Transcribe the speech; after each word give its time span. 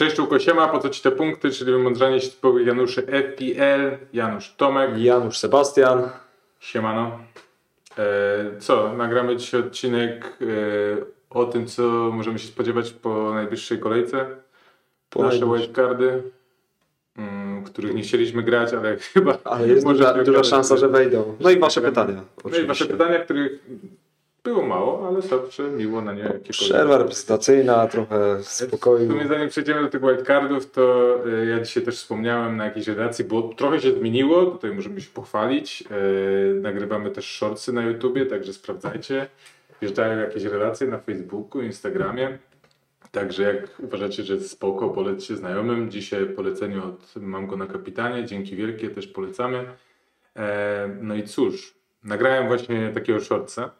Cześć 0.00 0.16
Czułko, 0.16 0.38
siema, 0.38 0.68
po 0.68 0.78
co 0.78 0.88
ci 0.88 1.02
te 1.02 1.10
punkty, 1.10 1.50
czyli 1.50 1.72
wymądrzanie 1.72 2.20
się 2.20 2.30
typowych 2.30 2.66
Januszy 2.66 3.02
FPL, 3.02 4.06
Janusz 4.12 4.54
Tomek, 4.56 4.98
Janusz 4.98 5.38
Sebastian. 5.38 6.10
siemano. 6.60 7.18
E, 7.98 8.58
co, 8.58 8.92
nagramy 8.92 9.36
dzisiaj 9.36 9.60
odcinek 9.60 10.38
e, 10.40 10.46
o 11.30 11.44
tym, 11.44 11.66
co 11.66 11.82
możemy 12.12 12.38
się 12.38 12.48
spodziewać 12.48 12.90
po 12.90 13.34
najbliższej 13.34 13.78
kolejce. 13.78 14.26
Po 15.10 15.22
Nasze 15.22 15.38
wildcardy, 15.38 16.22
mm, 17.16 17.64
których 17.64 17.94
nie 17.94 18.02
chcieliśmy 18.02 18.42
grać, 18.42 18.72
ale 18.74 18.96
chyba 19.14 19.38
Ale 19.44 19.68
jest 19.68 19.86
duża, 19.86 20.24
duża 20.24 20.44
szansa, 20.44 20.76
że 20.76 20.88
wejdą. 20.88 21.36
No 21.40 21.50
i 21.50 21.58
wasze 21.58 21.80
pytania. 21.80 22.22
No 22.44 22.58
i 22.58 22.66
wasze 22.66 22.86
pytania, 22.86 23.18
których 23.18 23.52
było 24.44 24.66
mało, 24.66 25.08
ale 25.08 25.22
zawsze 25.22 25.62
miło 25.62 26.00
na 26.02 26.12
nie 26.12 26.20
jakiekolwiek. 26.20 26.50
Przerwa 26.52 26.98
reprezentacyjna, 26.98 27.86
trochę 27.86 28.38
spokoju. 28.42 29.28
zanim 29.28 29.48
przejdziemy 29.48 29.82
do 29.82 29.88
tych 29.88 30.00
wildcardów, 30.00 30.70
to 30.70 31.14
y, 31.26 31.46
ja 31.46 31.60
dzisiaj 31.60 31.82
też 31.82 31.96
wspomniałem 31.96 32.56
na 32.56 32.64
jakiejś 32.64 32.88
relacji, 32.88 33.24
bo 33.24 33.42
trochę 33.42 33.80
się 33.80 33.92
zmieniło, 33.92 34.46
tutaj 34.46 34.74
możemy 34.74 35.00
się 35.00 35.10
pochwalić. 35.10 35.84
Y, 36.56 36.60
Nagrywamy 36.60 37.10
też 37.10 37.24
shortsy 37.38 37.72
na 37.72 37.82
YouTubie, 37.82 38.26
także 38.26 38.52
sprawdzajcie. 38.52 39.26
Wjeżdżają 39.80 40.18
jakieś 40.18 40.44
relacje 40.44 40.86
na 40.86 40.98
Facebooku, 40.98 41.62
Instagramie. 41.62 42.38
Także 43.12 43.42
jak 43.42 43.68
uważacie, 43.78 44.22
że 44.22 44.34
jest 44.34 44.50
spoko, 44.50 44.88
polećcie 44.88 45.36
znajomym. 45.36 45.90
Dzisiaj 45.90 46.26
polecenie 46.26 46.82
od 46.82 47.16
Mam 47.16 47.46
go 47.46 47.56
na 47.56 47.66
kapitanie. 47.66 48.24
Dzięki 48.24 48.56
wielkie, 48.56 48.90
też 48.90 49.06
polecamy. 49.06 49.64
E, 50.36 50.88
No 51.02 51.14
i 51.14 51.22
cóż, 51.22 51.74
nagrałem 52.04 52.46
właśnie 52.48 52.90
takiego 52.94 53.20
shortsa, 53.20 53.70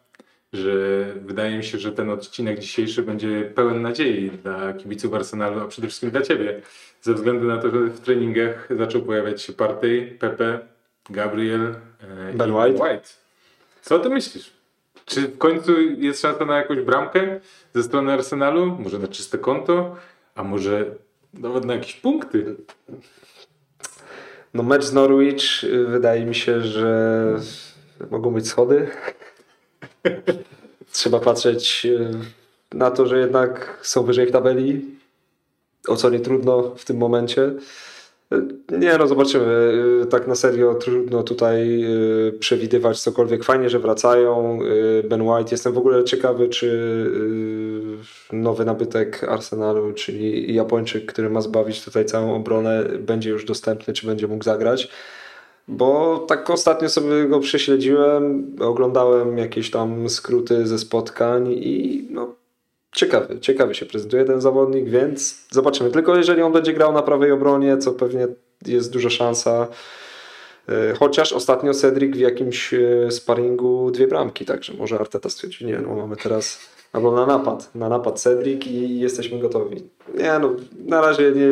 że 0.53 1.05
wydaje 1.15 1.57
mi 1.57 1.65
się, 1.65 1.79
że 1.79 1.93
ten 1.93 2.11
odcinek 2.11 2.59
dzisiejszy 2.59 3.03
będzie 3.03 3.53
pełen 3.55 3.83
nadziei 3.83 4.31
dla 4.31 4.73
kibiców 4.73 5.15
Arsenalu, 5.15 5.61
a 5.61 5.69
przede 5.69 5.89
wszystkim 5.89 6.11
dla 6.11 6.23
Ciebie. 6.23 6.63
Ze 7.03 7.15
względu 7.15 7.47
na 7.47 7.59
to, 7.59 7.71
że 7.71 7.79
w 7.79 8.01
treningach 8.01 8.69
zaczął 8.79 9.03
pojawiać 9.03 9.43
się 9.43 9.53
Partey, 9.53 10.17
Pepe, 10.19 10.59
Gabriel 11.11 11.75
e, 12.31 12.33
Ben 12.35 12.51
i 12.51 12.53
White. 12.53 13.09
Co 13.83 13.99
ty 13.99 14.09
myślisz? 14.09 14.53
Czy 15.05 15.21
w 15.21 15.39
końcu 15.39 15.81
jest 15.81 16.21
szansa 16.21 16.45
na 16.45 16.57
jakąś 16.57 16.81
bramkę 16.81 17.41
ze 17.75 17.83
strony 17.83 18.13
Arsenalu? 18.13 18.67
Może 18.67 18.99
na 18.99 19.09
czyste 19.09 19.39
konto? 19.39 19.97
A 20.35 20.43
może 20.43 20.85
nawet 21.35 21.65
na 21.65 21.75
jakieś 21.75 21.95
punkty? 21.95 22.57
No 24.55 24.63
mecz 24.63 24.85
z 24.85 24.93
Norwich 24.93 25.65
y, 25.65 25.87
wydaje 25.87 26.27
mi 26.27 26.35
się, 26.35 26.61
że 26.61 27.37
mogą 28.11 28.31
być 28.31 28.49
schody. 28.49 28.89
Trzeba 30.93 31.21
patrzeć 31.21 31.87
y, 31.87 32.11
na 32.73 32.91
to, 32.91 33.07
że 33.07 33.19
jednak 33.19 33.79
są 33.83 34.03
wyżej 34.03 34.27
w 34.27 34.33
tabeli. 34.33 34.85
O 35.89 35.97
co 35.97 36.11
nie 36.11 36.21
trudno 36.21 36.63
w 36.77 36.85
tym 36.85 36.97
momencie. 36.97 37.43
Y, 38.33 38.79
Nie 38.79 38.99
no, 38.99 39.07
zobaczymy. 39.07 39.73
Y, 40.03 40.07
Tak 40.07 40.27
na 40.27 40.35
serio 40.35 40.75
trudno 40.75 41.23
tutaj 41.23 41.85
przewidywać 42.41 43.01
cokolwiek. 43.01 43.45
Fajnie, 43.45 43.71
że 43.71 43.79
wracają. 43.79 44.59
Ben 45.05 45.23
White. 45.23 45.51
Jestem 45.51 45.73
w 45.73 45.79
ogóle 45.79 46.05
ciekawy, 46.05 46.49
czy 46.49 46.71
nowy 48.33 48.65
nabytek 48.65 49.25
Arsenalu, 49.25 49.93
czyli 49.93 50.55
Japończyk, 50.55 51.13
który 51.13 51.31
ma 51.31 51.41
zbawić 51.41 51.85
tutaj 51.85 52.05
całą 52.05 52.35
obronę, 52.37 52.85
będzie 52.99 53.31
już 53.31 53.45
dostępny, 53.45 53.95
czy 53.95 54.07
będzie 54.07 54.27
mógł 54.27 54.45
zagrać. 54.45 54.89
Bo 55.69 56.19
tak 56.29 56.51
ostatnio 56.51 56.89
sobie 56.89 57.29
go 57.29 57.41
prześledziłem, 57.41 58.57
oglądałem 58.61 59.39
jakieś 59.39 59.71
tam 59.71 60.09
skróty 60.09 60.67
ze 60.67 60.79
spotkań 60.79 61.49
i 61.53 62.07
no, 62.11 62.35
ciekawy, 62.93 63.41
ciekawy 63.41 63.75
się 63.75 63.87
prezentuje 63.87 64.25
ten 64.25 64.41
zawodnik, 64.41 64.89
więc 64.89 65.47
zobaczymy. 65.51 65.91
Tylko 65.91 66.17
jeżeli 66.17 66.43
on 66.43 66.53
będzie 66.53 66.73
grał 66.73 66.93
na 66.93 67.03
prawej 67.03 67.33
obronie, 67.33 67.79
co 67.79 67.93
pewnie 67.93 68.29
jest 68.67 68.93
duża 68.93 69.11
szansa. 69.11 69.69
E, 70.69 70.95
Chociaż 70.95 71.33
ostatnio 71.33 71.75
Cedric 71.75 72.17
w 72.17 72.21
jakimś 72.21 72.75
e, 72.75 73.11
sparingu 73.11 73.91
dwie 73.91 74.07
bramki, 74.07 74.45
także 74.45 74.75
może 74.75 74.99
Arteta 74.99 75.31
stwierdzi, 75.31 75.67
nie 75.67 75.79
no 75.79 75.95
mamy 75.95 76.17
teraz 76.17 76.59
albo 76.93 77.13
na 77.13 77.27
napad, 77.27 77.75
na 77.75 77.89
napad 77.89 78.21
Cedric 78.21 78.67
i 78.67 79.01
jesteśmy 79.01 79.39
gotowi. 79.39 79.77
Nie 80.15 80.39
no, 80.39 80.51
na 80.87 81.01
razie 81.01 81.33
nie, 81.33 81.51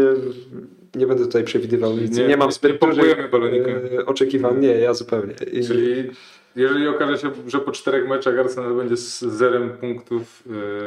nie 0.99 1.07
będę 1.07 1.25
tutaj 1.25 1.45
przewidywał 1.45 1.97
nic, 1.97 2.17
Nie- 2.17 2.27
nie, 2.27 2.37
mam 2.37 2.49
nie 2.49 2.53
zbyt 2.53 2.79
pompujemy 2.79 3.15
dużych 3.15 3.31
balonika. 3.31 3.71
e, 3.71 4.07
oczekiwań, 4.07 4.61
nie, 4.61 4.69
ja 4.69 4.95
zupełnie. 4.95 5.35
I, 5.53 5.65
Czyli 5.67 6.11
jeżeli 6.57 6.89
okaże 6.89 7.19
się, 7.19 7.31
że 7.47 7.59
po 7.59 7.73
czterech 7.73 8.09
meczach 8.09 8.39
Arsenal 8.39 8.75
będzie 8.75 8.97
z 8.97 9.19
zerem 9.21 9.71
punktów 9.71 10.43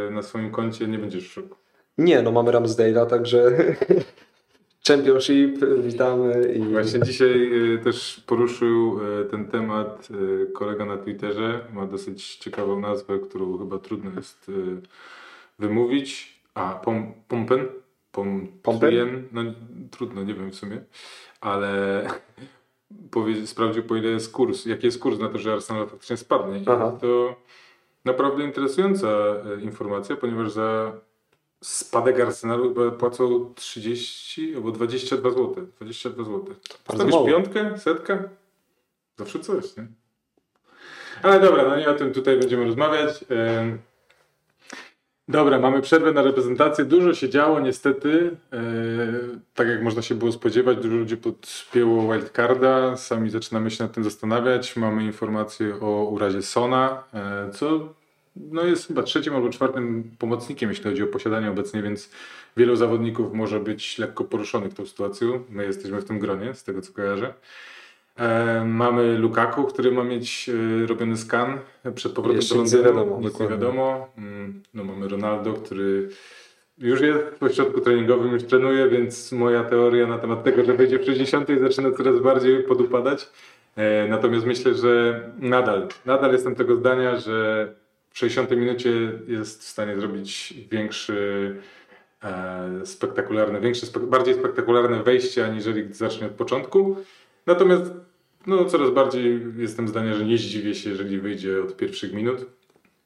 yy, 0.08 0.12
na 0.12 0.22
swoim 0.22 0.52
koncie, 0.52 0.88
nie 0.88 0.98
będziesz 0.98 1.30
w 1.30 1.32
szoku. 1.32 1.56
Nie, 1.98 2.22
no 2.22 2.32
mamy 2.32 2.52
Ramsdale'a, 2.52 3.06
także 3.06 3.52
Championship, 4.88 5.66
witamy 5.84 6.54
i 6.54 6.60
Właśnie 6.60 7.00
dzisiaj 7.02 7.52
też 7.84 8.24
poruszył 8.28 9.00
ten 9.32 9.46
temat 9.48 10.08
kolega 10.54 10.86
na 10.86 10.98
Twitterze. 10.98 11.60
Ma 11.74 11.86
dosyć 11.86 12.36
ciekawą 12.36 12.80
nazwę, 12.80 13.20
którą 13.20 13.58
chyba 13.58 13.78
trudno 13.80 14.12
jest 14.16 14.52
wymówić. 15.60 16.40
A, 16.54 16.74
pom, 16.86 17.14
Pompen? 17.28 17.68
Pom, 18.12 18.48
Pompen? 18.64 18.90
Trien? 18.90 19.28
No 19.32 19.42
trudno, 19.92 20.24
nie 20.24 20.34
wiem 20.34 20.52
w 20.52 20.56
sumie. 20.56 20.84
Ale 21.42 22.08
powie, 23.12 23.48
sprawdził 23.48 23.84
po 23.84 23.96
ile 23.96 24.10
jest 24.10 24.32
kurs, 24.32 24.66
jaki 24.66 24.86
jest 24.86 25.00
kurs 25.00 25.20
na 25.20 25.30
to, 25.30 25.38
że 25.38 25.54
Arsenal 25.54 25.88
faktycznie 25.88 26.18
spadnie. 26.18 26.66
To 27.02 27.36
naprawdę 28.06 28.44
interesująca 28.44 29.08
y, 29.08 29.62
informacja, 29.62 30.16
ponieważ 30.16 30.52
za 30.52 30.92
spadek 31.64 32.20
Arsenalu 32.20 32.92
płacą 32.92 33.54
30 33.56 34.56
albo 34.56 34.72
22 34.72 35.30
zł. 35.30 35.68
22 35.76 36.24
zł. 36.24 36.46
Stawisz 36.94 37.16
piątkę, 37.28 37.78
setkę? 37.78 38.30
Zawsze 39.18 39.40
coś, 39.40 39.78
nie? 39.78 39.88
Ale 41.24 41.40
dobra, 41.40 41.64
no 41.64 41.78
nie 41.78 41.90
o 41.90 41.94
tym 41.94 42.14
tutaj 42.14 42.40
będziemy 42.40 42.66
rozmawiać. 42.66 43.26
Dobra, 45.32 45.60
mamy 45.60 45.82
przerwę 45.82 46.12
na 46.12 46.22
reprezentację. 46.22 46.86
Dużo 46.86 47.14
się 47.14 47.30
działo, 47.30 47.60
niestety. 47.60 48.38
Yy, 48.52 49.40
tak 49.56 49.68
jak 49.68 49.84
można 49.84 50.02
się 50.02 50.16
było 50.16 50.32
spodziewać, 50.32 50.78
dużo 50.78 50.96
ludzi 50.96 51.18
podpięło 51.18 52.14
wildcarda. 52.14 52.98
Sami 52.98 53.30
zaczynamy 53.30 53.72
się 53.72 53.84
nad 53.84 53.94
tym 53.94 54.04
zastanawiać. 54.04 54.76
Mamy 54.76 55.04
informację 55.04 55.76
o 55.82 56.10
urazie 56.10 56.42
Sona, 56.42 57.04
yy, 57.14 57.54
co 57.54 57.94
no 58.36 58.64
jest 58.64 58.88
chyba 58.88 59.04
trzecim 59.04 59.36
albo 59.36 59.50
czwartym 59.50 60.12
pomocnikiem, 60.20 60.70
jeśli 60.70 60.84
chodzi 60.84 61.04
o 61.04 61.08
posiadanie 61.08 61.50
obecnie, 61.50 61.82
więc 61.82 62.10
wielu 62.58 62.76
zawodników 62.76 63.34
może 63.34 63.60
być 63.60 63.98
lekko 63.98 64.24
poruszonych 64.24 64.74
tą 64.74 64.86
sytuacją. 64.86 65.44
My 65.50 65.64
jesteśmy 65.64 66.02
w 66.02 66.06
tym 66.06 66.20
gronie, 66.20 66.54
z 66.54 66.64
tego 66.64 66.82
co 66.82 66.94
kojarzę. 66.94 67.34
E, 68.20 68.66
mamy 68.66 69.18
Lukaku, 69.18 69.64
który 69.64 69.92
ma 69.92 70.04
mieć 70.04 70.50
e, 70.84 70.88
robiony 70.88 71.18
skan 71.18 71.60
przed 71.96 72.12
powrotem 72.12 72.36
Jeszcze 72.38 72.56
do 72.56 72.62
nic 72.62 72.74
nie 72.74 72.78
Londynu. 72.80 73.00
wiadomo, 73.06 73.22
Nic 73.22 73.40
nie 73.40 73.48
wiadomo. 73.48 74.08
Mm, 74.18 74.64
No, 74.74 74.84
mamy 74.84 75.08
Ronaldo, 75.08 75.54
który 75.54 76.10
już 76.78 77.02
jest 77.02 77.20
w 77.40 77.44
ośrodku 77.44 77.82
treningowym, 77.82 78.32
już 78.34 78.44
trenuje, 78.44 78.90
więc 78.90 79.32
moja 79.32 79.64
teoria 79.64 80.08
na 80.08 80.18
temat 80.18 80.44
tego, 80.44 80.66
że 80.66 80.74
wejdzie 80.74 81.00
w 81.00 81.06
60 81.06 81.48
zaczyna 81.62 81.92
coraz 81.92 82.20
bardziej 82.20 82.64
podupadać. 82.64 83.30
E, 83.76 84.08
Natomiast 84.08 84.46
myślę, 84.46 84.74
że 84.74 85.22
nadal, 85.40 85.88
nadal 86.06 86.32
jestem 86.32 86.56
tego 86.56 86.76
zdania, 86.76 87.18
że 87.20 87.68
w 88.10 88.18
60 88.18 88.52
minucie 88.52 88.90
jest 89.28 89.62
w 89.62 89.68
stanie 89.68 89.96
zrobić 90.00 90.54
większy, 90.72 91.56
spektakularne, 92.86 93.62
większe, 93.62 93.88
bardziej 94.00 94.34
spektakularne 94.34 95.04
wejście, 95.04 95.46
aniżeli 95.46 95.94
zacznie 95.94 96.28
od 96.28 96.34
początku. 96.34 96.96
Natomiast 97.54 97.92
no, 98.48 98.66
coraz 98.66 98.92
bardziej 98.92 99.42
jestem 99.58 99.88
zdania, 99.88 100.14
że 100.14 100.26
nie 100.26 100.38
zdziwię 100.38 100.76
się, 100.76 100.90
jeżeli 100.90 101.20
wyjdzie 101.20 101.64
od 101.64 101.78
pierwszych 101.78 102.14
minut. 102.14 102.46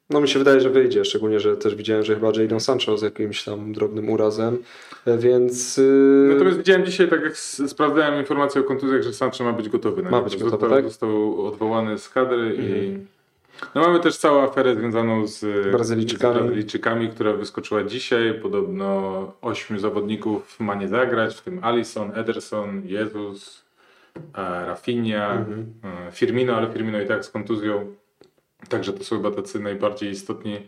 No 0.09 0.21
mi 0.21 0.27
się 0.27 0.39
wydaje, 0.39 0.62
że 0.62 0.69
wyjdzie, 0.69 1.06
szczególnie, 1.06 1.39
że 1.39 1.57
też 1.57 1.75
widziałem, 1.75 2.03
że 2.03 2.15
chyba 2.15 2.31
Jadon 2.36 2.59
Sancho 2.59 2.97
z 2.97 3.01
jakimś 3.01 3.44
tam 3.44 3.74
drobnym 3.74 4.09
urazem, 4.09 4.57
e, 5.06 5.18
więc... 5.18 5.77
yy, 5.77 6.30
Natomiast 6.33 6.57
widziałem 6.57 6.86
dzisiaj, 6.86 7.07
tak 7.07 7.21
jak 7.24 7.38
sprawdzałem 7.38 8.19
informację 8.19 8.62
o 8.62 8.63
kontuzjach, 8.63 9.03
że 9.03 9.13
Sancho 9.13 9.44
ma 9.44 9.53
być 9.53 9.69
gotowy. 9.69 10.03
Na 10.03 10.09
Ma 10.09 10.21
być 10.21 10.31
został, 10.31 10.51
gotowy, 10.51 10.69
tak? 10.69 10.71
Mhm. 10.71 10.89
Został 10.89 11.45
odwołany 11.45 11.98
z 11.98 12.09
kadry 12.09 12.56
i 12.59 12.98
no, 13.75 13.81
mamy 13.81 14.00
też 14.00 14.18
całą 14.18 14.44
aferę 14.44 14.75
związaną 14.75 15.27
z 15.27 15.71
Brazylijczykami. 15.71 16.36
z 16.36 16.38
Brazylijczykami, 16.38 17.09
która 17.09 17.33
wyskoczyła 17.33 17.83
dzisiaj. 17.83 18.39
Podobno 18.41 19.31
ośmiu 19.41 19.80
zawodników 19.80 20.59
ma 20.59 20.75
nie 20.75 20.88
zagrać, 20.88 21.36
w 21.36 21.41
tym 21.41 21.59
Alisson, 21.62 22.12
Ederson, 22.15 22.81
Jezus, 22.86 23.62
e, 23.62 23.64
Rafinha, 24.65 25.33
Mhm. 25.33 25.73
e, 26.07 26.12
Firmino, 26.12 26.56
ale 26.56 26.71
Firmino 26.73 27.01
i 27.01 27.07
tak 27.07 27.25
z 27.25 27.29
kontuzją. 27.29 27.95
Także 28.69 28.94
to 28.94 29.03
są 29.03 29.15
chyba 29.17 29.31
tacy 29.31 29.59
najbardziej 29.59 30.09
istotni 30.12 30.59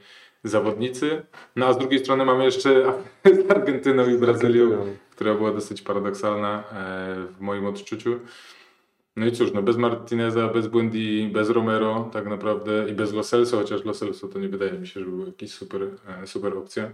zawodnicy. 0.44 1.22
No 1.56 1.66
a 1.66 1.74
z 1.74 1.78
drugiej 1.78 2.00
strony 2.00 2.26
mamy 2.26 2.44
jeszcze 2.46 2.94
z 3.48 3.52
Argentyną 3.52 4.10
i 4.10 4.18
Brazylią, 4.18 4.96
która 5.12 5.34
była 5.36 5.52
dosyć 5.52 5.82
paradoksalna 5.82 6.64
e, 6.72 7.16
w 7.38 7.40
moim 7.42 7.66
odczuciu. 7.66 8.20
No 9.16 9.26
i 9.26 9.32
cóż, 9.32 9.54
no 9.54 9.62
bez 9.62 9.78
Martineza, 9.78 10.48
bez 10.48 10.68
Buendi, 10.68 11.30
bez 11.34 11.50
Romero 11.50 12.10
tak 12.14 12.26
naprawdę 12.28 12.90
i 12.90 12.94
bez 12.94 13.14
Lo 13.14 13.24
Celso, 13.24 13.58
chociaż 13.58 13.86
Lo 13.86 13.94
Celso 13.94 14.28
to 14.28 14.40
nie 14.40 14.50
wydaje 14.50 14.74
mi 14.74 14.88
się, 14.88 15.00
że 15.00 15.06
był 15.06 15.26
jakiś 15.26 15.52
super, 15.54 15.82
e, 16.24 16.28
super 16.28 16.58
opcja. 16.58 16.92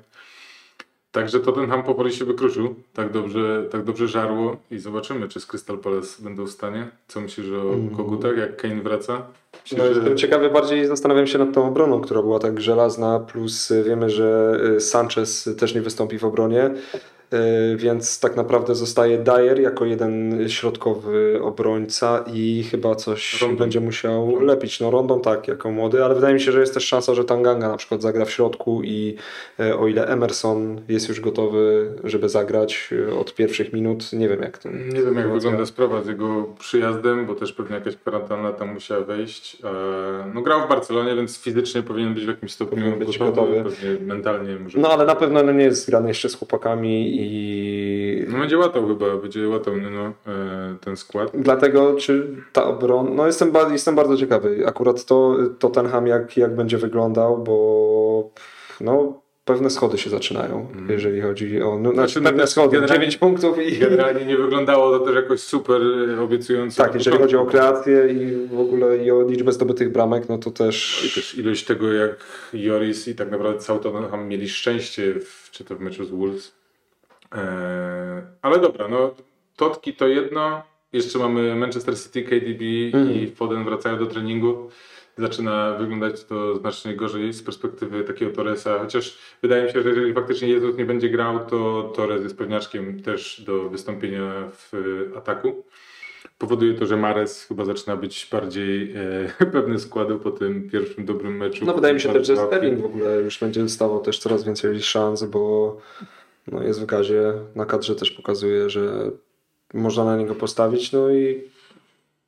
Także 1.13 1.39
Tottenham 1.39 1.83
powoli 1.83 2.13
się 2.13 2.25
wykruszył. 2.25 2.75
Tak 2.93 3.11
dobrze, 3.11 3.63
tak 3.71 3.83
dobrze 3.83 4.07
żarło 4.07 4.57
i 4.71 4.79
zobaczymy, 4.79 5.27
czy 5.27 5.39
z 5.39 5.45
Crystal 5.45 5.77
Palace 5.77 6.23
będą 6.23 6.43
w 6.45 6.49
stanie. 6.49 6.87
Co 7.07 7.21
myślisz 7.21 7.47
o 7.51 7.95
kogutach, 7.97 8.37
jak 8.37 8.57
Kane 8.61 8.81
wraca? 8.81 9.21
Myślisz, 9.63 9.79
No, 9.81 9.93
że- 10.09 10.15
ciekawy, 10.15 10.49
bardziej 10.49 10.87
zastanawiam 10.87 11.27
się 11.27 11.37
nad 11.39 11.53
tą 11.53 11.67
obroną, 11.67 12.01
która 12.01 12.21
była 12.21 12.39
tak 12.39 12.61
żelazna, 12.61 13.19
plus 13.19 13.73
wiemy, 13.85 14.09
że 14.09 14.59
y, 14.77 14.79
Sanchez 14.79 15.49
też 15.59 15.75
nie 15.75 15.81
wystąpi 15.81 16.17
w 16.19 16.25
obronie, 16.25 16.71
więc 17.75 18.19
tak 18.19 18.35
naprawdę 18.35 18.75
zostaje 18.75 19.17
Dyer 19.17 19.59
jako 19.59 19.85
jeden 19.85 20.45
środkowy 20.49 21.39
obrońca 21.43 22.23
i 22.33 22.63
chyba 22.71 22.95
coś 22.95 23.41
Rondon. 23.41 23.57
będzie 23.57 23.79
musiał 23.79 24.39
lepić. 24.39 24.79
No 24.79 24.91
Rondon 24.91 25.21
tak, 25.21 25.47
jako 25.47 25.71
młody, 25.71 26.05
ale 26.05 26.15
wydaje 26.15 26.33
mi 26.33 26.41
się, 26.41 26.51
że 26.51 26.59
jest 26.59 26.73
też 26.73 26.85
szansa, 26.85 27.13
że 27.15 27.23
Tanganga 27.23 27.67
na 27.69 27.77
przykład 27.77 28.01
zagra 28.01 28.25
w 28.25 28.31
środku 28.31 28.81
i 28.83 29.15
y, 29.59 29.77
o 29.77 29.87
ile 29.87 30.07
Emerson 30.07 30.81
jest 30.89 31.09
już 31.09 31.21
gotowy, 31.21 31.91
żeby 32.03 32.29
zagrać 32.29 32.89
y, 32.91 33.15
od 33.15 33.35
pierwszych 33.35 33.73
minut, 33.73 34.13
nie 34.13 34.29
wiem 34.29 34.41
jak 34.41 34.57
to 34.57 34.69
Nie 34.69 35.01
wiem, 35.01 35.15
jak 35.17 35.31
wygląda 35.31 35.65
sprawa 35.65 36.01
z 36.01 36.07
jego 36.07 36.43
przyjazdem, 36.59 37.25
bo 37.25 37.35
też 37.35 37.53
pewnie 37.53 37.75
jakaś 37.75 37.95
kwarantanna 37.95 38.51
tam 38.53 38.73
musiała 38.73 39.01
wejść. 39.01 39.57
E, 39.63 40.31
No 40.33 40.41
grał 40.41 40.65
w 40.65 40.69
Barcelonie, 40.69 41.15
więc 41.15 41.37
fizycznie 41.37 41.83
powinien 41.83 42.13
być 42.13 42.25
w 42.25 42.27
jakimś 42.27 42.51
stopniu 42.51 42.99
gotowy. 42.99 43.19
gotowy. 43.19 43.63
Pewnie 43.63 44.05
mentalnie 44.05 44.55
może. 44.55 44.79
No 44.79 44.89
ale 44.89 45.05
na 45.05 45.15
pewno 45.15 45.43
no, 45.43 45.51
nie 45.51 45.63
jest 45.63 45.81
zgrany 45.85 46.07
jeszcze 46.07 46.29
z 46.29 46.35
chłopakami 46.35 47.22
i 47.25 48.25
No 48.27 48.39
będzie 48.39 48.57
łatał 48.57 48.87
chyba, 48.87 49.17
będzie 49.17 49.47
łatał 49.47 49.73
no, 49.77 50.13
e, 50.33 50.75
ten 50.81 50.97
skład. 50.97 51.31
Dlatego, 51.33 51.95
czy 51.95 52.35
ta 52.53 52.65
obrona. 52.65 53.09
No, 53.13 53.27
jestem, 53.27 53.51
jestem 53.71 53.95
bardzo 53.95 54.17
ciekawy. 54.17 54.63
Akurat 54.67 55.05
to 55.05 55.37
Tottenham, 55.59 56.07
jak, 56.07 56.37
jak 56.37 56.55
będzie 56.55 56.77
wyglądał, 56.77 57.37
bo 57.37 58.29
no, 58.81 59.23
pewne 59.45 59.69
schody 59.69 59.97
się 59.97 60.09
zaczynają, 60.09 60.67
jeżeli 60.89 61.21
chodzi 61.21 61.61
o. 61.61 61.79
No, 61.79 61.93
znaczy, 61.93 62.21
no 62.21 62.29
pewne 62.29 62.47
schody. 62.47 62.75
generalnie- 62.75 63.01
9 63.01 63.17
punktów 63.17 63.57
i. 63.67 63.77
Generalnie 63.77 64.25
nie 64.25 64.37
wyglądało 64.37 64.99
to 64.99 65.05
też 65.05 65.15
jakoś 65.15 65.39
super 65.39 65.81
e, 66.17 66.21
obiecująco. 66.21 66.83
Tak, 66.83 66.95
jeżeli 66.95 67.17
chodzi 67.17 67.35
o 67.35 67.45
kreację 67.45 68.07
i 68.07 68.47
w 68.47 68.59
ogóle 68.59 68.97
i 68.97 69.11
o 69.11 69.29
liczbę 69.29 69.51
zdobytych 69.51 69.91
bramek, 69.91 70.29
no 70.29 70.37
to 70.37 70.49
I 70.49 70.53
też. 70.53 71.11
też 71.15 71.37
ilość 71.37 71.65
tego, 71.65 71.91
jak 71.93 72.15
Joris 72.53 73.07
i 73.07 73.15
tak 73.15 73.31
naprawdę 73.31 73.59
cały 73.59 73.79
Tottenham 73.79 74.27
mieli 74.27 74.49
szczęście, 74.49 75.13
w, 75.19 75.49
czy 75.51 75.63
to 75.63 75.75
w 75.75 75.79
meczu 75.79 76.05
z 76.05 76.09
Wolves. 76.09 76.62
Eee, 77.33 78.21
ale 78.41 78.59
dobra, 78.59 78.87
no 78.87 79.15
Totki 79.55 79.93
to 79.93 80.07
jedno. 80.07 80.61
Jeszcze 80.93 81.19
mamy 81.19 81.55
Manchester 81.55 81.99
City, 81.99 82.23
KDB 82.23 82.61
i 83.15 83.31
Foden 83.35 83.65
wracają 83.65 83.97
do 83.97 84.05
treningu. 84.05 84.69
Zaczyna 85.17 85.75
wyglądać 85.79 86.23
to 86.23 86.55
znacznie 86.55 86.95
gorzej 86.95 87.33
z 87.33 87.43
perspektywy 87.43 88.03
takiego 88.03 88.31
Torresa, 88.31 88.79
chociaż 88.79 89.17
wydaje 89.41 89.63
mi 89.63 89.71
się, 89.71 89.81
że 89.81 89.89
jeżeli 89.89 90.13
faktycznie 90.13 90.47
Jezus 90.47 90.77
nie 90.77 90.85
będzie 90.85 91.09
grał, 91.09 91.45
to 91.45 91.91
Torres 91.95 92.23
jest 92.23 92.37
pewniaczkiem 92.37 93.01
też 93.01 93.43
do 93.45 93.69
wystąpienia 93.69 94.49
w 94.51 94.73
e, 94.73 95.17
ataku. 95.17 95.63
Powoduje 96.37 96.73
to, 96.73 96.85
że 96.85 96.97
Mares 96.97 97.45
chyba 97.45 97.65
zaczyna 97.65 97.97
być 97.97 98.27
bardziej 98.31 98.93
e, 99.39 99.45
pewny 99.53 99.79
składu 99.79 100.19
po 100.19 100.31
tym 100.31 100.69
pierwszym 100.69 101.05
dobrym 101.05 101.37
meczu. 101.37 101.65
No 101.65 101.73
wydaje 101.73 101.93
mi 101.93 101.99
się 101.99 102.13
też, 102.13 102.27
że 102.27 102.37
Sterling 102.37 102.81
w 102.81 102.85
ogóle 102.85 103.15
już 103.15 103.39
będzie 103.39 103.61
dostawał 103.61 103.99
też 103.99 104.19
coraz 104.19 104.43
więcej 104.43 104.81
szans, 104.81 105.23
bo 105.23 105.77
no, 106.51 106.63
jest 106.63 106.81
w 106.81 106.85
gazie. 106.85 107.33
Na 107.55 107.65
kadrze 107.65 107.95
też 107.95 108.11
pokazuje, 108.11 108.69
że 108.69 109.11
można 109.73 110.05
na 110.05 110.17
niego 110.17 110.35
postawić. 110.35 110.91
No 110.91 111.09
i 111.09 111.43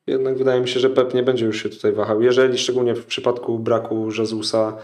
jednak 0.08 0.38
wydaje 0.38 0.62
mi 0.62 0.68
się, 0.68 0.80
że 0.80 0.90
Pep 0.90 1.14
nie 1.14 1.24
będzie 1.24 1.46
już 1.46 1.64
się 1.64 1.70
tutaj 1.70 1.92
wahał. 1.92 2.22
Jeżeli 2.22 2.58
szczególnie 2.58 2.96
w 2.96 3.06
przypadku 3.06 3.60
braku 3.60 4.10
Jezusa, 4.18 4.78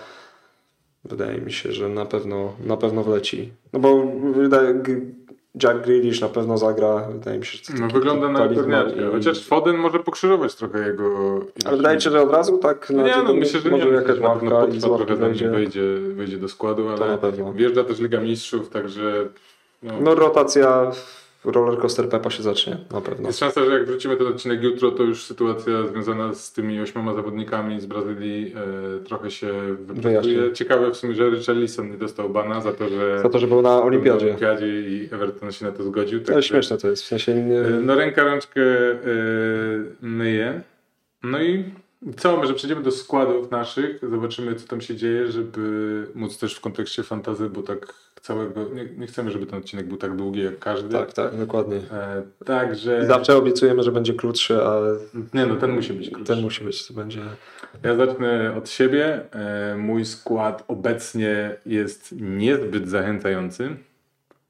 wydaje 1.03 1.41
mi 1.41 1.51
się, 1.51 1.71
że 1.71 1.89
na 1.89 2.05
pewno, 2.05 2.53
na 2.65 2.77
pewno 2.77 3.03
wleci. 3.03 3.53
No 3.73 3.79
bo 3.79 4.05
wydaje, 4.33 4.83
Jack 5.63 5.81
Grealish 5.85 6.21
na 6.21 6.27
pewno 6.29 6.57
zagra. 6.57 7.07
Wydaje 7.11 7.39
mi 7.39 7.45
się, 7.45 7.57
że 7.57 7.63
to 7.73 7.81
No 7.81 7.87
wygląda 7.87 8.29
na 8.29 8.39
talizman 8.39 8.65
pewniaczka, 8.65 9.01
i- 9.01 9.11
chociaż 9.11 9.47
Foden 9.47 9.75
może 9.77 9.99
pokrzyżować 9.99 10.55
trochę 10.55 10.87
jego... 10.87 11.39
Ale 11.65 11.77
wydaje 11.77 11.95
mi 11.95 12.01
się, 12.01 12.09
że 12.11 12.21
od 12.21 12.31
razu 12.31 12.57
tak 12.57 12.87
No 12.89 13.03
nie, 13.07 13.15
no 13.23 13.33
myślę, 13.33 13.59
że 13.59 13.69
może 13.69 13.85
nie. 13.85 13.91
jakaś 13.91 14.19
ławka 14.19 14.45
i 14.45 14.49
potrwa 14.49 14.87
ławki 14.89 15.05
trochę 15.05 15.15
wejdzie. 15.15 15.49
wejdzie, 15.49 15.81
wejdzie 16.15 16.37
do 16.37 16.49
składu, 16.49 16.83
To 16.83 17.03
ale 17.03 17.11
na 17.11 17.17
pewno. 17.17 17.53
wjeżdża 17.53 17.83
też 17.83 17.99
Liga 17.99 18.19
Mistrzów, 18.21 18.69
także 18.69 19.27
no, 19.83 19.93
No 20.01 20.15
rotacja 20.15 20.91
rollercoaster 21.45 22.09
Pepa 22.09 22.29
się 22.29 22.43
zacznie, 22.43 22.77
na 22.91 23.01
pewno. 23.01 23.27
jest 23.27 23.39
szansa, 23.39 23.65
że 23.65 23.71
jak 23.71 23.85
wrócimy 23.85 24.17
ten 24.17 24.27
odcinek 24.27 24.63
jutro, 24.63 24.91
to 24.91 25.03
już 25.03 25.23
sytuacja 25.23 25.87
związana 25.87 26.33
z 26.33 26.53
tymi 26.53 26.81
ośmioma 26.81 27.13
zawodnikami 27.13 27.79
z 27.79 27.85
Brazylii 27.85 28.53
e, 28.55 29.03
trochę 29.03 29.31
się 29.31 29.53
Wyjaśni. 29.79 30.35
Ciekawe 30.53 30.91
w 30.91 30.97
sumie, 30.97 31.13
że 31.15 31.29
Richarlison 31.29 31.91
nie 31.91 31.97
dostał 31.97 32.29
bana 32.29 32.61
za 32.61 32.73
to, 32.73 32.89
że 32.89 33.19
Za 33.21 33.29
to, 33.29 33.39
że 33.39 33.47
był 33.47 33.61
na 33.61 33.69
był 33.69 33.79
na 33.79 33.85
Olimpiadzie. 33.85 34.25
Olimpiadzie 34.25 34.81
i 34.81 35.09
Everton 35.11 35.51
się 35.51 35.65
na 35.65 35.71
to 35.71 35.83
zgodził. 35.83 36.19
To 36.19 36.25
także- 36.25 36.37
jest 36.37 36.47
śmieszne 36.47 36.77
to 36.77 36.87
jest, 36.89 37.03
w 37.03 37.05
sensie 37.07 37.33
nie... 37.35 37.59
E, 37.59 37.69
No 37.69 37.95
ręka 37.95 38.23
rączkę 38.23 38.61
e, 38.61 38.95
myje. 40.01 40.61
No 41.23 41.41
i 41.43 41.63
co, 42.17 42.37
może 42.37 42.53
przejdziemy 42.53 42.83
do 42.83 42.91
składów 42.91 43.51
naszych, 43.51 43.99
zobaczymy 44.09 44.55
co 44.55 44.67
tam 44.67 44.81
się 44.81 44.95
dzieje, 44.95 45.31
żeby 45.31 46.07
móc 46.15 46.37
też 46.37 46.55
w 46.55 46.61
kontekście 46.61 47.03
fantazy, 47.03 47.49
bo 47.49 47.61
tak 47.61 47.93
całego, 48.21 48.69
nie, 48.73 48.85
nie 48.85 49.07
chcemy, 49.07 49.31
żeby 49.31 49.45
ten 49.45 49.59
odcinek 49.59 49.87
był 49.87 49.97
tak 49.97 50.15
długi 50.15 50.43
jak 50.43 50.59
każdy. 50.59 50.89
Tak, 50.89 51.13
tak, 51.13 51.37
dokładnie. 51.37 51.77
E, 51.77 52.23
także, 52.45 53.05
Zawsze 53.05 53.37
obiecujemy, 53.37 53.83
że 53.83 53.91
będzie 53.91 54.13
krótszy, 54.13 54.63
ale 54.63 54.97
nie 55.33 55.45
no, 55.45 55.55
ten 55.55 55.71
musi 55.71 55.93
być 55.93 56.09
krótszy. 56.09 56.33
ten 56.33 56.41
musi 56.41 56.63
być, 56.63 56.87
to 56.87 56.93
będzie... 56.93 57.21
Ja 57.83 57.95
zacznę 57.95 58.55
od 58.57 58.69
siebie. 58.69 59.33
E, 59.33 59.77
Mój 59.77 60.05
skład 60.05 60.63
obecnie 60.67 61.55
jest 61.65 62.15
niezbyt 62.21 62.89
zachęcający. 62.89 63.69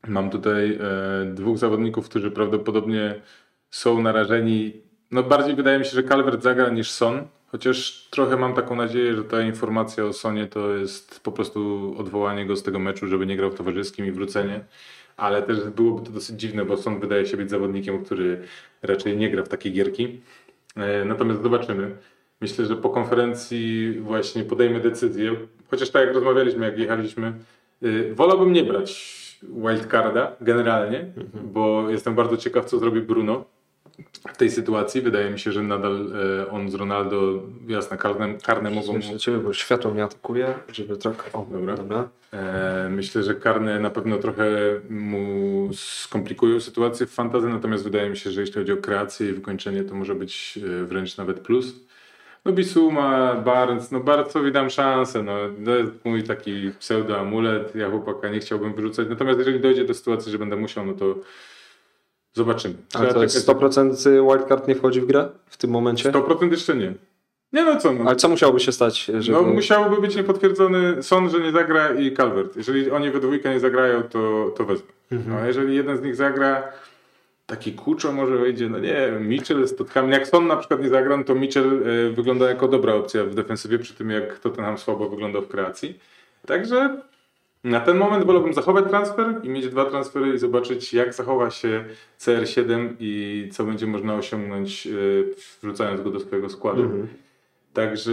Mam 0.07 0.30
tutaj 0.30 0.80
e, 0.81 1.25
dwóch 1.33 1.57
zawodników, 1.57 2.09
którzy 2.09 2.31
prawdopodobnie 2.31 3.21
są 3.69 4.01
narażeni. 4.01 4.74
No 5.12 5.24
bardziej 5.24 5.56
wydaje 5.56 5.80
mi 5.80 5.86
się, 5.86 5.92
że 5.92 6.03
Calvert 6.03 6.44
zagra 6.44 6.69
niż 6.69 6.92
Son. 6.92 7.27
Chociaż 7.51 8.07
trochę 8.09 8.38
mam 8.38 8.53
taką 8.53 8.75
nadzieję, 8.75 9.15
że 9.15 9.24
ta 9.24 9.42
informacja 9.42 10.06
o 10.06 10.13
Sonie 10.13 10.48
to 10.48 10.75
jest 10.77 11.19
po 11.19 11.31
prostu 11.31 11.94
odwołanie 11.98 12.45
go 12.45 12.56
z 12.56 12.63
tego 12.63 12.80
meczu, 12.80 13.07
żeby 13.07 13.25
nie 13.25 13.38
grał 13.38 13.51
w 13.51 13.56
towarzyskim 13.56 14.06
i 14.06 14.12
wrócenie. 14.12 14.59
Ale 15.18 15.42
też 15.42 15.69
byłoby 15.69 16.06
to 16.06 16.12
dosyć 16.12 16.39
dziwne, 16.39 16.65
bo 16.65 16.77
Son 16.77 17.00
wydaje 17.00 17.25
się 17.25 17.38
być 17.38 17.50
zawodnikiem, 17.50 18.06
który 18.06 18.42
raczej 18.81 19.18
nie 19.18 19.30
gra 19.30 19.44
w 19.44 19.50
takie 19.50 19.69
gierki. 19.69 20.21
E, 20.75 21.06
Natomiast 21.06 21.44
zobaczymy. 21.44 21.98
Myślę, 22.41 22.65
że 22.65 22.75
po 22.75 22.89
konferencji 22.89 23.91
właśnie 24.00 24.43
podejmę 24.43 24.79
decyzję. 24.79 25.36
Chociaż 25.70 25.89
tak 25.89 26.05
jak 26.05 26.15
rozmawialiśmy, 26.15 26.65
jak 26.65 26.77
jechaliśmy, 26.77 27.34
y, 27.84 28.15
wolałbym 28.15 28.53
nie 28.53 28.63
brać 28.63 29.22
wildcarda 29.43 30.36
generalnie, 30.41 31.05
bo 31.43 31.89
jestem 31.89 32.15
bardzo 32.15 32.38
ciekaw, 32.38 32.65
co 32.65 32.79
zrobi 32.79 33.01
Bruno 33.01 33.46
w 34.34 34.38
tej 34.38 34.51
sytuacji. 34.51 35.01
Wydaje 35.01 35.29
mi 35.29 35.39
się, 35.39 35.51
że 35.51 35.63
nadal 35.63 36.08
e, 36.41 36.51
on 36.51 36.72
z 36.72 36.74
Ronaldo, 36.74 37.43
jasne, 37.67 37.98
karne, 37.98 38.34
karne 38.46 38.70
mogą 38.70 38.93
Myślę, 38.93 39.20
ciebie, 39.20 39.38
bo 39.38 39.53
światło 39.53 39.91
mnie 39.91 40.03
atakuje, 40.03 40.53
żeby 40.74 40.98
trochę... 40.98 41.31
O, 41.34 41.48
Dobra. 41.51 41.75
dobra. 41.75 42.10
E, 42.34 42.89
Myślę, 42.89 43.24
że 43.24 43.36
karne 43.36 43.79
na 43.79 43.89
pewno 43.89 44.17
trochę 44.17 44.43
mu 44.89 45.70
skomplikują 45.74 46.60
sytuację 46.60 47.05
w 47.05 47.12
fantazy, 47.12 47.50
natomiast 47.50 47.84
wydaje 47.84 48.10
mi 48.10 48.17
się, 48.17 48.31
że 48.31 48.41
jeśli 48.41 48.55
chodzi 48.55 48.72
o 48.72 48.77
kreację 48.77 49.29
i 49.29 49.34
wykończenie, 49.34 49.84
to 49.84 49.96
może 49.96 50.15
być 50.15 50.60
e, 50.81 50.86
wręcz 50.86 51.17
nawet 51.17 51.39
plus. 51.39 51.75
No 52.46 52.51
Bisuma, 52.51 53.36
Barnes, 53.36 53.91
no 53.91 54.00
Barnesowi 54.00 54.51
dam 54.51 54.70
szansę, 54.70 55.24
no 55.24 55.34
to 55.65 55.75
jest 55.75 55.91
mój 56.05 56.24
taki 56.24 56.72
pseudo-amulet, 56.79 57.75
ja 57.75 57.89
chłopaka 57.89 58.29
nie 58.29 58.39
chciałbym 58.39 58.74
wyrzucać, 58.74 59.08
natomiast 59.10 59.39
jeżeli 59.39 59.60
dojdzie 59.60 59.86
do 59.86 59.93
sytuacji, 59.93 60.31
że 60.31 60.39
będę 60.39 60.55
musiał, 60.55 60.86
no 60.86 60.93
to 60.93 61.15
zobaczymy. 62.33 62.75
Ale 62.93 63.05
to 63.05 63.09
Trzeba 63.09 63.23
jest 63.23 63.45
czekać. 63.45 63.61
100% 63.61 64.27
wildcard 64.29 64.67
nie 64.67 64.75
wchodzi 64.75 65.01
w 65.01 65.05
grę 65.05 65.29
w 65.45 65.57
tym 65.57 65.71
momencie? 65.71 66.11
100% 66.11 66.51
jeszcze 66.51 66.75
nie. 66.75 66.93
Nie 67.53 67.63
no 67.63 67.77
co, 67.77 67.93
no. 67.93 68.03
Ale 68.07 68.15
co 68.15 68.29
musiałoby 68.29 68.59
się 68.59 68.71
stać, 68.71 69.05
żeby... 69.05 69.31
No 69.31 69.43
musiałby 69.43 70.01
być 70.01 70.15
niepotwierdzony 70.15 71.03
sąd, 71.03 71.31
że 71.31 71.39
nie 71.39 71.51
zagra 71.51 71.93
i 71.93 72.13
Calvert. 72.13 72.57
Jeżeli 72.57 72.91
oni 72.91 73.11
we 73.11 73.19
dwójkę 73.19 73.53
nie 73.53 73.59
zagrają, 73.59 74.03
to, 74.03 74.53
to 74.57 74.65
wezmę. 74.65 74.88
No, 75.11 75.35
a 75.35 75.47
jeżeli 75.47 75.75
jeden 75.75 75.97
z 75.97 76.01
nich 76.01 76.15
zagra, 76.15 76.63
taki 77.45 77.73
Kuczo 77.73 78.11
może 78.11 78.38
wejdzie, 78.38 78.69
no 78.69 78.79
nie 78.79 79.11
Mitchell 79.19 79.67
z 79.67 79.75
Totkami. 79.75 80.11
Jak 80.11 80.27
Son 80.27 80.47
na 80.47 80.55
przykład 80.55 80.81
nie 80.81 80.89
zagra, 80.89 81.17
no 81.17 81.23
to 81.23 81.35
Mitchell 81.35 81.83
e, 81.83 82.09
wygląda 82.11 82.50
jako 82.50 82.67
dobra 82.67 82.93
opcja 82.93 83.23
w 83.23 83.35
defensywie 83.35 83.79
przy 83.79 83.93
tym, 83.93 84.09
jak 84.09 84.39
Tottenham 84.39 84.77
słabo 84.77 85.09
wyglądał 85.09 85.41
w 85.41 85.47
kreacji. 85.47 86.00
Także 86.47 87.01
na 87.63 87.80
ten 87.80 87.98
moment 87.98 88.25
wolałbym 88.25 88.53
zachować 88.53 88.86
transfer 88.89 89.39
i 89.44 89.50
mieć 89.50 89.70
dwa 89.70 89.86
transfery 89.86 90.34
i 90.34 90.38
zobaczyć, 90.38 90.94
jak 90.94 91.13
zachowa 91.13 91.50
się 91.50 91.86
CR7 92.20 92.89
i 93.00 93.50
co 93.51 93.63
będzie 93.63 93.88
można 93.88 94.15
osiągnąć, 94.15 94.88
e, 94.88 94.91
wrzucając 95.62 96.01
go 96.01 96.12
do 96.12 96.20
swojego 96.20 96.50
składu. 96.50 96.82
Mhm. 96.82 97.08
Także 97.74 98.12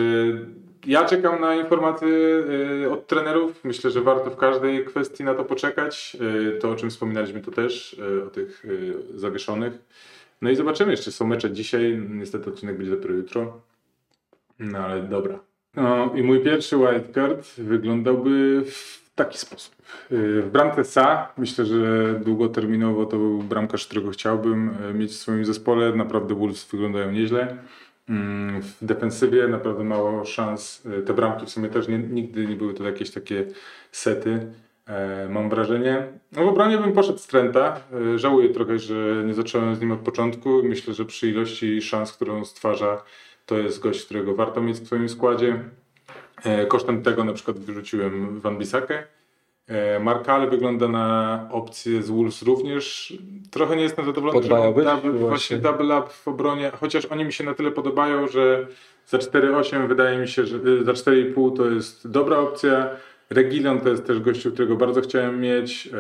ja 0.87 1.05
czekam 1.05 1.41
na 1.41 1.55
informacje 1.55 2.09
y, 2.09 2.91
od 2.91 3.07
trenerów. 3.07 3.65
Myślę, 3.65 3.91
że 3.91 4.01
warto 4.01 4.31
w 4.31 4.37
każdej 4.37 4.85
kwestii 4.85 5.25
na 5.25 5.35
to 5.35 5.45
poczekać. 5.45 6.17
Y, 6.55 6.59
To, 6.59 6.71
o 6.71 6.77
czym 6.77 6.91
wspominaliśmy, 6.91 7.41
to 7.41 7.51
też 7.51 8.01
o 8.27 8.31
tych 8.31 8.65
zawieszonych. 9.15 9.73
No 10.43 10.51
i 10.51 10.57
zobaczymy, 10.57 10.91
jeszcze 10.91 11.13
są 11.13 11.27
mecze 11.27 11.51
dzisiaj. 11.51 12.03
Niestety 12.11 12.51
odcinek 12.51 12.77
będzie 12.77 12.91
dopiero 12.91 13.15
jutro. 13.15 13.61
No 14.59 14.79
ale 14.79 15.03
dobra. 15.03 15.39
No 15.77 16.13
i 16.15 16.23
mój 16.23 16.41
pierwszy 16.41 16.77
wildcard 16.77 17.55
wyglądałby 17.59 18.63
w 18.67 19.08
taki 19.19 19.39
sposób. 19.39 19.73
Y, 20.13 20.43
W 20.43 20.51
bramce 20.53 20.85
Sa 20.85 21.29
myślę, 21.39 21.65
że 21.67 21.81
długoterminowo 22.25 23.07
to 23.07 23.17
był 23.17 23.39
bramkarz, 23.43 23.87
którego 23.87 24.11
chciałbym 24.11 24.71
y, 24.91 24.95
mieć 24.95 25.11
w 25.13 25.15
swoim 25.17 25.45
zespole. 25.45 25.93
Naprawdę 25.93 26.35
Wolves 26.35 26.65
wyglądają 26.73 27.13
nieźle. 27.13 27.57
Mm, 28.09 28.63
W 28.63 28.85
defensywie 28.85 29.49
naprawdę 29.49 29.85
mało 29.85 30.25
szans. 30.25 30.87
Y, 30.87 31.03
Te 31.03 31.15
bramki 31.15 31.47
w 31.47 31.51
sumie 31.51 31.69
też 31.69 31.89
nie, 31.89 31.99
nigdy 31.99 32.47
nie 32.47 32.57
były 32.57 32.75
to 32.75 32.85
jakieś 32.85 33.11
takie 33.11 33.45
sety. 33.93 34.33
e, 34.87 35.29
Mam 35.31 35.51
wrażenie. 35.51 35.95
No 36.33 36.45
w 36.45 36.49
obronie 36.49 36.79
bym 36.79 36.93
poszedł 36.93 37.19
z 37.19 37.27
Trenta. 37.27 37.81
Żałuję 38.17 38.49
trochę, 38.49 38.79
że 38.79 39.23
nie 39.27 39.35
zacząłem 39.35 39.75
z 39.77 39.81
nim 39.81 39.93
od 39.93 40.01
początku. 40.01 40.63
Myślę, 40.63 40.95
że 40.95 41.05
przy 41.05 41.29
ilości 41.29 41.83
szans, 41.83 42.13
którą 42.13 42.45
stwarza, 42.45 43.03
to 43.47 43.59
jest 43.59 43.81
gość, 43.81 44.05
którego 44.05 44.35
warto 44.35 44.61
mieć 44.63 44.77
w 44.81 44.87
swoim 44.87 45.09
składzie. 45.09 45.51
E, 46.45 46.67
Kosztem 46.67 47.03
tego 47.03 47.25
na 47.25 47.33
przykład 47.33 47.59
wyrzuciłem 47.59 48.41
Van 48.41 48.59
Bissakę. 48.59 49.05
E, 49.67 50.01
Markale 50.01 50.47
wygląda 50.51 50.89
na 50.89 51.49
opcję 51.53 52.03
z 52.03 52.11
Wolves 52.11 52.43
również. 52.43 53.15
Trochę 53.51 53.77
nie 53.77 53.83
jestem 53.83 54.05
zadowolony, 54.07 54.43
że 54.43 54.49
Podbajałbyś? 54.49 54.85
double, 54.85 55.11
Właśnie. 55.11 55.29
właśnie 55.29 55.59
double 55.59 55.99
up 55.99 56.09
w 56.11 56.29
obronie, 56.29 56.71
chociaż 56.81 57.07
oni 57.07 57.25
mi 57.25 57.33
się 57.33 57.45
na 57.45 57.55
tyle 57.55 57.71
podobają, 57.71 58.29
że 58.29 58.67
za 59.07 59.19
4,8 59.19 59.89
wydaje 59.89 60.19
mi 60.19 60.29
się, 60.29 60.45
że 60.47 60.57
y, 60.57 60.85
za 60.85 60.93
4,5 60.93 61.57
to 61.57 61.71
jest 61.71 62.11
dobra 62.11 62.39
opcja. 62.39 62.91
Regilon 63.31 63.81
to 63.81 63.89
jest 63.89 64.07
też 64.07 64.21
gościu, 64.21 64.53
którego 64.53 64.77
bardzo 64.77 65.01
chciałem 65.01 65.41
mieć. 65.41 65.87
E, 65.87 65.99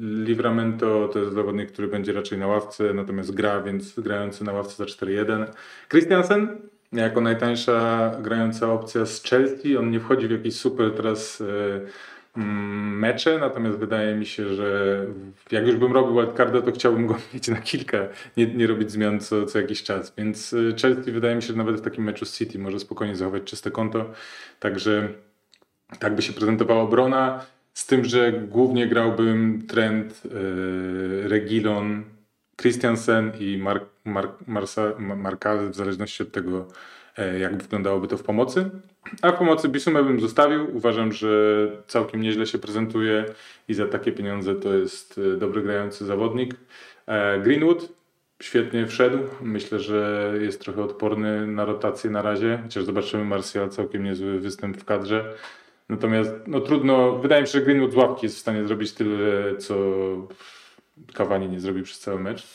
Livramento 0.00 1.08
to 1.12 1.18
jest 1.18 1.32
zawodnik, 1.32 1.72
który 1.72 1.88
będzie 1.88 2.12
raczej 2.12 2.38
na 2.38 2.46
ławce, 2.46 2.94
natomiast 2.94 3.34
gra, 3.34 3.60
więc 3.60 4.00
grający 4.00 4.44
na 4.44 4.52
ławce 4.52 4.76
za 4.76 4.84
4-1. 4.84 5.46
Christiansen 5.90 6.58
jako 6.92 7.20
najtańsza 7.20 8.10
grająca 8.22 8.72
opcja 8.72 9.06
z 9.06 9.22
Chelsea. 9.22 9.76
On 9.76 9.90
nie 9.90 10.00
wchodzi 10.00 10.28
w 10.28 10.30
jakieś 10.30 10.56
super 10.56 10.92
teraz 10.96 11.40
e, 11.40 12.36
mm, 12.36 12.98
mecze, 12.98 13.38
natomiast 13.38 13.78
wydaje 13.78 14.14
mi 14.14 14.26
się, 14.26 14.54
że 14.54 15.06
jak 15.50 15.66
już 15.66 15.76
bym 15.76 15.92
robił 15.92 16.14
wildcarda, 16.14 16.62
to 16.62 16.72
chciałbym 16.72 17.06
go 17.06 17.16
mieć 17.34 17.48
na 17.48 17.60
kilka, 17.60 17.98
nie, 18.36 18.46
nie 18.46 18.66
robić 18.66 18.90
zmian 18.90 19.20
co, 19.20 19.46
co 19.46 19.60
jakiś 19.60 19.82
czas. 19.82 20.12
Więc 20.18 20.52
e, 20.52 20.56
Chelsea 20.82 21.12
wydaje 21.12 21.36
mi 21.36 21.42
się, 21.42 21.48
że 21.48 21.58
nawet 21.58 21.76
w 21.76 21.80
takim 21.80 22.04
meczu 22.04 22.24
z 22.24 22.38
City 22.38 22.58
może 22.58 22.80
spokojnie 22.80 23.16
zachować 23.16 23.44
czyste 23.44 23.70
konto. 23.70 24.10
Także 24.60 25.08
tak 25.98 26.14
by 26.14 26.22
się 26.22 26.32
prezentowała 26.32 26.82
obrona, 26.82 27.44
z 27.74 27.86
tym, 27.86 28.04
że 28.04 28.32
głównie 28.32 28.88
grałbym 28.88 29.66
Trent, 29.66 30.22
yy, 30.24 31.28
Regilon, 31.28 32.04
Christiansen 32.60 33.32
i 33.40 33.58
Mark, 33.58 33.84
Mark, 34.04 34.32
Marsa, 34.46 34.92
w 35.70 35.74
zależności 35.74 36.22
od 36.22 36.32
tego, 36.32 36.68
e, 37.16 37.38
jak 37.38 37.62
wyglądałoby 37.62 38.08
to 38.08 38.16
w 38.16 38.22
pomocy. 38.22 38.70
A 39.22 39.32
w 39.32 39.38
pomocy 39.38 39.68
Bisumę 39.68 40.02
bym 40.02 40.20
zostawił. 40.20 40.76
Uważam, 40.76 41.12
że 41.12 41.28
całkiem 41.86 42.20
nieźle 42.20 42.46
się 42.46 42.58
prezentuje 42.58 43.24
i 43.68 43.74
za 43.74 43.86
takie 43.86 44.12
pieniądze 44.12 44.54
to 44.54 44.74
jest 44.74 45.20
e, 45.34 45.36
dobry 45.36 45.62
grający 45.62 46.04
zawodnik. 46.04 46.54
E, 47.06 47.40
Greenwood 47.40 47.88
świetnie 48.42 48.86
wszedł. 48.86 49.18
Myślę, 49.40 49.78
że 49.78 50.32
jest 50.40 50.60
trochę 50.60 50.82
odporny 50.82 51.46
na 51.46 51.64
rotację 51.64 52.10
na 52.10 52.22
razie, 52.22 52.60
chociaż 52.62 52.84
zobaczymy 52.84 53.24
Martial 53.24 53.70
całkiem 53.70 54.04
niezły 54.04 54.38
występ 54.38 54.76
w 54.76 54.84
kadrze. 54.84 55.34
Natomiast 55.88 56.30
no 56.46 56.60
trudno, 56.60 57.18
wydaje 57.18 57.42
mi 57.42 57.48
się, 57.48 57.52
że 57.52 57.64
Greenwood 57.64 57.92
z 57.92 57.96
łapki 57.96 58.26
jest 58.26 58.36
w 58.36 58.40
stanie 58.40 58.64
zrobić 58.64 58.92
tyle, 58.92 59.56
co 59.56 59.74
Cavani 61.14 61.48
nie 61.48 61.60
zrobił 61.60 61.84
przez 61.84 61.98
cały 62.00 62.20
mecz. 62.20 62.46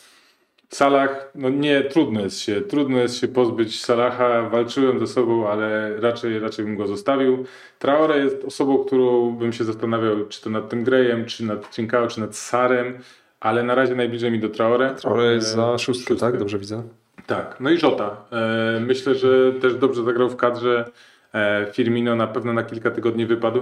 Salah, 0.70 1.32
no 1.36 1.50
nie, 1.50 1.82
trudno 1.84 2.22
jest 2.22 2.40
się, 2.40 2.62
trudno 2.62 2.98
jest 2.98 3.16
się 3.18 3.28
pozbyć 3.28 3.84
Salaha, 3.84 4.50
walczyłem 4.50 5.00
ze 5.00 5.08
sobą, 5.08 5.48
ale 5.50 6.00
raczej, 6.00 6.40
raczej 6.40 6.66
bym 6.66 6.76
go 6.78 6.88
zostawił. 6.88 7.46
Traore 7.80 8.20
jest 8.20 8.44
osobą, 8.46 8.78
którą 8.78 9.32
bym 9.32 9.54
się 9.54 9.64
zastanawiał, 9.64 10.26
czy 10.30 10.42
to 10.42 10.50
nad 10.50 10.70
tym 10.70 10.84
Greyem, 10.84 11.26
czy 11.26 11.46
nad 11.46 11.72
Trinkao, 11.76 12.08
czy 12.08 12.20
nad 12.22 12.36
Sarem, 12.36 12.98
ale 13.40 13.64
na 13.64 13.76
razie 13.76 13.96
najbliżej 13.96 14.32
mi 14.32 14.40
do 14.40 14.50
Traore. 14.50 14.96
Trochę 14.96 15.34
jest 15.34 15.48
za 15.48 15.74
E, 15.74 15.80
szóstkę, 15.80 16.16
tak? 16.16 16.38
Dobrze 16.38 16.58
widzę. 16.60 16.84
tak, 17.28 17.58
no 17.60 17.70
i 17.70 17.78
Żota. 17.78 18.26
E, 18.32 18.80
myślę, 18.80 19.16
że 19.16 19.54
też 19.54 19.76
dobrze 19.76 20.04
zagrał 20.04 20.30
w 20.30 20.36
kadrze. 20.36 20.86
E, 21.34 21.68
Firmino 21.74 22.16
na 22.16 22.28
pewno 22.28 22.54
na 22.54 22.64
kilka 22.64 22.92
tygodni 22.92 23.26
wypadł. 23.26 23.62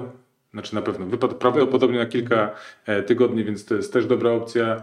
Znaczy 0.53 0.75
na 0.75 0.81
pewno, 0.81 1.05
wypadł 1.05 1.35
prawdopodobnie 1.35 1.99
na 1.99 2.05
kilka 2.05 2.55
e, 2.85 3.03
tygodni, 3.03 3.43
więc 3.43 3.65
to 3.65 3.75
jest 3.75 3.93
też 3.93 4.05
dobra 4.05 4.31
opcja. 4.31 4.81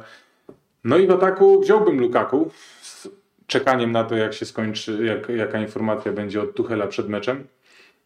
No 0.84 0.98
i 0.98 1.06
w 1.06 1.10
ataku 1.10 1.60
wziąłbym 1.60 2.00
Lukaku 2.00 2.50
z 2.82 3.08
czekaniem 3.46 3.92
na 3.92 4.04
to, 4.04 4.16
jak 4.16 4.34
się 4.34 4.46
skończy, 4.46 5.04
jak, 5.04 5.28
jaka 5.28 5.60
informacja 5.60 6.12
będzie 6.12 6.42
od 6.42 6.54
Tuchela 6.54 6.86
przed 6.86 7.08
meczem. 7.08 7.46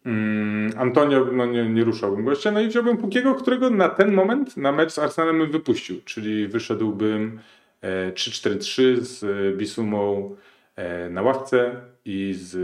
Mm, 0.07 0.73
Antonio, 0.77 1.27
no 1.33 1.47
nie, 1.47 1.69
nie 1.69 1.85
ruszałbym 1.85 2.25
gościa, 2.25 2.51
no 2.51 2.61
i 2.61 2.69
wziąłbym 2.69 2.97
Pukiego, 2.97 3.35
którego 3.35 3.71
na 3.71 3.89
ten 3.89 4.13
moment 4.13 4.57
na 4.57 4.73
mecz 4.73 4.93
z 4.93 4.99
Arsenalem 4.99 5.39
bym 5.39 5.51
wypuścił, 5.51 6.01
czyli 6.05 6.49
wyszedłbym 6.49 7.41
e, 7.81 8.13
3-4-3 8.13 9.01
z 9.01 9.25
e, 9.25 9.57
Bisumą 9.57 10.37
e, 10.77 11.11
na 11.11 11.23
ławce 11.23 11.81
i 12.05 12.35
z 12.37 12.57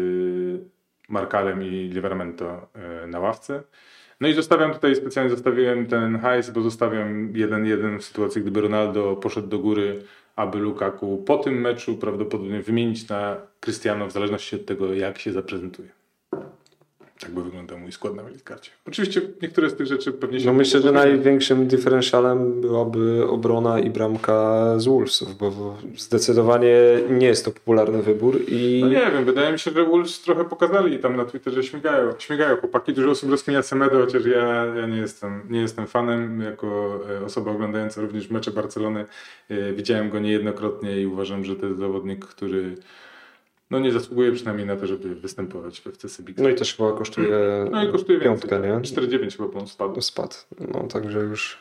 Markalem 1.09 1.62
i 1.62 1.71
Livermento 1.71 2.69
e, 2.75 3.07
na 3.07 3.21
ławce. 3.21 3.62
No 4.21 4.29
i 4.29 4.35
zostawiam 4.35 4.73
tutaj, 4.73 4.97
specjalnie 4.97 5.31
zostawiłem 5.31 5.87
ten 5.87 6.19
hajs, 6.19 6.50
bo 6.50 6.62
zostawiam 6.62 7.33
1-1 7.33 7.99
w 7.99 8.05
sytuacji, 8.05 8.43
gdyby 8.43 8.61
Ronaldo 8.61 9.17
poszedł 9.17 9.49
do 9.49 9.59
góry, 9.59 10.03
aby 10.37 10.59
Lukaku 10.59 11.23
po 11.27 11.39
tym 11.39 11.61
meczu 11.61 11.97
prawdopodobnie 11.97 12.62
wymienić 12.62 13.09
na 13.09 13.37
Cristiano, 13.61 14.07
w 14.07 14.12
zależności 14.12 14.57
od 14.57 14.67
tego, 14.67 14.95
jak 14.95 15.19
się 15.19 15.33
zaprezentuje. 15.33 16.00
Tak 17.21 17.31
by 17.31 17.43
wyglądał 17.43 17.79
mój 17.79 17.93
skład 17.93 18.15
na 18.15 18.25
wildcardzie. 18.25 18.71
Oczywiście 18.87 19.21
niektóre 19.43 19.71
z 19.71 19.77
tych 19.77 19.87
rzeczy 19.87 20.12
pewnie 20.12 20.41
się... 20.41 20.47
No 20.47 20.53
myślę, 20.53 20.81
że 20.81 20.93
największym 20.93 21.67
diferencjalem 21.67 22.61
byłaby 22.61 23.29
obrona 23.29 23.81
i 23.81 23.91
bramka 23.91 24.65
z 24.79 24.87
Wolvesów, 24.87 25.37
bo 25.39 25.77
zdecydowanie 25.97 26.75
nie 27.11 27.27
jest 27.27 27.45
to 27.45 27.50
popularny 27.50 28.03
wybór 28.03 28.41
i 28.49 28.79
No 28.83 28.89
nie 28.89 29.11
wiem, 29.15 29.25
wydaje 29.25 29.53
mi 29.53 29.59
się, 29.59 29.71
że 29.71 29.85
Wolves 29.85 30.23
trochę 30.23 30.45
pokazali 30.45 30.99
tam 30.99 31.17
na 31.17 31.25
Twitterze 31.25 31.62
śmigają, 31.62 32.12
śmigają 32.19 32.57
chłopaki. 32.57 32.93
Dużo 32.93 33.11
osób 33.11 33.31
rozkminia 33.31 33.62
Semedo, 33.62 34.00
chociaż 34.00 34.25
ja, 34.27 34.65
ja 34.67 34.87
nie, 34.87 34.99
jestem, 34.99 35.43
nie 35.50 35.61
jestem 35.61 35.87
fanem. 35.87 36.41
Jako 36.41 37.00
e, 37.21 37.25
osoba 37.25 37.50
oglądająca 37.50 38.00
również 38.00 38.31
mecze 38.31 38.50
Barcelony 38.50 39.05
e, 39.49 39.73
widziałem 39.73 40.11
go 40.11 40.19
niejednokrotnie 40.19 41.00
i 41.00 41.07
uważam, 41.07 41.45
że 41.45 41.57
to 41.57 41.67
jest 41.67 41.79
zawodnik, 41.79 42.27
który 42.27 42.77
no 43.71 43.79
nie 43.79 43.93
zasługuje 43.93 44.33
przynajmniej 44.33 44.67
na 44.67 44.77
to, 44.77 44.87
żeby 44.87 45.15
występować 45.15 45.81
w 45.81 45.85
FCC 45.93 46.23
Big 46.23 46.39
no 46.39 46.49
i 46.49 46.55
też 46.55 46.77
chyba 46.77 46.93
kosztuje 46.93 47.67
No 47.71 47.85
i 47.85 47.93
kosztuje 47.93 48.21
piątkę, 48.21 48.62
więcej. 48.62 49.03
nie? 49.03 49.09
4,9 49.09 49.37
chyba 49.37 49.61
on 49.61 49.67
spadł. 49.67 50.00
Spadł. 50.00 50.35
No 50.73 50.83
także 50.89 51.21
już 51.21 51.59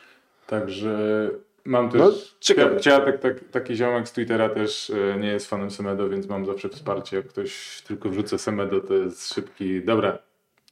Także 0.50 1.30
mam 1.64 1.90
też. 1.90 2.00
No, 2.00 2.12
ciekawe. 2.40 2.80
Ciatek, 2.80 3.20
tak, 3.20 3.48
taki 3.50 3.76
ziomek 3.76 4.08
z 4.08 4.12
Twittera 4.12 4.48
też 4.48 4.90
e, 4.90 5.18
nie 5.18 5.28
jest 5.28 5.50
fanem 5.50 5.70
Semedo, 5.70 6.08
więc 6.08 6.28
mam 6.28 6.46
zawsze 6.46 6.68
wsparcie. 6.68 7.16
Jak 7.16 7.26
ktoś 7.26 7.82
tylko 7.86 8.08
wrzuca 8.08 8.38
Semedo, 8.38 8.80
to 8.80 8.94
jest 8.94 9.34
szybki. 9.34 9.82
Dobra, 9.84 10.18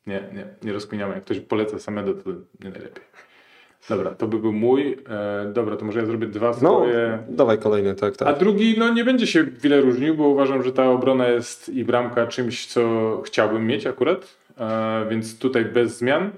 nie, 0.07 0.25
nie, 0.35 0.47
nie 0.62 0.73
rozkminiamy. 0.73 1.14
Jak 1.14 1.25
ktoś 1.25 1.40
poleca 1.40 1.78
Semedo, 1.78 2.14
to 2.14 2.30
nie 2.64 2.71
najlepiej. 2.71 3.04
Dobra, 3.88 4.11
to 4.11 4.26
by 4.26 4.38
był 4.38 4.52
mój. 4.52 4.99
E, 5.11 5.52
dobra, 5.52 5.76
to 5.76 5.85
może 5.85 6.00
ja 6.00 6.06
zrobię 6.06 6.26
dwa 6.26 6.47
no 6.49 6.54
swoje. 6.54 7.18
dawaj 7.28 7.58
kolejny, 7.58 7.94
tak, 7.94 8.14
A 8.14 8.16
tak. 8.16 8.38
drugi, 8.38 8.75
no 8.78 8.88
nie 8.94 9.04
będzie 9.04 9.26
się 9.26 9.44
wiele 9.44 9.80
różnił, 9.80 10.14
bo 10.14 10.28
uważam, 10.28 10.62
że 10.62 10.73
ta 10.73 10.90
obrona 10.90 11.28
jest 11.28 11.68
i 11.68 11.85
bramka 11.85 12.26
czymś, 12.26 12.66
co 12.66 12.82
chciałbym 13.25 13.66
mieć 13.66 13.87
akurat, 13.87 14.37
e, 14.58 15.06
więc 15.11 15.38
tutaj 15.38 15.64
bez 15.64 15.99
zmian. 15.99 16.23
E, 16.25 16.30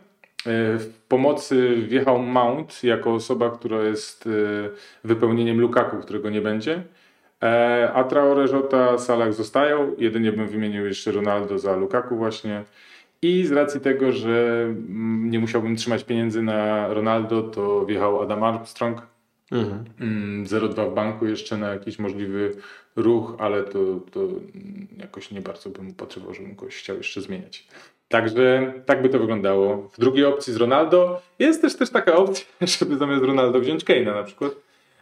W 0.78 0.92
pomocy 1.08 1.76
wjechał 1.88 2.18
Mount 2.18 2.84
jako 2.84 3.14
osoba, 3.14 3.50
która 3.50 3.82
jest 3.82 4.26
e, 4.26 4.30
wypełnieniem 5.04 5.60
Lukaku, 5.60 5.96
którego 5.96 6.30
nie 6.30 6.40
będzie. 6.40 6.82
E, 7.42 7.90
A 7.94 8.04
Traore, 8.04 8.46
Jota, 8.52 8.98
Salah 8.98 9.32
zostają. 9.32 9.94
Jedynie 9.98 10.32
bym 10.32 10.46
wymienił 10.48 10.86
jeszcze 10.86 11.12
Ronaldo 11.12 11.58
za 11.58 11.76
Lukaku 11.76 12.16
właśnie. 12.16 12.64
I 13.22 13.46
z 13.46 13.52
racji 13.52 13.80
tego, 13.80 14.12
że 14.12 14.62
mm, 14.62 15.30
nie 15.30 15.38
musiałbym 15.38 15.76
trzymać 15.76 16.04
pieniędzy 16.04 16.42
na 16.42 16.88
Ronaldo, 16.94 17.42
to 17.42 17.86
wjechał 17.86 18.22
Adam 18.22 18.42
Armstrong. 18.44 19.02
Mhm. 19.52 19.84
Mm, 20.00 20.44
0,2 20.44 20.90
w 20.90 20.94
banku 20.94 21.26
jeszcze 21.26 21.56
na 21.56 21.68
jakiś 21.68 21.98
możliwy 21.98 22.56
ruch, 22.96 23.36
ale 23.38 23.62
to, 23.64 23.78
to 24.12 24.20
mm, 24.20 24.88
jakoś 24.98 25.30
nie 25.30 25.40
bardzo 25.40 25.70
bym 25.70 25.88
upatrywał, 25.88 26.34
żebym 26.34 26.56
kogoś 26.56 26.76
chciał 26.76 26.96
jeszcze 26.96 27.20
zmieniać. 27.20 27.68
Także 28.08 28.72
tak 28.86 29.02
by 29.02 29.08
to 29.08 29.18
wyglądało. 29.18 29.88
W 29.92 30.00
drugiej 30.00 30.24
opcji 30.24 30.52
z 30.52 30.56
Ronaldo 30.56 31.22
jest 31.38 31.62
też, 31.62 31.76
też 31.76 31.90
taka 31.90 32.16
opcja, 32.16 32.46
żeby 32.78 32.96
zamiast 32.96 33.24
Ronaldo 33.24 33.60
wziąć 33.60 33.84
Kane'a 33.84 34.14
na 34.14 34.22
przykład. 34.22 34.52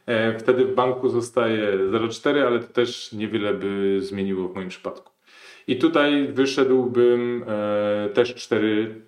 E, 0.07 0.39
Wtedy 0.39 0.65
w 0.65 0.75
banku 0.75 1.09
zostaje 1.09 1.73
0,4, 1.73 2.39
ale 2.47 2.61
to 2.61 2.73
też 2.73 3.13
niewiele 3.13 3.55
by 3.55 3.99
zmieniło 4.03 4.49
w 4.49 4.55
moim 4.55 4.69
przypadku. 4.69 5.18
I 5.69 5.77
tutaj 5.77 6.29
wyszedłbym 6.33 7.45
e, 7.47 8.09
też 8.15 8.35
4, 8.35 9.01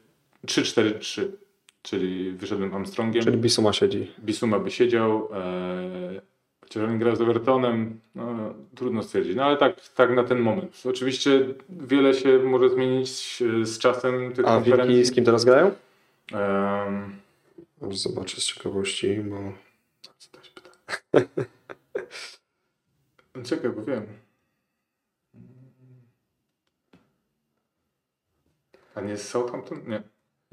3-4-3, 0.46 1.22
czyli 1.82 2.32
wyszedłem 2.32 2.74
Armstrongiem. 2.74 3.24
Czyli 3.24 3.36
Bisuma 3.36 3.72
siedzi. 3.72 4.10
Bisuma 4.24 4.58
by 4.58 4.70
siedział, 4.70 5.28
e, 5.34 6.20
chociaż 6.60 6.82
on 6.82 6.98
gra 6.98 7.16
z 7.16 7.20
Evertonem, 7.20 8.00
no, 8.14 8.54
trudno 8.74 9.02
stwierdzić. 9.02 9.36
No 9.36 9.44
ale 9.44 9.56
tak, 9.56 9.88
tak 9.88 10.14
na 10.14 10.24
ten 10.24 10.38
moment. 10.38 10.82
Oczywiście 10.84 11.46
wiele 11.68 12.14
się 12.14 12.38
może 12.38 12.70
zmienić 12.70 13.42
e, 13.60 13.66
z 13.66 13.78
czasem 13.78 14.32
tych 14.32 14.48
A 14.48 14.60
Wilki 14.60 14.70
konferencji. 14.70 15.04
z 15.04 15.12
kim 15.12 15.24
teraz 15.24 15.44
grają? 15.44 15.70
Aż 17.88 17.96
zobaczę 17.96 18.40
z 18.40 18.44
ciekawości, 18.44 19.16
bo... 19.16 19.36
Zadać 20.18 20.50
pytanie. 20.50 21.28
No 23.34 23.42
Czekaj, 23.42 23.70
bo 23.70 23.82
wiem. 23.82 24.06
A 29.00 29.02
nie 29.02 29.16
z 29.16 29.28
Southampton? 29.28 29.78
Nie. 29.86 30.02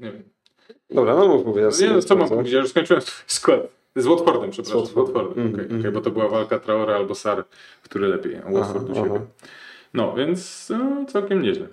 Nie 0.00 0.12
wiem. 0.12 0.22
Dobra, 0.90 1.14
no 1.14 1.28
mów, 1.28 1.46
mówię. 1.46 1.62
Ja 1.62 1.68
Nie, 1.86 1.94
no 1.94 2.02
co 2.02 2.16
mam 2.16 2.28
powiedzieć? 2.28 2.52
Ja 2.52 2.60
już 2.60 2.70
skończyłem 2.70 3.02
swój 3.02 3.24
skład. 3.26 3.60
Z 3.96 4.06
Watfordem, 4.06 4.50
przepraszam. 4.50 4.86
Z 4.86 4.90
Z 4.90 4.92
Watfordem. 4.94 5.24
Watfordem. 5.24 5.54
Okej, 5.54 5.64
Mm, 5.66 5.80
okej, 5.80 5.92
bo 5.92 6.00
to 6.00 6.10
była 6.10 6.28
walka 6.28 6.58
Traora 6.58 6.96
albo 6.96 7.14
Sar, 7.14 7.44
który 7.82 8.08
lepiej. 8.08 8.40
Watford 8.50 8.88
u 8.90 8.94
siebie. 8.94 9.20
No, 9.94 10.14
więc 10.14 10.68
no, 10.70 11.04
całkiem 11.08 11.42
nieźle. 11.42 11.66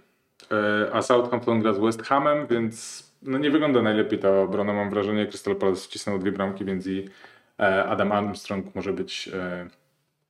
E, 0.52 0.90
A 0.94 1.02
Southampton 1.02 1.62
gra 1.62 1.74
z 1.74 1.80
West 1.80 2.04
Hamem, 2.04 2.48
więc 2.48 3.04
no, 3.22 3.38
nie 3.38 3.52
wygląda 3.52 3.82
najlepiej 3.82 4.20
ta 4.20 4.42
obrona. 4.42 4.74
Mam 4.74 4.90
wrażenie, 4.90 5.28
Crystal 5.28 5.56
Palace 5.56 5.82
wcisnął 5.82 6.20
dwie 6.20 6.32
bramki, 6.32 6.66
więc 6.66 6.88
i 6.88 7.10
e, 7.60 7.86
Adam 7.86 8.12
Armstrong 8.12 8.76
może 8.76 8.94
być 8.94 9.28
e, 9.34 9.68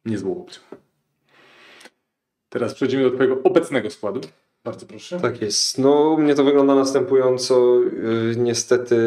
niezłą 0.05 0.41
opcją. 0.41 0.61
Teraz 2.49 2.73
przechodzimy 2.73 3.03
do 3.03 3.11
twojego 3.11 3.43
obecnego 3.43 3.89
składu. 3.89 4.21
Bardzo 4.65 4.85
proszę. 4.85 5.19
Tak 5.19 5.41
jest. 5.41 5.77
No, 5.77 6.09
u 6.09 6.17
mnie 6.17 6.35
to 6.35 6.43
wygląda 6.43 6.75
następująco. 6.75 7.79
Yy, 7.79 8.35
Niestety 8.37 8.97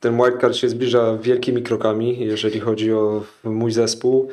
ten 0.00 0.16
wildcard 0.16 0.54
się 0.54 0.68
zbliża 0.68 1.16
wielkimi 1.22 1.62
krokami, 1.62 2.18
jeżeli 2.18 2.60
chodzi 2.60 2.92
o 2.92 3.22
mój 3.44 3.72
zespół. 3.72 4.28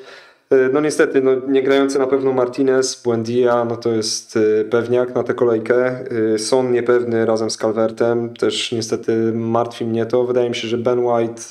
Yy, 0.52 0.70
No 0.74 0.82
niestety, 0.82 1.22
no, 1.22 1.32
nie 1.48 1.64
grający 1.64 2.00
na 2.00 2.08
pewno 2.08 2.34
Martinez, 2.34 3.02
Buendia, 3.04 3.66
no 3.66 3.78
to 3.78 3.90
jest 3.90 4.36
yy, 4.36 4.68
pewniak 4.72 5.16
na 5.16 5.24
tę 5.24 5.34
kolejkę. 5.34 6.06
Son 6.38 6.72
niepewny 6.72 7.26
razem 7.26 7.50
z 7.50 7.58
Calvertem, 7.58 8.34
też 8.34 8.72
niestety 8.72 9.32
martwi 9.34 9.86
mnie 9.86 10.06
to. 10.06 10.24
Wydaje 10.24 10.50
mi 10.50 10.56
się, 10.56 10.68
że 10.68 10.78
Ben 10.78 11.00
White 11.00 11.42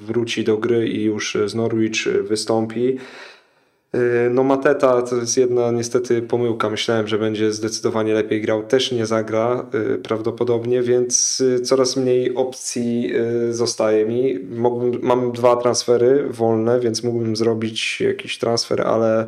wróci 0.00 0.44
do 0.44 0.56
gry 0.56 0.88
i 0.88 1.02
już 1.02 1.38
z 1.46 1.54
Norwich 1.54 2.08
wystąpi. 2.22 2.98
Yy, 3.94 4.30
No 4.30 4.42
Mateta 4.42 5.02
to 5.02 5.16
jest 5.16 5.36
jedna 5.36 5.70
niestety 5.70 6.22
pomyłka. 6.22 6.70
Myślałem, 6.70 7.08
że 7.08 7.18
będzie 7.18 7.52
zdecydowanie 7.52 8.14
lepiej 8.14 8.40
grał. 8.40 8.62
Też 8.62 8.92
nie 8.92 9.06
zagra 9.06 9.66
yy, 9.72 9.98
prawdopodobnie, 9.98 10.82
więc 10.82 11.38
yy, 11.38 11.60
coraz 11.60 11.96
mniej 11.96 12.34
opcji 12.34 13.12
zostaje 13.50 14.06
mi. 14.06 14.38
Mógłbym, 14.38 14.98
mam 15.02 15.32
dwa 15.32 15.56
transfery 15.56 16.26
wolne, 16.30 16.80
więc 16.80 17.02
mógłbym 17.02 17.36
zrobić 17.36 18.00
jakiś 18.00 18.38
transfer, 18.38 18.82
ale, 18.82 19.26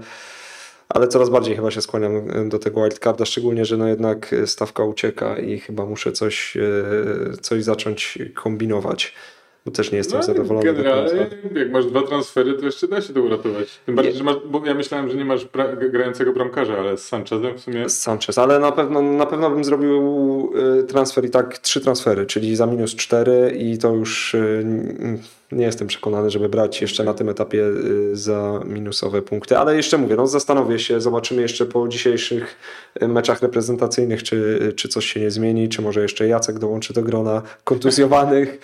ale 0.89 1.09
coraz 1.09 1.31
bardziej 1.31 1.57
chyba 1.57 1.71
się 1.71 1.83
skłaniam 1.83 2.49
do 2.49 2.59
tego 2.59 2.83
wildcarda, 2.83 3.25
szczególnie, 3.25 3.65
że 3.65 3.77
no 3.77 3.89
jednak 3.89 4.35
stawka 4.47 4.85
ucieka 4.85 5.39
i 5.39 5.59
chyba 5.59 5.87
muszę 5.87 6.13
coś, 6.13 6.57
coś 7.41 7.65
zacząć 7.65 8.19
kombinować. 8.35 9.15
Też 9.73 9.93
nie 9.93 9.99
jestem 9.99 10.17
No, 10.19 10.23
zadowolony. 10.27 10.67
do 10.67 10.75
generalnie, 10.75 11.27
jak 11.55 11.71
masz 11.71 11.87
dwa 11.87 12.03
transfery, 12.03 12.55
to 12.55 12.65
jeszcze 12.67 12.89
da 12.89 13.01
się 13.01 13.13
to 13.13 13.23
uratować. 13.23 13.69
Tym 13.87 13.95
bardziej, 13.95 14.13
Nie. 14.15 14.19
że 14.19 14.25
masz, 14.25 14.37
bo 14.51 14.63
ja 14.67 14.75
myślałem, 14.75 15.11
że 15.11 15.17
nie 15.17 15.25
masz 15.25 15.47
pra- 15.47 15.91
grającego 15.91 16.33
bramkarza, 16.33 16.79
ale 16.79 16.97
z 16.99 17.09
Sanchezem 17.09 17.59
w 17.59 17.61
sumie. 17.61 17.89
Sanchez, 17.89 18.39
ale 18.39 18.59
na 18.59 18.73
pewno, 18.73 19.03
na 19.03 19.27
pewno 19.27 19.51
bym 19.51 19.65
zrobił 19.65 20.53
y, 20.81 20.85
transfer 20.85 21.25
i 21.25 21.31
tak 21.31 21.59
trzy 21.59 21.81
transfery, 21.81 22.27
czyli 22.27 22.57
za 22.57 22.67
minus 22.67 22.95
cztery 22.97 23.55
i 23.59 23.79
to 23.79 23.95
już 23.95 24.35
y, 24.35 24.65
nie 25.53 25.65
jestem 25.65 25.89
przekonany, 25.89 26.31
żeby 26.31 26.49
brać 26.49 26.81
jeszcze 26.81 27.05
na 27.05 27.15
tym 27.15 27.29
etapie 27.29 27.65
y, 28.13 28.17
za 28.17 28.61
minusowe 28.67 29.23
punkty, 29.23 29.59
ale 29.59 29.77
jeszcze 29.77 29.99
mówię, 29.99 30.17
no 30.17 30.27
zastanowię 30.27 30.79
się, 30.79 31.01
zobaczymy 31.01 31.43
jeszcze 31.43 31.67
po 31.67 31.89
dzisiejszych 31.89 32.57
meczach 33.01 33.43
reprezentacyjnych, 33.43 34.23
czy, 34.23 34.59
czy 34.77 34.89
coś 34.89 35.07
się 35.13 35.21
nie 35.21 35.31
zmieni, 35.31 35.69
czy 35.69 35.83
może 35.83 36.03
jeszcze 36.03 36.29
Jacek 36.29 36.59
dołączy 36.59 36.95
do 36.95 37.03
grona 37.03 37.43
kontuzjowanych. 37.65 38.59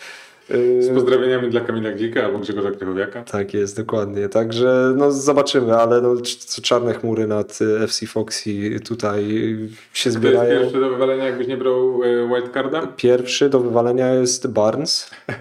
Y, 0.51 0.83
Z 0.83 0.95
pozdrowieniami 0.95 1.51
dla 1.51 1.61
Kamila 1.61 1.91
Gdzika 1.93 2.25
albo 2.25 2.39
Grzegorza 2.39 2.71
Krychowiaka. 2.71 3.23
tak 3.25 3.55
jest, 3.55 3.77
dokładnie. 3.77 4.29
Także 4.29 4.93
no, 4.97 5.13
zobaczymy, 5.13 5.77
ale 5.77 6.01
no, 6.01 6.15
czarne 6.63 6.95
chmury 6.95 7.27
nad 7.27 7.59
y, 7.61 7.79
FC 7.81 8.07
Foxy 8.07 8.81
tutaj 8.81 9.25
się 9.93 10.05
To 10.05 10.09
jest 10.09 10.19
zbierają. 10.19 10.61
pierwsze 10.61 10.81
do 10.81 10.89
wywalenia, 10.91 11.25
jakbyś 11.25 11.47
nie 11.47 11.57
brał 11.57 12.03
e, 12.05 12.29
wildcarda? 12.29 12.87
Pierwszy 12.97 13.49
do 13.49 13.61
wywalenia 13.61 14.15
jest 14.15 14.47
Barnes. 14.47 15.11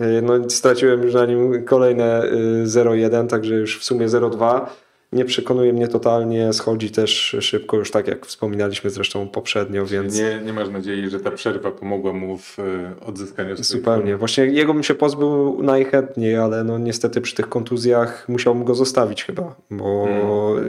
Y, 0.00 0.22
No, 0.22 0.50
straciłem 0.50 1.02
już 1.02 1.14
na 1.14 1.26
nim 1.26 1.64
kolejne 1.64 2.24
y, 2.24 2.64
0,1, 2.66 3.26
także 3.26 3.54
już 3.54 3.78
w 3.80 3.84
sumie 3.84 4.06
0,2. 4.06 4.66
Nie 5.12 5.24
przekonuje 5.24 5.72
mnie 5.72 5.88
totalnie, 5.88 6.52
schodzi 6.52 6.90
też 6.90 7.36
szybko, 7.40 7.76
już 7.76 7.90
tak 7.90 8.08
jak 8.08 8.26
wspominaliśmy 8.26 8.90
zresztą 8.90 9.28
poprzednio, 9.28 9.86
więc 9.86 10.18
Nie, 10.18 10.40
nie 10.44 10.52
masz 10.52 10.68
nadziei, 10.68 11.10
że 11.10 11.20
ta 11.20 11.30
przerwa 11.30 11.70
pomogła 11.70 12.12
mu 12.12 12.38
w 12.38 12.58
e, 12.58 12.64
odzyskaniu 13.06 13.56
swojej 13.56 13.64
zupełnie. 13.64 14.16
Właśnie 14.16 14.44
jego 14.46 14.74
bym 14.74 14.82
się 14.82 14.94
pozbył 14.94 15.62
najchętniej, 15.62 16.36
ale 16.36 16.64
no 16.64 16.78
niestety 16.78 17.20
przy 17.20 17.34
tych 17.34 17.48
kontuzjach 17.48 18.28
musiałbym 18.28 18.64
go 18.64 18.74
zostawić 18.74 19.24
chyba, 19.24 19.54
bo 19.70 20.08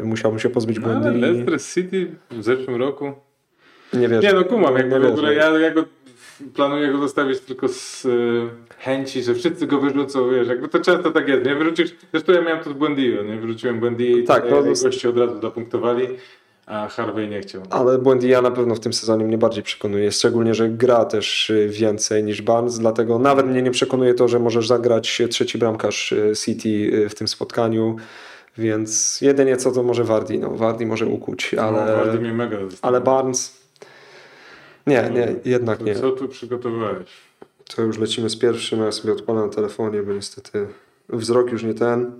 musiałbym 0.03 0.39
się 0.39 0.49
pozbyć 0.49 0.79
No, 0.79 0.87
ale 0.87 0.99
błędów. 0.99 1.21
Leicester 1.21 1.61
City 1.61 2.11
w 2.31 2.43
zeszłym 2.43 2.75
roku. 2.75 3.13
Nie 3.93 4.07
wierzę. 4.07 4.27
Nie 4.27 4.33
no 4.33 4.43
kumam, 4.43 4.77
jakby 4.77 4.99
Nie 4.99 5.07
ogóle 5.07 5.33
ja, 5.35 5.59
ja 5.59 5.71
go 5.71 5.85
planuję 6.53 6.91
go 6.91 6.97
zostawić 6.97 7.39
tylko 7.39 7.67
z 7.67 8.05
e, 8.05 8.09
chęci, 8.77 9.23
że 9.23 9.35
wszyscy 9.35 9.67
go 9.67 9.79
wyrzucą, 9.79 10.29
wiesz, 10.29 10.47
jakby 10.47 10.67
to 10.67 10.79
często 10.79 11.11
tak 11.11 11.27
jest, 11.27 11.45
nie? 11.45 11.55
Wyrzucisz, 11.55 11.95
zresztą 12.11 12.31
ja 12.31 12.41
miałem 12.41 12.63
to 12.63 12.69
z 12.69 12.73
Buendio, 12.73 13.23
nie? 13.23 13.37
Wyrzuciłem 13.37 13.79
Buendio 13.79 14.17
i 14.17 14.23
Tak, 14.23 14.41
tak, 14.41 14.51
no, 14.51 14.61
no, 14.61 14.73
goście 14.83 15.09
od 15.09 15.17
razu 15.17 15.41
zapunktowali, 15.41 16.07
a 16.65 16.87
Harvey 16.87 17.27
nie 17.27 17.41
chciał. 17.41 17.61
Ale 17.69 17.97
Buendia 17.97 18.41
na 18.41 18.51
pewno 18.51 18.75
w 18.75 18.79
tym 18.79 18.93
sezonie 18.93 19.25
mnie 19.25 19.37
bardziej 19.37 19.63
przekonuje, 19.63 20.11
szczególnie, 20.11 20.53
że 20.53 20.69
gra 20.69 21.05
też 21.05 21.49
y, 21.49 21.69
więcej 21.69 22.23
niż 22.23 22.41
Barnes, 22.41 22.79
dlatego 22.79 23.19
nawet 23.19 23.47
mnie 23.47 23.61
nie 23.61 23.71
przekonuje 23.71 24.13
to, 24.13 24.27
że 24.27 24.39
możesz 24.39 24.67
zagrać 24.67 25.21
trzeci 25.29 25.57
bramkarz 25.57 26.11
y, 26.11 26.33
City 26.35 26.69
y, 26.69 27.09
w 27.09 27.15
tym 27.15 27.27
spotkaniu, 27.27 27.95
więc 28.57 29.21
jedynie 29.21 29.57
co 29.57 29.71
to 29.71 29.83
może 29.83 30.03
Wardy, 30.03 30.37
no 30.37 30.49
Wardy 30.49 30.85
może 30.85 31.05
ukuć, 31.05 31.53
Ale... 31.53 31.71
No, 31.71 31.81
ale, 31.81 31.95
bardzo 31.95 32.21
mnie 32.21 32.33
mega 32.33 32.57
ale 32.57 32.69
zastanawiał. 32.69 33.03
Barnes 33.03 33.58
nie, 34.89 35.09
nie, 35.13 35.35
jednak 35.45 35.81
nie. 35.81 35.95
Co 35.95 36.11
tu 36.11 36.27
przygotowałeś? 36.27 37.07
To 37.75 37.81
już 37.81 37.97
lecimy 37.97 38.29
z 38.29 38.37
pierwszym, 38.37 38.79
ja 38.79 38.91
sobie 38.91 39.13
odpalam 39.13 39.45
na 39.47 39.53
telefonie, 39.53 40.03
bo 40.03 40.13
niestety 40.13 40.67
wzrok 41.09 41.51
już 41.51 41.63
nie 41.63 41.73
ten. 41.73 42.11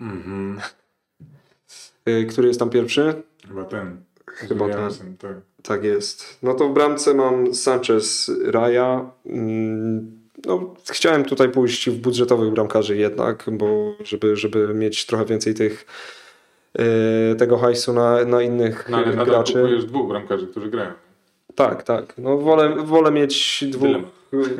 Mhm. 0.00 0.60
Y, 2.08 2.26
Który 2.26 2.48
jest 2.48 2.60
tam 2.60 2.70
pierwszy? 2.70 3.22
Chyba 3.48 3.64
ten. 3.64 3.96
Chyba 4.26 4.68
ten. 4.68 5.16
Tak. 5.18 5.36
Tak 5.62 5.84
jest. 5.84 6.38
No 6.42 6.54
to 6.54 6.68
w 6.68 6.72
bramce 6.74 7.14
mam 7.14 7.54
Sanchez 7.54 8.30
Raja. 8.44 9.10
Mm, 9.26 10.18
No, 10.46 10.74
chciałem 10.90 11.24
tutaj 11.24 11.48
pójść 11.48 11.90
w 11.90 12.00
budżetowych 12.00 12.52
bramkarzy 12.52 12.96
jednak, 12.96 13.44
bo 13.52 13.94
żeby, 14.04 14.36
żeby 14.36 14.74
mieć 14.74 15.06
trochę 15.06 15.24
więcej 15.24 15.54
tych 15.54 15.86
e, 16.78 17.34
tego 17.34 17.58
hajsu 17.58 17.92
na, 17.92 18.24
na 18.24 18.42
innych 18.42 18.86
No 18.90 18.96
ale 18.96 19.24
graczy. 19.26 19.52
kupujesz 19.52 19.84
dwóch 19.84 20.08
bramkarzy, 20.08 20.46
którzy 20.46 20.70
grają. 20.70 20.90
Tak, 21.58 21.82
tak. 21.82 22.14
No 22.18 22.36
wolę, 22.36 22.74
wolę 22.84 23.10
mieć 23.10 23.64
dwóch. 23.68 23.88
Dylemat. 23.88 24.10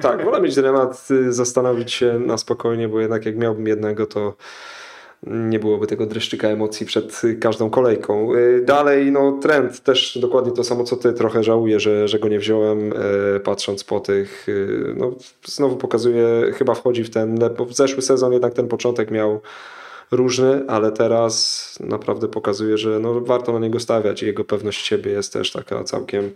Tak, 0.03 0.25
wolę 0.25 0.41
mieć 0.41 0.55
dylemat, 0.55 1.09
y, 1.11 1.33
zastanowić 1.33 1.93
się 1.93 2.19
na 2.19 2.39
spokojnie, 2.39 2.89
bo 2.89 3.01
jednak 3.01 3.27
jak 3.27 3.37
miałbym 3.37 3.67
jednego, 3.67 4.07
to 4.07 4.35
nie 5.23 5.59
byłoby 5.59 5.87
tego 5.87 6.07
dreszczyka 6.07 6.49
emocji 6.49 6.87
przed 6.87 7.23
każdą 7.41 7.71
kolejką. 7.71 8.35
Y, 8.35 8.63
Dalej, 8.65 9.13
no 9.13 9.39
trend 9.43 9.81
też 9.81 10.19
dokładnie 10.19 10.53
to 10.53 10.65
samo 10.65 10.85
co 10.85 10.97
ty. 10.97 11.13
Trochę 11.13 11.45
żałuję, 11.45 11.81
że, 11.81 12.09
że 12.09 12.19
go 12.19 12.29
nie 12.29 12.39
wziąłem, 12.39 12.93
y, 13.37 13.41
patrząc 13.41 13.85
po 13.85 14.01
tych. 14.01 14.47
No, 14.97 15.13
znowu 15.45 15.77
pokazuje, 15.77 16.53
chyba 16.55 16.75
wchodzi 16.75 17.05
w 17.05 17.11
ten. 17.11 17.39
Bo 17.59 17.65
w 17.65 17.75
zeszły 17.75 18.03
sezon 18.03 18.33
jednak 18.33 18.55
ten 18.55 18.69
początek 18.69 19.11
miał 19.11 19.41
różny, 20.11 20.65
ale 20.69 20.93
teraz 20.93 21.79
naprawdę 21.81 22.29
pokazuje, 22.29 22.79
że 22.79 22.99
no, 22.99 23.21
warto 23.21 23.53
na 23.53 23.59
niego 23.59 23.81
stawiać 23.81 24.23
i 24.23 24.27
jego 24.27 24.45
pewność 24.45 24.87
siebie 24.87 25.11
jest 25.11 25.33
też 25.33 25.53
taka 25.53 25.85
całkiem 25.85 26.31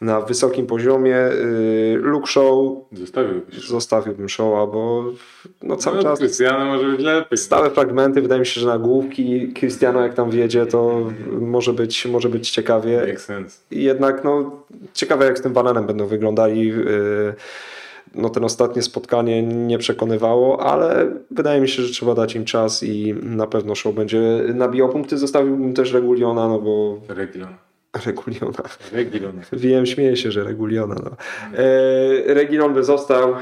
na 0.00 0.20
wysokim 0.20 0.66
poziomie. 0.66 1.16
Y, 1.16 1.98
Luke 2.02 2.26
Show 2.26 2.78
Zostawiłbyś. 2.92 3.68
zostawiłbym 3.68 4.28
Showa, 4.28 4.66
bo 4.66 5.04
no, 5.62 5.76
cały 5.76 5.96
no, 5.96 6.02
czas 6.02 6.18
Krystiano 6.18 6.64
może 6.64 6.88
być 6.88 7.00
lepiej. 7.00 7.38
stałe 7.38 7.70
fragmenty, 7.70 8.22
wydaje 8.22 8.40
mi 8.40 8.46
się, 8.46 8.60
że 8.60 8.66
na 8.66 8.78
główki 8.78 9.52
Cristiano 9.52 10.00
jak 10.00 10.14
tam 10.14 10.30
wjedzie, 10.30 10.66
to 10.66 11.00
może 11.40 11.72
być, 11.72 12.06
może 12.06 12.28
być 12.28 12.50
ciekawie. 12.50 13.00
Makes 13.00 13.24
sense. 13.24 13.58
Jednak 13.70 14.24
no, 14.24 14.50
ciekawe 14.92 15.24
jak 15.24 15.38
z 15.38 15.42
tym 15.42 15.52
bananem 15.52 15.86
będą 15.86 16.06
wyglądali. 16.06 16.66
Yy, 16.68 17.34
No 18.14 18.28
ten 18.30 18.44
ostatnie 18.44 18.82
spotkanie 18.82 19.42
nie 19.42 19.78
przekonywało, 19.78 20.62
ale 20.62 21.06
wydaje 21.30 21.60
mi 21.60 21.68
się, 21.68 21.82
że 21.82 21.92
trzeba 21.92 22.14
dać 22.14 22.34
im 22.36 22.44
czas 22.44 22.82
i 22.82 23.14
na 23.22 23.46
pewno 23.46 23.74
show 23.74 23.94
będzie 23.94 24.20
nabijał 24.54 24.88
punkty. 24.88 25.18
Zostawiłbym 25.18 25.74
też 25.74 25.92
Reguliona, 25.92 26.48
no 26.48 26.58
bo 26.58 27.00
Regulon. 27.08 27.48
Reguliona. 28.06 28.62
Regulon. 28.92 29.40
Wiem, 29.52 29.86
śmieję 29.86 30.16
się, 30.16 30.32
że 30.32 30.44
Reguliona. 30.44 30.94
No. 31.04 31.16
E, 31.58 32.34
Regilon 32.34 32.74
by 32.74 32.84
został, 32.84 33.32
e, 33.32 33.36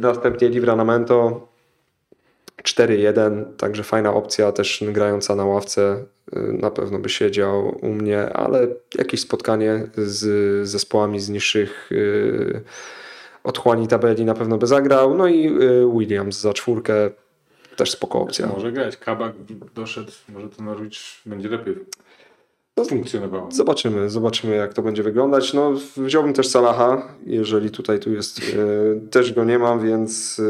następnie 0.00 0.48
Livramento 0.48 1.48
4-1, 2.62 3.44
także 3.56 3.82
fajna 3.82 4.14
opcja, 4.14 4.52
też 4.52 4.84
grająca 4.88 5.36
na 5.36 5.44
ławce, 5.44 6.04
e, 6.32 6.40
na 6.40 6.70
pewno 6.70 6.98
by 6.98 7.08
siedział 7.08 7.78
u 7.82 7.88
mnie, 7.88 8.32
ale 8.32 8.66
jakieś 8.98 9.20
spotkanie 9.20 9.86
z 9.96 10.68
zespołami 10.68 11.20
z 11.20 11.28
niższych 11.28 11.90
e, 11.92 12.60
otchłani 13.44 13.88
tabeli 13.88 14.24
na 14.24 14.34
pewno 14.34 14.58
by 14.58 14.66
zagrał. 14.66 15.14
No 15.14 15.26
i 15.26 15.46
y, 15.46 15.86
Williams 15.98 16.40
za 16.40 16.52
czwórkę 16.52 17.10
też 17.76 17.90
spoko 17.90 18.20
opcja. 18.20 18.46
Może 18.46 18.72
grać. 18.72 18.96
Kabak 18.96 19.32
doszedł, 19.74 20.12
może 20.28 20.48
to 20.48 20.62
Norwich 20.62 20.98
będzie 21.26 21.48
lepiej 21.48 21.74
No, 22.80 22.88
funkcjonowało. 22.88 23.48
Zobaczymy, 23.50 24.10
zobaczymy 24.10 24.56
jak 24.56 24.74
to 24.74 24.82
będzie 24.82 25.02
wyglądać. 25.02 25.54
No, 25.54 25.72
wziąłbym 25.96 26.32
też 26.32 26.48
Salaha, 26.48 27.02
jeżeli 27.26 27.70
tutaj 27.70 28.00
tu 28.00 28.12
jest, 28.12 28.38
e, 28.38 29.08
też 29.10 29.32
go 29.32 29.44
nie 29.44 29.58
mam, 29.58 29.80
więc 29.80 30.40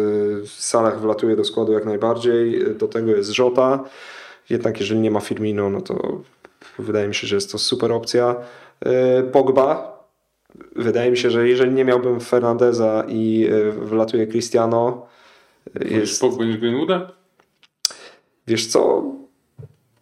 e, 0.43 0.47
Salah 0.47 1.01
wlatuje 1.01 1.37
do 1.37 1.45
składu 1.45 1.73
jak 1.73 1.85
najbardziej. 1.85 2.65
Do 2.75 2.89
tego 2.89 3.11
jest 3.11 3.31
Żota. 3.31 3.85
Jednak 4.51 4.81
jeżeli 4.81 5.01
nie 5.01 5.11
ma 5.11 5.21
Firmino, 5.21 5.71
no 5.71 5.81
to 5.81 6.21
wydaje 6.79 7.09
mi 7.09 7.15
się, 7.15 7.27
że 7.27 7.35
jest 7.35 7.53
to 7.53 7.59
super 7.59 7.93
opcja. 7.93 8.37
E, 8.81 9.23
Pogba. 9.23 10.01
Wydaje 10.77 11.11
mi 11.11 11.17
się, 11.17 11.31
że 11.31 11.49
jeżeli 11.49 11.73
nie 11.73 11.85
miałbym 11.85 12.21
Fernandeza 12.21 13.05
i 13.09 13.49
e, 13.53 13.71
wlatuje 13.71 14.27
Cristiano, 14.27 15.07
e, 15.81 15.89
jest, 15.89 16.21
Pogba 16.21 16.45
niż 16.45 16.57
Greenwooda? 16.57 17.13
wiesz 18.47 18.67
co, 18.67 19.03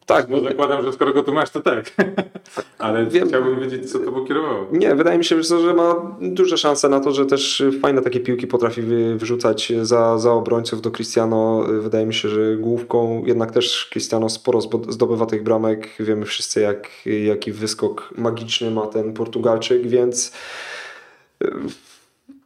tak, 0.09 0.29
No 0.29 0.41
zakładam, 0.41 0.85
że 0.85 0.93
skoro 0.93 1.13
go 1.13 1.23
tu 1.23 1.33
masz, 1.35 1.51
to 1.51 1.61
tak. 1.61 1.91
Ale 2.79 3.07
Wiem. 3.07 3.29
chciałbym 3.29 3.61
wiedzieć, 3.61 3.93
co 3.93 3.99
to 3.99 4.13
pokierowało. 4.13 4.67
Nie, 4.73 4.95
wydaje 4.95 5.19
mi 5.19 5.25
się, 5.25 5.43
że 5.43 5.75
ma 5.75 6.17
duże 6.21 6.59
szanse 6.59 6.89
na 6.89 7.01
to, 7.01 7.13
że 7.13 7.27
też 7.27 7.63
fajne 7.83 8.03
takie 8.03 8.21
piłki 8.21 8.47
potrafi 8.47 8.83
wy- 8.83 9.17
wyrzucać 9.17 9.73
za, 9.83 10.19
za 10.19 10.33
obrońców 10.33 10.81
do 10.83 10.91
Cristiano. 10.91 11.65
Wydaje 11.81 12.07
mi 12.07 12.15
się, 12.15 12.29
że 12.29 12.57
główką 12.57 13.23
jednak 13.27 13.51
też 13.51 13.89
Cristiano 13.93 14.29
sporo 14.29 14.61
zdobywa 14.89 15.27
tych 15.27 15.43
bramek. 15.43 15.89
Wiemy 16.01 16.27
wszyscy, 16.27 16.61
jak, 16.61 16.89
jaki 17.07 17.53
wyskok 17.53 18.11
magiczny 18.19 18.71
ma 18.71 18.87
ten 18.87 19.13
Portugalczyk, 19.13 19.87
więc 19.87 20.33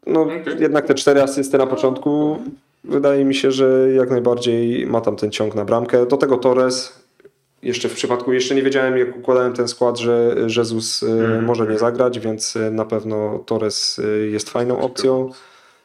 no, 0.07 0.23
Okej. 0.23 0.43
jednak 0.61 0.87
te 0.87 0.95
cztery 0.95 1.23
asysty 1.23 1.59
na 1.59 1.67
początku 1.67 2.39
wydaje 2.85 3.25
mi 3.25 3.35
się, 3.35 3.51
że 3.53 3.89
jak 3.97 4.11
najbardziej 4.11 4.87
ma 4.87 5.01
tam 5.01 5.17
ten 5.17 5.31
ciąg 5.31 5.55
na 5.55 5.65
bramkę. 5.65 6.07
Do 6.07 6.17
tego 6.17 6.37
Torres. 6.37 7.02
Jeszcze 7.63 7.89
w 7.89 7.95
przypadku, 7.95 8.33
jeszcze 8.33 8.55
nie 8.55 8.63
wiedziałem 8.63 8.99
jak 8.99 9.17
układałem 9.17 9.53
ten 9.53 9.69
skład, 9.69 9.99
że 9.99 10.35
Jezus 10.57 11.03
Mhm. 11.03 11.45
może 11.45 11.67
nie 11.67 11.79
zagrać, 11.79 12.19
więc 12.21 12.57
y, 12.57 12.71
na 12.71 12.85
pewno 12.85 13.39
Torres 13.47 13.99
y, 13.99 14.29
jest 14.33 14.51
fajną 14.51 14.81
opcją. 14.81 15.31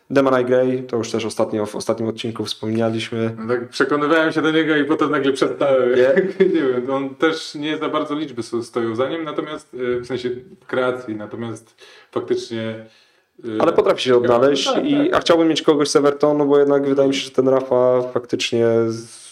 Demarai 0.09 0.45
Gray, 0.45 0.83
to 0.83 0.97
już 0.97 1.11
też 1.11 1.25
ostatnio 1.25 1.65
w 1.65 1.75
ostatnim 1.75 2.09
odcinku 2.09 2.45
wspomnieliśmy. 2.45 3.35
No 3.37 3.47
tak 3.53 3.69
przekonywałem 3.69 4.31
się 4.31 4.41
do 4.41 4.51
niego 4.51 4.75
i 4.75 4.85
potem 4.85 5.11
nagle 5.11 5.33
przestałem. 5.33 5.89
Nie? 5.95 6.13
nie 6.55 6.61
wiem, 6.61 6.89
on 6.91 7.15
też 7.15 7.55
nie 7.55 7.77
za 7.77 7.89
bardzo 7.89 8.15
liczby 8.15 8.43
stoją 8.63 8.95
za 8.95 9.09
nim, 9.09 9.23
natomiast 9.23 9.69
w 9.73 10.05
sensie 10.05 10.29
kreacji, 10.67 11.15
natomiast 11.15 11.75
faktycznie. 12.11 12.85
Ale 13.59 13.73
potrafi 13.73 14.01
się 14.03 14.17
odnaleźć, 14.17 14.65
Tak, 14.73 14.85
i, 14.85 14.97
tak. 14.97 15.15
a 15.15 15.19
chciałbym 15.19 15.47
mieć 15.47 15.61
kogoś 15.61 15.89
z 15.89 15.95
Evertonu, 15.95 16.45
bo 16.45 16.59
jednak 16.59 16.87
wydaje 16.87 17.07
mi 17.09 17.15
się, 17.15 17.21
że 17.25 17.31
ten 17.31 17.47
Rafa 17.49 18.01
faktycznie 18.13 18.65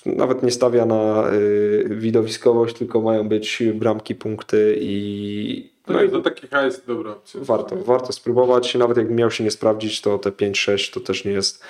nawet 0.06 0.44
nie 0.44 0.52
stawia 0.52 0.86
na 0.86 1.32
y, 1.34 1.88
widowiskowość, 1.90 2.76
tylko 2.78 3.02
mają 3.02 3.30
być 3.30 3.64
bramki, 3.74 4.16
punkty 4.16 4.78
i, 4.80 5.70
No 5.88 5.94
no 5.94 6.04
i 6.04 6.10
za 6.10 6.22
taki 6.22 6.48
hajs 6.48 6.86
dobra 6.88 7.12
opcja. 7.12 7.40
warto, 7.44 7.76
warto 7.76 8.14
spróbować. 8.14 8.76
Nawet 8.76 8.98
jak 8.98 9.10
miał 9.10 9.32
się 9.32 9.44
nie 9.44 9.52
sprawdzić, 9.52 10.02
to 10.02 10.18
te 10.20 10.32
5-6 10.32 10.94
to 10.94 11.00
też 11.00 11.26
nie 11.26 11.32
jest 11.32 11.64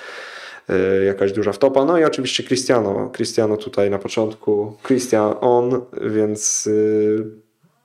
y, 0.70 1.04
jakaś 1.04 1.32
duża 1.32 1.52
wtopa. 1.52 1.84
No 1.84 1.98
i 1.98 2.04
oczywiście 2.04 2.42
Cristiano. 2.42 3.10
Cristiano 3.12 3.56
tutaj 3.56 3.90
na 3.90 3.98
początku. 3.98 4.76
Christian 4.86 5.34
on, 5.40 5.80
więc 6.02 6.66
y, 6.66 7.24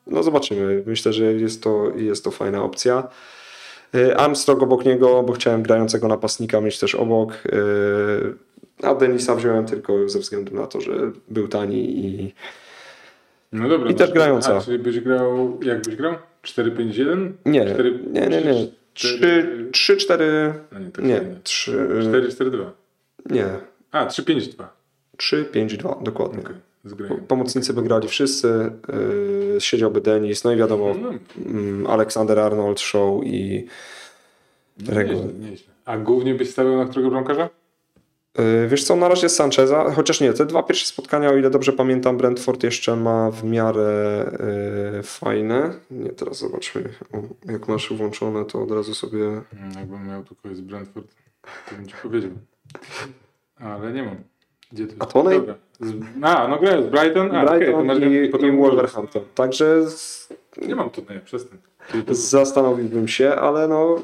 no 0.08 0.24
zobaczymy. 0.24 0.84
Myślę, 0.86 1.14
że 1.14 1.34
jest 1.34 1.64
to, 1.64 1.92
jest 1.96 2.24
to 2.24 2.32
fajna 2.32 2.64
opcja. 2.64 3.08
Y, 3.96 4.16
Armstrong 4.18 4.64
obok 4.64 4.86
niego, 4.86 5.24
bo 5.24 5.34
chciałem 5.34 5.64
grającego 5.64 6.08
napastnika 6.08 6.62
mieć 6.62 6.80
też 6.80 6.96
obok. 6.96 7.44
A 8.84 8.96
Denisa 8.96 9.36
wziąłem 9.36 9.66
tylko 9.66 10.10
ze 10.10 10.20
względu 10.20 10.56
na 10.56 10.68
to, 10.68 10.82
że 10.82 10.92
był 11.30 11.48
tani 11.48 12.06
i 12.06 12.34
No 13.52 13.70
dobra. 13.70 13.90
I 13.90 13.92
no, 13.92 13.98
też 13.98 14.12
grająca. 14.12 14.58
A, 14.58 14.62
czyli 14.62 14.80
byś 14.80 15.00
grał, 15.00 15.60
jak 15.64 15.82
byś 15.82 15.96
grał? 15.96 16.14
4-5-1? 16.44 17.32
nie, 17.46 17.66
Cztery- 17.66 18.00
nie, 18.12 18.22
nie, 18.28 18.42
nie. 18.42 18.68
3, 18.94 19.98
4, 19.98 20.54
No 20.72 20.80
nie, 20.80 20.92
tak 20.92 21.06
nie, 21.06 21.14
nie. 21.14 21.36
3, 21.44 21.72
4-4-2. 22.02 22.66
nie, 23.30 23.46
A, 23.92 24.06
3-5-2. 24.06 24.64
3, 25.18 25.46
5, 25.46 25.78
2, 25.78 25.98
dokładnie. 26.02 26.44
Zgrałem. 26.86 27.26
Pomocnicy 27.28 27.74
by 27.74 27.82
grali 27.82 28.08
wszyscy, 28.08 28.72
yy, 29.54 29.62
siedziałby 29.62 30.02
Denis, 30.02 30.44
no 30.44 30.52
i 30.54 30.58
wiadomo, 30.58 30.96
No, 31.02 31.10
mm, 31.46 31.88
Aleksander 31.88 32.40
Arnold, 32.40 32.80
Show 32.80 33.24
i 33.26 33.66
nieźle, 34.80 35.06
nieźle. 35.40 35.74
A 35.86 35.98
głównie 35.98 36.36
byś 36.36 36.50
stawiał 36.50 36.78
na 36.78 36.86
którego 36.86 37.10
bramkarza? 37.10 37.50
Yy, 38.38 38.68
Wiesz 38.68 38.84
co, 38.84 38.96
na 38.96 39.08
razie 39.08 39.30
Sancheza, 39.30 39.92
chociaż 39.92 40.22
nie, 40.22 40.34
te 40.34 40.46
dwa 40.46 40.64
pierwsze 40.64 40.86
spotkania, 40.86 41.30
o 41.30 41.38
ile 41.38 41.50
dobrze 41.50 41.74
pamiętam, 41.74 42.18
Brentford 42.18 42.64
jeszcze 42.64 42.96
ma 42.96 43.32
w 43.32 43.44
miarę 43.44 44.32
yy, 44.96 45.04
fajne. 45.04 45.74
Nie, 45.92 46.10
teraz 46.10 46.38
zobaczmy, 46.38 46.84
o, 47.14 47.52
jak 47.52 47.68
masz 47.68 47.94
włączone, 47.94 48.46
to 48.46 48.62
od 48.62 48.72
razu 48.72 48.96
sobie... 48.96 49.26
Mm, 49.26 49.44
Jakbym 49.78 50.08
miał 50.08 50.24
tu 50.24 50.36
kogoś 50.36 50.58
z 50.58 50.62
Brentford, 50.62 51.08
to 51.70 51.76
bym 51.76 51.88
ci 51.88 51.96
powiedział. 52.04 52.32
Ale 53.60 53.94
nie 53.94 54.04
mam. 54.04 54.16
Gdzie 54.72 54.88
to 54.88 54.96
A 55.00 55.06
Tony? 55.06 55.36
Dobra. 55.36 55.56
Z... 55.80 55.94
A, 56.22 56.48
no 56.48 56.60
grałem 56.60 56.84
z 56.84 56.88
Brighton. 56.88 57.36
A, 57.36 57.46
to 57.46 57.52
Brighton 57.52 57.86
masz 57.86 57.98
i, 58.00 58.30
potem 58.30 58.56
i 58.56 58.58
Wolverhampton. 58.58 59.22
Także 59.36 59.90
z, 59.90 60.30
Nie 60.68 60.76
mam 60.76 60.90
Toneja, 60.90 61.22
przestań. 61.22 61.58
Czyli 61.92 62.04
to- 62.04 62.16
Zastanowiłbym 62.16 63.08
się, 63.08 63.36
ale 63.36 63.68
no, 63.68 63.96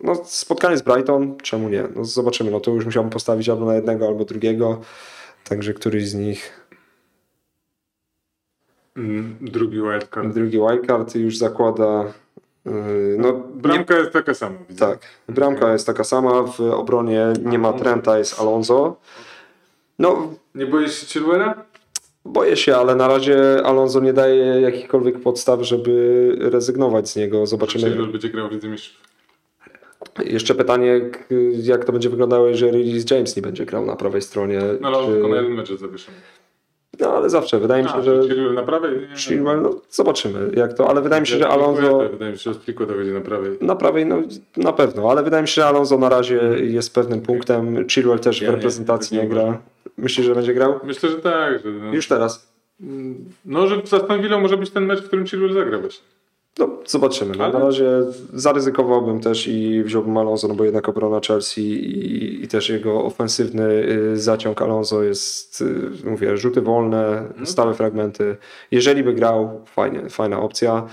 no 0.00 0.14
spotkanie 0.24 0.76
z 0.76 0.82
Brighton, 0.82 1.36
czemu 1.42 1.68
nie? 1.68 1.84
No 1.96 2.04
zobaczymy, 2.04 2.50
no 2.50 2.60
to 2.60 2.70
już 2.70 2.84
musiałbym 2.84 3.10
postawić 3.10 3.48
albo 3.48 3.66
na 3.66 3.74
jednego, 3.74 4.06
albo 4.06 4.24
drugiego, 4.24 4.80
także 5.44 5.74
któryś 5.74 6.08
z 6.08 6.14
nich, 6.14 6.60
Mm, 8.96 9.36
Drugi 9.40 9.76
wildcard. 9.76 10.28
drugi 10.34 10.58
wildcard 10.58 11.14
już 11.14 11.36
zakłada, 11.38 12.04
yy, 12.64 13.16
no 13.18 13.32
nie, 13.32 13.38
Bramka 13.54 13.96
jest 13.98 14.12
taka 14.12 14.34
sama. 14.34 14.56
Widzę. 14.68 14.86
tak, 14.86 14.98
bramka 15.28 15.72
jest 15.72 15.86
taka 15.86 16.04
sama, 16.04 16.42
w 16.42 16.60
obronie 16.60 17.26
nie 17.44 17.58
ma 17.58 17.72
Trenta, 17.72 18.18
jest 18.18 18.40
Alonso. 18.40 18.96
No 19.98 20.28
Nie 20.54 20.66
boisz 20.66 20.94
się 20.98 21.06
Chilwella? 21.06 21.64
Boję 22.24 22.56
się, 22.56 22.76
ale 22.76 22.94
na 22.94 23.08
razie 23.08 23.62
Alonso 23.64 24.00
nie 24.00 24.12
daje 24.12 24.36
jakichkolwiek 24.60 25.20
podstaw, 25.20 25.62
żeby 25.62 26.36
rezygnować 26.40 27.08
z 27.08 27.16
niego, 27.16 27.46
zobaczymy. 27.46 27.84
Chilwell 27.84 28.12
będzie 28.12 28.28
grał 28.28 28.48
w 28.48 28.52
Lidze 28.52 28.68
Mistrzów. 28.68 29.00
Jeszcze 30.24 30.54
pytanie, 30.54 31.00
jak 31.62 31.84
to 31.84 31.92
będzie 31.92 32.08
wyglądało, 32.10 32.46
jeżeli 32.46 32.92
Reece 32.92 33.14
James 33.14 33.36
nie 33.36 33.42
będzie 33.42 33.66
grał 33.66 33.86
na 33.86 33.96
prawej 33.96 34.22
stronie. 34.22 34.60
No 34.80 34.88
ale 34.88 34.98
on 34.98 35.06
czy- 35.06 35.12
tylko 35.12 35.28
na 35.28 35.36
jeden 35.36 35.52
mecz 35.54 35.72
zawieszony. 35.72 36.16
No 37.00 37.16
ale 37.16 37.30
zawsze, 37.30 37.58
wydaje 37.58 37.82
mi 37.82 37.88
się, 37.88 37.94
A, 37.94 38.02
że 38.02 38.22
Chilwell 38.22 38.54
na 38.54 38.62
prawej? 38.62 38.90
Chilwell, 39.16 39.62
no 39.62 39.80
zobaczymy 39.90 40.50
jak 40.56 40.72
to, 40.72 40.88
ale 40.90 41.02
wydaje 41.02 41.20
mi 41.20 41.26
się, 41.26 41.38
że 41.38 41.48
Alonso 41.48 42.08
Wydaje 42.08 42.32
mi 42.32 42.38
się, 42.38 42.52
że 42.52 42.58
Spiku 42.60 42.86
to 42.86 42.94
będzie 42.94 43.12
na 43.12 43.20
prawej. 43.20 43.50
na 43.60 43.76
prawej, 43.76 44.06
no 44.06 44.22
na 44.56 44.72
pewno, 44.72 45.10
ale 45.10 45.22
wydaje 45.22 45.42
mi 45.42 45.48
się, 45.48 45.54
że 45.54 45.66
Alonso 45.66 45.98
na 45.98 46.08
razie 46.08 46.40
jest 46.62 46.94
pewnym 46.94 47.20
punktem. 47.20 47.88
Chilwell 47.88 48.18
też 48.18 48.42
Ja 48.42 48.50
w 48.50 48.54
reprezentacji 48.54 49.16
nie 49.16 49.22
nie 49.22 49.28
gra. 49.28 49.58
Myślisz, 49.98 50.26
że 50.26 50.34
będzie 50.34 50.54
grał? 50.54 50.80
Myślę, 50.84 51.08
że 51.10 51.16
tak. 51.16 51.62
Że, 51.62 51.70
no, 51.70 51.94
Już 51.94 52.08
teraz. 52.08 52.52
no, 53.44 53.66
że 53.66 53.80
z 53.84 53.94
Aston 53.94 54.22
Villą 54.22 54.40
może 54.40 54.56
być 54.56 54.70
ten 54.70 54.86
mecz, 54.86 55.00
w 55.02 55.06
którym 55.06 55.26
Chilwell 55.26 55.52
zagra 55.52 55.78
właśnie. 55.78 56.04
No, 56.58 56.68
zobaczymy. 56.86 57.34
No, 57.38 57.44
Ale- 57.44 57.52
Na 57.52 57.58
razie 57.58 57.90
zaryzykowałbym 58.32 59.20
też 59.20 59.48
i 59.48 59.82
wziąłbym 59.82 60.16
Alonso, 60.16 60.48
no 60.48 60.54
bo 60.54 60.64
jednak 60.64 60.88
obrona 60.88 61.20
Chelsea 61.26 61.60
i, 61.72 62.44
i 62.44 62.48
też 62.48 62.68
jego 62.70 63.04
ofensywny 63.04 63.64
y, 64.12 64.16
zaciąg 64.20 64.62
Alonso 64.62 65.02
jest, 65.02 65.60
y, 65.60 65.90
mówię, 66.10 66.36
rzuty 66.36 66.60
wolne, 66.60 67.24
No 67.38 67.46
stałe 67.46 67.70
tak. 67.70 67.76
fragmenty. 67.76 68.36
Jeżeli 68.70 69.02
by 69.04 69.14
grał, 69.14 69.60
fajnie, 69.66 70.08
fajna 70.10 70.40
opcja. 70.40 70.86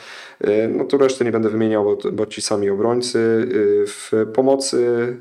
Y, 0.47 0.67
No 0.77 0.85
tu 0.85 0.97
reszty 0.97 1.25
nie 1.25 1.31
będę 1.31 1.49
wymieniał, 1.49 1.83
bo, 1.83 2.11
bo 2.11 2.25
ci 2.25 2.41
sami 2.41 2.69
obrońcy. 2.69 3.47
W 3.87 4.11
pomocy 4.33 5.17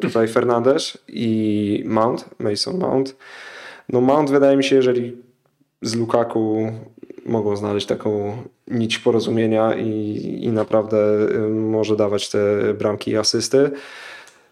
tutaj 0.00 0.28
Fernandez 0.38 0.98
i 1.08 1.82
Mount, 1.86 2.24
Mason 2.38 2.78
Mount. 2.78 3.16
No 3.88 4.00
Mount 4.00 4.30
wydaje 4.30 4.56
mi 4.56 4.64
się, 4.64 4.76
jeżeli 4.76 5.16
z 5.82 5.96
Lukaku 5.96 6.72
mogą 7.26 7.56
znaleźć 7.56 7.86
taką 7.86 8.36
nić 8.68 8.98
porozumienia 8.98 9.74
i, 9.74 10.38
i 10.42 10.48
naprawdę 10.48 10.96
y, 11.34 11.38
może 11.48 11.96
dawać 11.96 12.30
te 12.30 12.74
bramki 12.74 13.10
i 13.10 13.16
asysty. 13.16 13.70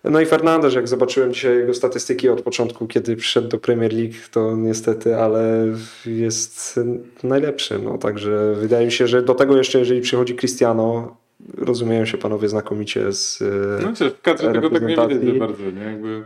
No 0.04 0.20
i 0.20 0.26
Fernandez, 0.26 0.74
jak 0.74 0.88
zobaczyłem 0.88 1.33
dzisiaj 1.33 1.56
jego 1.56 1.74
statystyki 1.74 2.28
od 2.28 2.42
początku, 2.42 2.87
kiedy 2.87 3.16
przyszedł 3.16 3.48
do 3.48 3.59
Premier 3.59 3.92
League, 3.92 4.14
to 4.30 4.56
niestety, 4.56 5.16
ale 5.16 5.66
jest 6.06 6.80
najlepszy. 7.22 7.78
No, 7.78 7.98
także 7.98 8.54
wydaje 8.54 8.87
mi 8.87 8.92
się, 8.92 9.06
że 9.06 9.22
do 9.22 9.35
tego 9.35 9.56
jeszcze, 9.56 9.78
jeżeli 9.78 10.00
przychodzi 10.00 10.37
Cristiano, 10.37 11.16
rozumieją 11.59 12.04
się 12.04 12.18
panowie 12.18 12.48
znakomicie 12.48 13.12
z... 13.12 13.40
y, 13.40 13.83
No 13.83 13.92
czy 13.96 14.11
w 14.11 14.20
kadrze 14.20 14.52
tego 14.52 14.70
tak 14.70 14.83
nie 14.83 14.88
widać 14.88 15.38
bardzo, 15.38 15.70
nie? 15.70 15.83
Jakby 15.83 16.24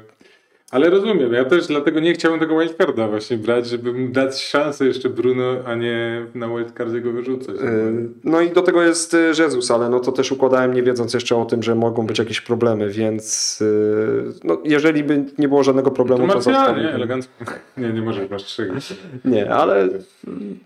Ale 0.70 0.90
rozumiem, 0.90 1.32
ja 1.32 1.44
też 1.44 1.66
dlatego 1.66 2.00
nie 2.00 2.12
chciałem 2.14 2.40
tego 2.40 2.58
wildcarda 2.58 3.08
właśnie 3.08 3.36
brać, 3.38 3.66
żeby 3.68 4.08
dać 4.08 4.42
szansę 4.42 4.86
jeszcze 4.86 5.08
Bruno, 5.08 5.56
a 5.66 5.74
nie 5.74 6.26
na 6.34 6.48
wildcardzie 6.48 7.00
go 7.00 7.12
wyrzucać. 7.12 7.56
Yy, 7.56 8.08
No 8.24 8.40
i 8.40 8.50
do 8.50 8.62
tego 8.62 8.82
jest 8.82 9.14
y, 9.14 9.32
Jezus, 9.38 9.70
ale 9.70 9.88
no 9.88 10.00
to 10.00 10.12
też 10.12 10.32
układałem 10.32 10.74
nie 10.74 10.82
wiedząc 10.82 11.14
jeszcze 11.14 11.36
o 11.36 11.44
tym, 11.44 11.62
że 11.62 11.74
mogą 11.74 12.06
być 12.06 12.18
jakieś 12.18 12.40
problemy, 12.40 12.90
więc 12.90 13.58
yy, 13.60 14.32
no 14.44 14.58
jeżeli 14.64 15.04
by 15.04 15.24
nie 15.38 15.48
było 15.48 15.64
żadnego 15.64 15.90
problemu, 15.90 16.28
to 16.28 16.34
Martial, 16.34 16.76
nie? 16.76 16.90
Elegancko. 16.92 17.32
Nie, 17.76 17.92
nie 17.92 18.02
możesz, 18.02 18.30
masz. 18.30 18.58
Nie, 19.24 19.50
ale 19.54 19.88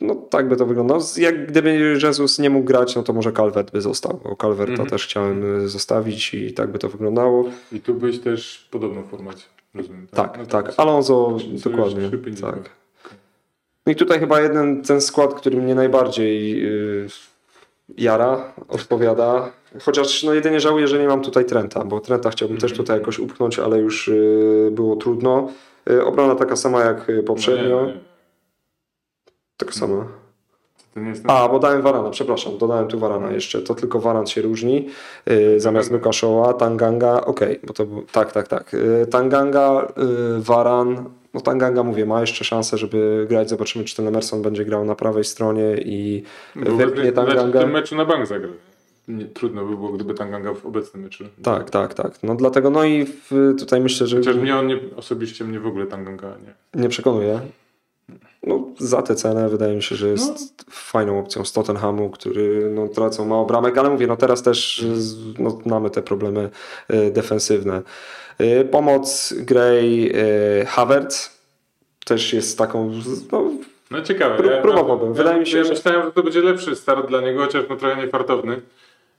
no 0.00 0.14
tak 0.14 0.48
by 0.48 0.56
to 0.56 0.66
wyglądało. 0.66 1.00
Jak 1.16 1.46
gdyby 1.46 1.98
Jezus 2.02 2.38
nie 2.38 2.50
mógł 2.50 2.64
grać, 2.66 2.96
no 2.96 3.02
to 3.02 3.12
może 3.12 3.32
Calvert 3.32 3.72
by 3.72 3.80
został, 3.80 4.20
bo 4.24 4.36
Calverta 4.36 4.72
Mhm. 4.72 4.88
też 4.90 5.04
chciałem 5.06 5.56
y, 5.64 5.68
zostawić 5.68 6.34
i 6.34 6.52
tak 6.52 6.72
by 6.72 6.78
to 6.78 6.88
wyglądało. 6.88 7.44
I 7.72 7.80
tu 7.80 7.94
byś 7.94 8.18
też 8.18 8.68
podobną 8.70 9.02
formację, 9.02 9.46
rozumiem. 9.74 10.06
Tak, 10.10 10.38
No 10.38 10.44
to 10.44 10.50
tak. 10.50 10.72
Alonso 10.76 11.36
dokładnie. 11.64 12.08
3-5-2. 12.10 12.40
Tak. 12.52 12.70
No 13.86 13.92
i 13.92 13.96
tutaj 13.96 14.18
chyba 14.20 14.40
jeden 14.40 14.82
ten 14.82 15.00
skład, 15.00 15.34
który 15.34 15.56
mnie 15.56 15.74
najbardziej 15.74 16.62
yy, 16.62 17.06
jara, 17.98 18.52
odpowiada. 18.68 19.52
Chociaż 19.82 20.22
no 20.22 20.34
jedynie 20.34 20.60
żałuję, 20.60 20.88
że 20.88 20.98
nie 20.98 21.06
mam 21.08 21.22
tutaj 21.22 21.44
Trenta, 21.44 21.84
bo 21.84 22.00
Trenta 22.00 22.30
chciałbym 22.30 22.56
Mhm. 22.56 22.68
też 22.70 22.78
tutaj 22.78 22.98
jakoś 22.98 23.18
upchnąć, 23.18 23.58
ale 23.58 23.78
już 23.78 24.08
yy, 24.08 24.70
było 24.72 24.96
trudno. 24.96 25.50
Yy, 25.86 26.04
obrona 26.04 26.34
taka 26.34 26.56
sama 26.56 26.80
jak 26.84 27.08
y, 27.10 27.22
poprzednio. 27.22 27.80
No 27.80 27.86
nie, 27.86 27.92
nie. 27.92 28.00
Taka 29.56 29.72
sama. 29.72 30.06
Ten- 31.04 31.30
A, 31.30 31.48
bo 31.48 31.58
dałem 31.58 31.82
Varana, 31.82 32.10
przepraszam, 32.10 32.58
dodałem 32.58 32.88
tu 32.88 32.98
Varana 32.98 33.30
jeszcze, 33.32 33.62
to 33.62 33.74
tylko 33.74 34.00
Varan 34.00 34.26
się 34.26 34.42
różni. 34.42 34.88
Yy, 35.26 35.60
zamiast 35.60 35.90
Lukaszoła, 35.90 36.52
Tanganga, 36.54 37.20
okej, 37.24 37.60
bo 37.66 37.72
to 37.72 37.86
był, 37.86 38.02
tak, 38.12 38.32
tak, 38.32 38.48
tak. 38.48 38.72
Yy, 38.72 39.06
Tanganga, 39.06 39.92
yy, 39.96 40.42
Varan, 40.42 41.04
no 41.34 41.40
Tanganga 41.40 41.82
mówię, 41.82 42.06
ma 42.06 42.20
jeszcze 42.20 42.44
szansę, 42.44 42.78
żeby 42.78 43.26
grać, 43.28 43.48
zobaczymy 43.48 43.84
czy 43.84 43.96
ten 43.96 44.06
Emerson 44.08 44.42
będzie 44.42 44.64
grał 44.64 44.84
na 44.84 44.94
prawej 44.94 45.24
stronie 45.24 45.76
i 45.84 46.22
obecnie- 46.56 46.86
znaczy, 47.12 47.12
w 47.12 47.14
Tanganga. 47.14 47.60
tym 47.60 47.70
meczu 47.70 47.96
na 47.96 48.04
bank 48.04 48.26
zagrał. 48.26 48.52
Nie, 49.08 49.24
trudno 49.24 49.64
by 49.64 49.76
było, 49.76 49.88
gdyby 49.92 50.14
Tanganga 50.14 50.54
w 50.54 50.66
obecnym 50.66 51.02
meczu. 51.02 51.24
Tak, 51.42 51.70
tak, 51.70 51.94
tak. 51.94 52.12
No 52.22 52.34
dlatego, 52.34 52.70
no 52.70 52.84
i 52.84 53.04
w, 53.04 53.54
tutaj 53.58 53.80
myślę, 53.80 54.06
że 54.06 54.16
Chociaż 54.16 54.36
mnie 54.36 54.56
on 54.56 54.66
nie, 54.66 54.78
osobiście 54.96 55.44
mnie 55.44 55.60
w 55.60 55.66
ogóle 55.66 55.86
Tanganga 55.86 56.28
nie. 56.74 56.82
nie 56.82 56.88
przekonuje. 56.88 57.40
No, 58.48 58.64
za 58.78 59.02
tę 59.02 59.14
cenę 59.14 59.48
wydaje 59.48 59.76
mi 59.76 59.82
się, 59.82 59.96
że 59.96 60.08
jest 60.08 60.28
No. 60.58 60.64
fajną 60.70 61.18
opcją 61.18 61.44
z 61.44 61.52
Tottenhamu, 61.52 62.10
który 62.10 62.70
no, 62.74 62.88
tracą 62.88 63.24
mało 63.24 63.46
bramek, 63.46 63.78
ale 63.78 63.90
mówię, 63.90 64.06
no 64.06 64.16
teraz 64.16 64.42
też 64.42 64.84
no, 65.38 65.58
mamy 65.66 65.90
te 65.90 66.02
problemy 66.02 66.50
e, 66.88 67.10
defensywne. 67.10 67.82
E, 68.38 68.64
pomoc 68.64 69.34
Gray 69.38 70.12
e, 70.62 70.64
Havertz 70.66 71.30
też 72.04 72.32
jest 72.32 72.58
taką 72.58 72.90
no, 73.32 73.50
No 73.90 74.02
ciekawe. 74.02 74.36
Pró- 74.36 74.62
próbowałbym. 74.62 75.08
Ja, 75.08 75.14
Wydaje 75.14 75.40
mi 75.40 75.46
się, 75.46 75.58
ja 75.58 75.64
że- 75.64 75.70
myślałem, 75.70 76.02
że 76.04 76.12
to 76.12 76.22
będzie 76.22 76.40
lepszy 76.42 76.76
start 76.76 77.08
dla 77.08 77.20
niego, 77.20 77.40
chociaż 77.44 77.64
no 77.70 77.76
trochę 77.76 78.04
niefartowny. 78.06 78.60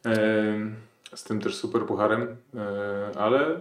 Em, 0.06 0.76
z 1.16 1.24
tym 1.24 1.42
też 1.42 1.56
super 1.56 1.82
pucharem, 1.82 2.36
e, 2.56 3.18
ale 3.20 3.60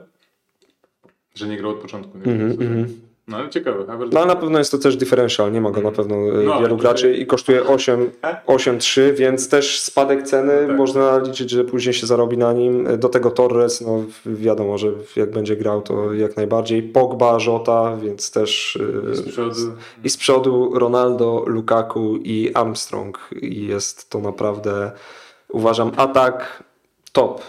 że 1.34 1.48
nie 1.48 1.56
grał 1.56 1.70
od 1.70 1.78
początku. 1.78 2.18
Nie 2.18 2.24
Mhm, 2.32 2.48
Wiem, 2.48 2.58
co- 2.58 2.64
mhm. 2.64 3.00
No 3.28 3.36
ale 3.36 3.48
ciekawe. 3.50 3.84
No, 4.12 4.18
ale 4.20 4.26
na 4.26 4.36
pewno 4.36 4.58
jest 4.58 4.70
to 4.70 4.78
też 4.78 4.96
differential, 4.96 5.52
nie 5.52 5.60
ma 5.60 5.70
go 5.70 5.80
na 5.80 5.92
pewno 5.92 6.16
e, 6.16 6.42
No, 6.44 6.60
wielu 6.60 6.76
graczy 6.76 7.14
i 7.14 7.26
kosztuje 7.26 7.66
8 7.66 8.10
8,3, 8.46 9.14
więc 9.14 9.48
też 9.48 9.80
spadek 9.80 10.22
ceny 10.22 10.62
No 10.62 10.68
tak. 10.68 10.76
można 10.76 11.18
liczyć, 11.18 11.50
że 11.50 11.64
później 11.64 11.94
się 11.94 12.06
zarobi 12.06 12.38
na 12.38 12.52
nim. 12.52 12.98
Do 12.98 13.08
tego 13.08 13.30
Torres, 13.30 13.80
no 13.80 14.04
wiadomo, 14.26 14.78
że 14.78 14.88
jak 15.16 15.30
będzie 15.30 15.56
grał, 15.56 15.82
to 15.82 16.14
jak 16.14 16.36
najbardziej. 16.36 16.82
Pogba, 16.82 17.38
Żota, 17.38 17.96
więc 17.96 18.30
też 18.30 18.78
e, 19.10 19.14
z 19.14 19.22
przodu. 19.28 19.54
i 20.04 20.10
z 20.10 20.16
przodu 20.16 20.70
Ronaldo, 20.78 21.44
Lukaku 21.46 22.16
i 22.16 22.50
Armstrong. 22.54 23.18
I 23.42 23.66
jest 23.66 24.10
to 24.10 24.18
naprawdę, 24.20 24.92
uważam, 25.48 25.92
atak 25.96 26.62
top. 27.12 27.42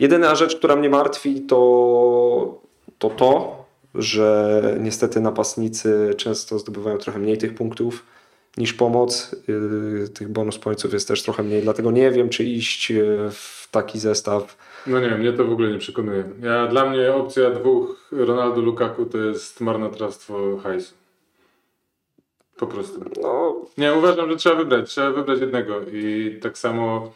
Jedyna 0.00 0.34
rzecz, 0.34 0.56
która 0.56 0.76
mnie 0.76 0.90
martwi, 0.90 1.40
to 1.40 2.64
to, 2.98 3.10
to 3.10 3.63
że 3.94 4.60
niestety 4.80 5.20
napastnicy 5.20 6.14
często 6.16 6.58
zdobywają 6.58 6.98
trochę 6.98 7.18
mniej 7.18 7.38
tych 7.38 7.54
punktów 7.54 8.06
niż 8.56 8.72
pomoc. 8.72 9.36
Yy, 9.48 10.08
Tych 10.08 10.28
bonus 10.28 10.58
pońców 10.58 10.92
jest 10.92 11.08
też 11.08 11.22
trochę 11.22 11.42
mniej, 11.42 11.62
dlatego 11.62 11.90
nie 11.90 12.10
wiem, 12.10 12.28
czy 12.28 12.44
iść 12.44 12.90
yy, 12.90 13.30
w 13.30 13.68
taki 13.70 13.98
zestaw. 13.98 14.56
No 14.86 15.00
nie, 15.00 15.10
mnie 15.10 15.32
to 15.32 15.44
w 15.44 15.52
ogóle 15.52 15.70
nie 15.70 15.78
przekonuje. 15.78 16.24
Ja, 16.42 16.66
dla 16.66 16.90
mnie 16.90 17.14
opcja 17.14 17.50
dwóch 17.50 18.08
Ronaldo 18.12 18.60
Lukaku 18.60 19.06
to 19.06 19.18
jest 19.18 19.60
marnotrawstwo 19.60 20.56
hajsu. 20.62 20.94
Po 22.56 22.66
prostu. 22.66 23.00
No, 23.22 23.56
Nie, 23.78 23.94
uważam, 23.94 24.30
że 24.30 24.36
trzeba 24.36 24.56
wybrać. 24.56 24.90
Trzeba 24.90 25.10
wybrać 25.10 25.40
jednego 25.40 25.80
i 25.92 26.38
tak 26.42 26.58
samo. 26.58 27.12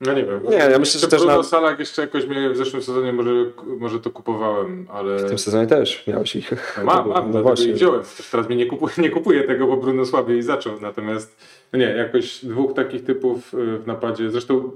No 0.00 0.12
nie 0.12 0.24
wiem. 0.24 0.40
Nie, 0.50 0.56
ja 0.56 0.78
myślę, 0.78 1.00
że 1.00 1.08
też 1.08 1.24
na- 1.24 1.42
Salak 1.42 1.78
jeszcze 1.78 2.02
jakoś 2.02 2.26
mnie 2.26 2.50
w 2.50 2.56
zeszłym 2.56 2.82
sezonie 2.82 3.12
może, 3.12 3.30
może 3.78 4.00
to 4.00 4.10
kupowałem, 4.10 4.86
ale. 4.92 5.16
w 5.16 5.28
tym 5.28 5.38
sezonie 5.38 5.66
też 5.66 6.06
miałeś 6.06 6.36
ich. 6.36 6.52
No 6.78 6.84
mam, 6.84 7.08
mam, 7.08 7.30
no 7.30 7.36
no 7.36 7.42
właśnie. 7.42 7.72
wziąłem. 7.72 8.02
Teraz 8.30 8.48
mnie 8.48 8.56
nie 8.56 8.66
kupuję, 8.66 8.92
nie 8.98 9.10
kupuję 9.10 9.42
tego, 9.42 9.66
bo 9.66 9.76
Bruno 9.76 10.04
słabiej 10.06 10.42
zaczął. 10.42 10.80
Natomiast 10.80 11.36
no 11.72 11.78
nie, 11.78 11.84
jakoś 11.84 12.44
dwóch 12.44 12.74
takich 12.74 13.04
typów 13.04 13.54
y, 13.54 13.78
w 13.78 13.86
napadzie. 13.86 14.30
Zresztą 14.30 14.70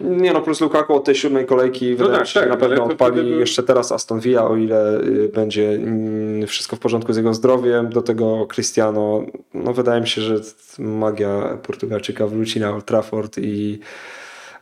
Nie 0.00 0.32
no, 0.32 0.40
plus 0.40 0.60
Lukaku 0.60 0.94
od 0.94 1.04
tej 1.04 1.14
siódmej 1.14 1.46
kolejki 1.46 1.94
wydaje 1.94 2.18
tak, 2.18 2.26
się, 2.26 2.40
tak, 2.40 2.48
na 2.48 2.56
pewno 2.56 2.84
odpali 2.84 3.38
jeszcze 3.38 3.62
teraz 3.62 3.92
Aston 3.92 4.20
Villa, 4.20 4.48
o 4.48 4.56
ile 4.56 5.00
y, 5.00 5.30
będzie 5.34 5.70
mm, 5.70 6.46
wszystko 6.46 6.76
w 6.76 6.78
porządku 6.78 7.12
z 7.12 7.16
jego 7.16 7.34
zdrowiem. 7.34 7.88
Do 7.88 8.02
tego 8.02 8.46
Cristiano, 8.46 9.22
no 9.54 9.72
wydaje 9.72 10.00
mi 10.00 10.08
się, 10.08 10.20
że 10.20 10.36
magia 10.78 11.58
Portugalczyka 11.62 12.26
wróci 12.26 12.60
na 12.60 12.70
Old 12.70 12.84
Trafford 12.84 13.38
i, 13.38 13.78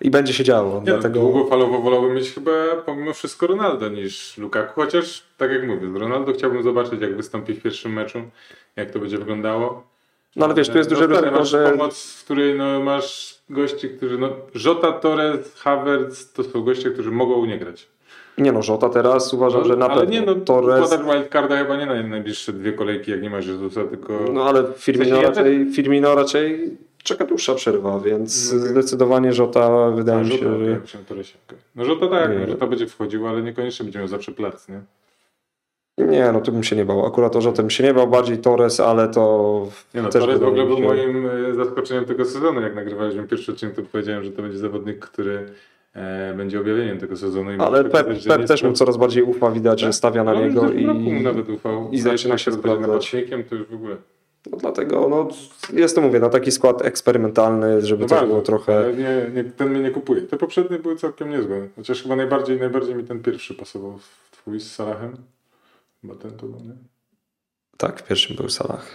i 0.00 0.10
będzie 0.10 0.32
się 0.32 0.44
działo. 0.44 0.78
Nie, 0.78 0.84
Dlatego... 0.84 1.20
no, 1.20 1.30
długofalowo 1.30 1.78
wolałbym 1.78 2.14
mieć 2.14 2.30
chyba 2.30 2.50
pomimo 2.86 3.12
wszystko 3.12 3.46
Ronaldo 3.46 3.88
niż 3.88 4.38
Lukaku, 4.38 4.80
chociaż 4.80 5.22
tak 5.38 5.50
jak 5.50 5.66
mówię, 5.66 5.90
z 5.92 5.96
Ronaldo 5.96 6.32
chciałbym 6.32 6.62
zobaczyć 6.62 7.00
jak 7.00 7.16
wystąpi 7.16 7.54
w 7.54 7.62
pierwszym 7.62 7.92
meczu, 7.92 8.18
jak 8.76 8.90
to 8.90 8.98
będzie 8.98 9.18
wyglądało. 9.18 9.84
No 10.36 10.44
ale 10.44 10.54
wiesz, 10.54 10.68
tu 10.68 10.78
jest 10.78 10.90
duże 10.90 11.08
no, 11.08 11.16
ryzyko, 11.16 11.30
masz 11.38 11.48
że 11.48 11.70
pomoc, 11.70 12.12
w 12.12 12.24
której 12.24 12.58
no, 12.58 12.80
masz 12.80 13.38
gości, 13.50 13.88
którzy, 13.88 14.18
no, 14.18 14.30
Jota, 14.64 14.92
Torres, 14.92 15.54
Havertz, 15.54 16.32
to 16.32 16.44
są 16.44 16.62
goście, 16.62 16.90
którzy 16.90 17.10
mogą 17.10 17.46
nie 17.46 17.58
grać. 17.58 17.88
nie 18.38 18.52
no, 18.52 18.62
Żota 18.62 18.88
teraz 18.88 19.34
uważam, 19.34 19.64
że 19.64 19.76
na 19.76 19.86
ale 19.86 20.00
pewno 20.00 20.20
nie, 20.20 20.26
no, 20.26 20.34
Torres, 20.34 20.90
wildcarda 21.12 21.56
chyba 21.56 21.76
nie 21.76 21.86
na 21.86 22.02
najbliższe 22.02 22.52
dwie 22.52 22.72
kolejki, 22.72 23.10
jak 23.10 23.22
nie 23.22 23.30
masz 23.30 23.46
Jezusa, 23.46 23.84
tylko... 23.84 24.18
no 24.32 24.44
ale 24.44 24.64
Firmino, 24.76 25.22
raczej, 25.22 25.72
Firmino 25.72 26.14
raczej 26.14 26.76
czeka 27.08 27.24
dłuższa 27.24 27.54
przerwa, 27.54 28.00
więc 28.00 28.52
No. 28.52 28.58
zdecydowanie 28.58 29.32
Żota 29.32 29.90
wydaje 29.90 30.24
mi 30.24 30.30
Żota, 30.30 30.40
się, 30.40 30.48
okej, 30.56 31.24
że... 31.24 31.34
okej. 31.46 31.58
No 31.76 31.84
Żota 31.84 32.08
tak, 32.08 32.30
Nie. 32.40 32.46
Żota 32.46 32.66
będzie 32.66 32.86
wchodził, 32.86 33.26
ale 33.26 33.42
niekoniecznie 33.42 33.84
będzie 33.84 33.98
miał 33.98 34.08
zawsze 34.08 34.32
plac, 34.32 34.68
nie? 34.68 34.80
Nie, 36.06 36.32
no 36.32 36.40
tu 36.40 36.52
bym 36.52 36.64
się 36.64 36.76
nie 36.76 36.84
bał. 36.84 37.06
Akurat 37.06 37.36
o 37.36 37.40
Żotem 37.40 37.70
się 37.70 37.84
nie 37.84 37.94
bał, 37.94 38.08
bardziej 38.08 38.38
Torres, 38.38 38.80
ale 38.80 39.08
to 39.08 39.66
Nie 39.94 40.02
no, 40.02 40.08
Torres 40.08 40.40
w 40.40 40.44
ogóle 40.44 40.66
był 40.66 40.76
się- 40.76 40.82
moim 40.82 41.26
e, 41.50 41.54
zaskoczeniem 41.54 42.04
tego 42.04 42.24
sezonu, 42.24 42.60
jak 42.60 42.74
nagrywaliśmy 42.74 43.28
pierwszy 43.28 43.52
odcinek, 43.52 43.74
to 43.76 43.82
powiedziałem, 43.82 44.24
że 44.24 44.30
to 44.30 44.42
będzie 44.42 44.58
zawodnik, 44.58 44.98
który 44.98 45.46
e, 45.94 46.34
będzie 46.36 46.60
objawieniem 46.60 46.98
tego 46.98 47.16
sezonu. 47.16 47.52
I 47.52 47.58
Ale 47.58 47.84
Pep, 47.84 48.10
że 48.12 48.30
Pep 48.30 48.46
też 48.48 48.62
mu 48.62 48.72
coraz 48.72 48.96
bardziej 48.96 49.22
ufa, 49.22 49.50
widać, 49.50 49.80
że 49.80 49.86
Tak? 49.86 49.94
stawia 49.94 50.24
na 50.24 50.32
No, 50.34 50.40
niego 50.40 50.70
i, 50.72 51.22
nawet 51.22 51.48
ufał. 51.48 51.88
i 51.92 51.98
zaczyna 52.00 52.38
się 52.38 52.52
sprawdzać. 52.52 52.88
napastnikiem, 52.88 53.44
to 53.44 53.54
już 53.54 53.66
w 53.68 53.74
ogóle. 53.74 53.96
No, 54.50 54.56
dlatego 54.56 55.08
no, 55.08 55.28
jest 55.72 55.94
to 55.94 56.00
mówię, 56.00 56.20
na 56.20 56.28
taki 56.28 56.52
skład 56.52 56.84
eksperymentalny, 56.84 57.86
żeby 57.86 58.02
No 58.02 58.08
to 58.08 58.26
było 58.26 58.42
trochę... 58.42 58.92
nie, 58.96 59.30
nie, 59.34 59.50
ten 59.50 59.70
mnie 59.70 59.80
nie 59.80 59.90
kupuje. 59.90 60.22
Te 60.22 60.36
poprzednie 60.36 60.78
były 60.78 60.96
całkiem 60.96 61.30
niezłe. 61.30 61.68
Chociaż 61.76 62.02
chyba 62.02 62.16
najbardziej, 62.16 62.60
najbardziej 62.60 62.94
mi 62.94 63.04
ten 63.04 63.22
pierwszy 63.22 63.54
pasował 63.54 63.98
w 63.98 64.30
twój 64.30 64.60
z 64.60 64.72
Salahem. 64.74 65.16
Chyba 66.02 66.14
ten 66.14 66.30
to 66.30 66.46
był, 66.46 66.60
nie? 66.60 66.74
Tak, 67.76 68.00
w 68.00 68.06
pierwszym 68.06 68.36
był 68.36 68.48
Salah. 68.48 68.86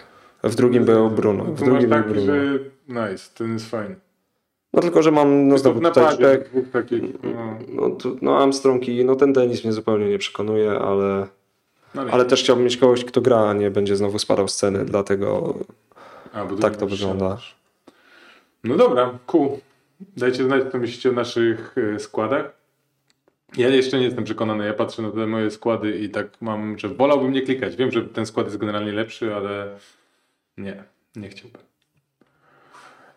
W 0.43 0.55
drugim 0.55 0.85
był 0.85 1.09
Bruno. 1.09 1.43
W 1.43 1.49
masz 1.49 1.59
drugim 1.59 1.89
taki, 1.89 2.09
Bruno. 2.09 2.25
że 2.25 2.59
nice, 2.87 3.29
ten 3.37 3.53
jest 3.53 3.69
fajny. 3.69 3.95
No 4.73 4.81
tylko, 4.81 5.03
że 5.03 5.11
mam 5.11 5.47
no, 5.47 5.57
znowu 5.57 5.81
tutaj 5.81 6.03
napadzie 6.03 6.37
takich, 6.73 7.07
no, 7.23 7.57
No, 7.67 7.89
tu, 7.89 8.17
no 8.21 8.37
Armstrong 8.37 8.87
i 8.89 9.05
no 9.05 9.15
ten 9.15 9.33
Denis 9.33 9.63
mnie 9.63 9.73
zupełnie 9.73 10.09
nie 10.09 10.17
przekonuje, 10.17 10.71
ale, 10.71 11.27
no, 11.95 12.01
ale 12.11 12.25
też 12.25 12.43
chciałbym 12.43 12.65
mieć 12.65 12.77
kogoś, 12.77 13.05
kto 13.05 13.21
gra, 13.21 13.49
a 13.49 13.53
nie 13.53 13.71
będzie 13.71 13.95
znowu 13.95 14.19
spadał 14.19 14.47
z 14.47 14.55
ceny, 14.55 14.85
dlatego 14.85 15.53
A, 16.33 16.45
tak 16.61 16.77
to 16.77 16.87
wygląda. 16.87 17.29
szans. 17.29 17.43
No 18.63 18.75
dobra, 18.75 19.19
cool. 19.25 19.49
Dajcie 20.17 20.43
znać, 20.43 20.63
co 20.71 20.77
myślicie 20.77 21.09
o 21.09 21.13
naszych 21.13 21.75
e, 21.95 21.99
składach. 21.99 22.63
Ja 23.57 23.69
jeszcze 23.69 23.97
nie 23.97 24.05
jestem 24.05 24.23
przekonany. 24.23 24.65
Ja 24.65 24.73
patrzę 24.73 25.01
na 25.01 25.11
te 25.11 25.27
moje 25.27 25.51
składy 25.51 25.97
i 25.97 26.09
tak 26.09 26.27
mam, 26.41 26.79
że 26.79 26.89
wolałbym 26.89 27.31
nie 27.31 27.41
klikać. 27.41 27.75
Wiem, 27.75 27.91
że 27.91 28.01
ten 28.01 28.25
skład 28.25 28.45
jest 28.47 28.57
generalnie 28.57 28.91
lepszy, 28.91 29.35
ale 29.35 29.77
nie, 30.57 30.83
nie 31.15 31.29
chciałbym. 31.29 31.61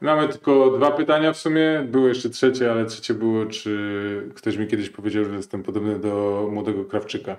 Mamy 0.00 0.28
tylko 0.28 0.70
dwa 0.70 0.90
pytania 0.90 1.32
w 1.32 1.36
sumie. 1.36 1.86
Było 1.88 2.08
jeszcze 2.08 2.30
trzecie, 2.30 2.72
ale 2.72 2.86
trzecie 2.86 3.14
było, 3.14 3.46
czy 3.46 4.30
ktoś 4.34 4.56
mi 4.56 4.66
kiedyś 4.66 4.90
powiedział, 4.90 5.24
że 5.24 5.36
jestem 5.36 5.62
podobny 5.62 5.98
do 5.98 6.48
młodego 6.52 6.84
Krawczyka. 6.84 7.36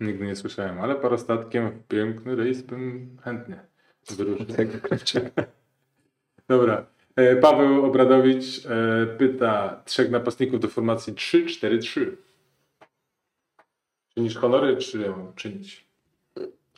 Nigdy 0.00 0.26
nie 0.26 0.36
słyszałem, 0.36 0.80
ale 0.80 0.94
parostatkiem 0.94 1.70
w 1.70 1.86
piękny 1.88 2.36
rejs 2.36 2.62
bym 2.62 3.16
chętnie 3.22 3.60
wyruszył. 4.10 4.46
Krawczyka. 4.82 5.42
Dobra. 6.48 6.86
E, 7.16 7.36
Paweł 7.36 7.84
Obradowicz 7.84 8.66
e, 8.66 9.06
pyta 9.18 9.82
trzech 9.84 10.10
napastników 10.10 10.60
do 10.60 10.68
formacji 10.68 11.12
3-4-3. 11.12 12.06
Czynisz 14.14 14.36
honory, 14.36 14.76
czy 14.76 14.98
ją 14.98 15.32
czynić? 15.36 15.86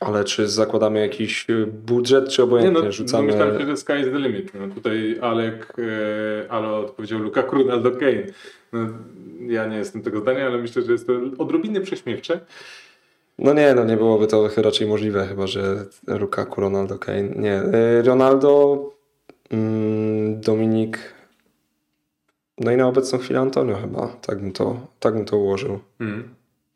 Ale 0.01 0.25
czy 0.25 0.49
zakładamy 0.49 1.01
jakiś 1.01 1.47
budżet, 1.67 2.29
czy 2.29 2.43
Nie 2.43 2.45
obojętnie 2.45 2.81
no, 2.81 2.85
no 2.85 2.93
rzucamy... 2.93 3.27
myślałem, 3.27 3.67
że 3.67 3.77
sky 3.77 3.93
is 4.01 4.07
the 4.07 4.19
limit. 4.19 4.53
No, 4.55 4.75
tutaj 4.75 5.19
Alek, 5.21 5.73
e, 5.79 6.53
Alo 6.53 6.79
odpowiedział 6.79 7.19
Lukaku, 7.19 7.57
Ronaldo, 7.57 7.91
Kane. 7.91 8.27
No, 8.73 8.79
ja 9.47 9.67
nie 9.67 9.77
jestem 9.77 10.03
tego 10.03 10.21
zdania, 10.21 10.47
ale 10.47 10.59
myślę, 10.59 10.83
że 10.83 10.93
jest 10.93 11.07
to 11.07 11.13
odrobinę 11.39 11.81
prześmiewcze. 11.81 12.41
No 13.39 13.53
nie, 13.53 13.75
no 13.75 13.85
nie 13.85 13.97
byłoby 13.97 14.27
to 14.27 14.49
raczej 14.57 14.87
możliwe, 14.87 15.27
chyba 15.27 15.47
że 15.47 15.85
Lukaku, 16.07 16.61
Ronaldo, 16.61 16.99
Kane. 16.99 17.23
Nie, 17.23 17.63
y, 17.63 18.03
Ronaldo, 18.03 18.79
mm, 19.51 20.41
Dominik, 20.41 20.99
no 22.59 22.73
i 22.73 22.77
na 22.77 22.87
obecną 22.89 23.19
chwilę 23.19 23.41
Antonio 23.41 23.77
chyba, 23.77 24.09
tak 24.09 24.41
bym 24.41 24.53
to, 24.53 24.77
tak 25.01 25.15
bym 25.15 25.25
to 25.25 25.37
ułożył. 25.37 25.79
Mm. 26.01 26.29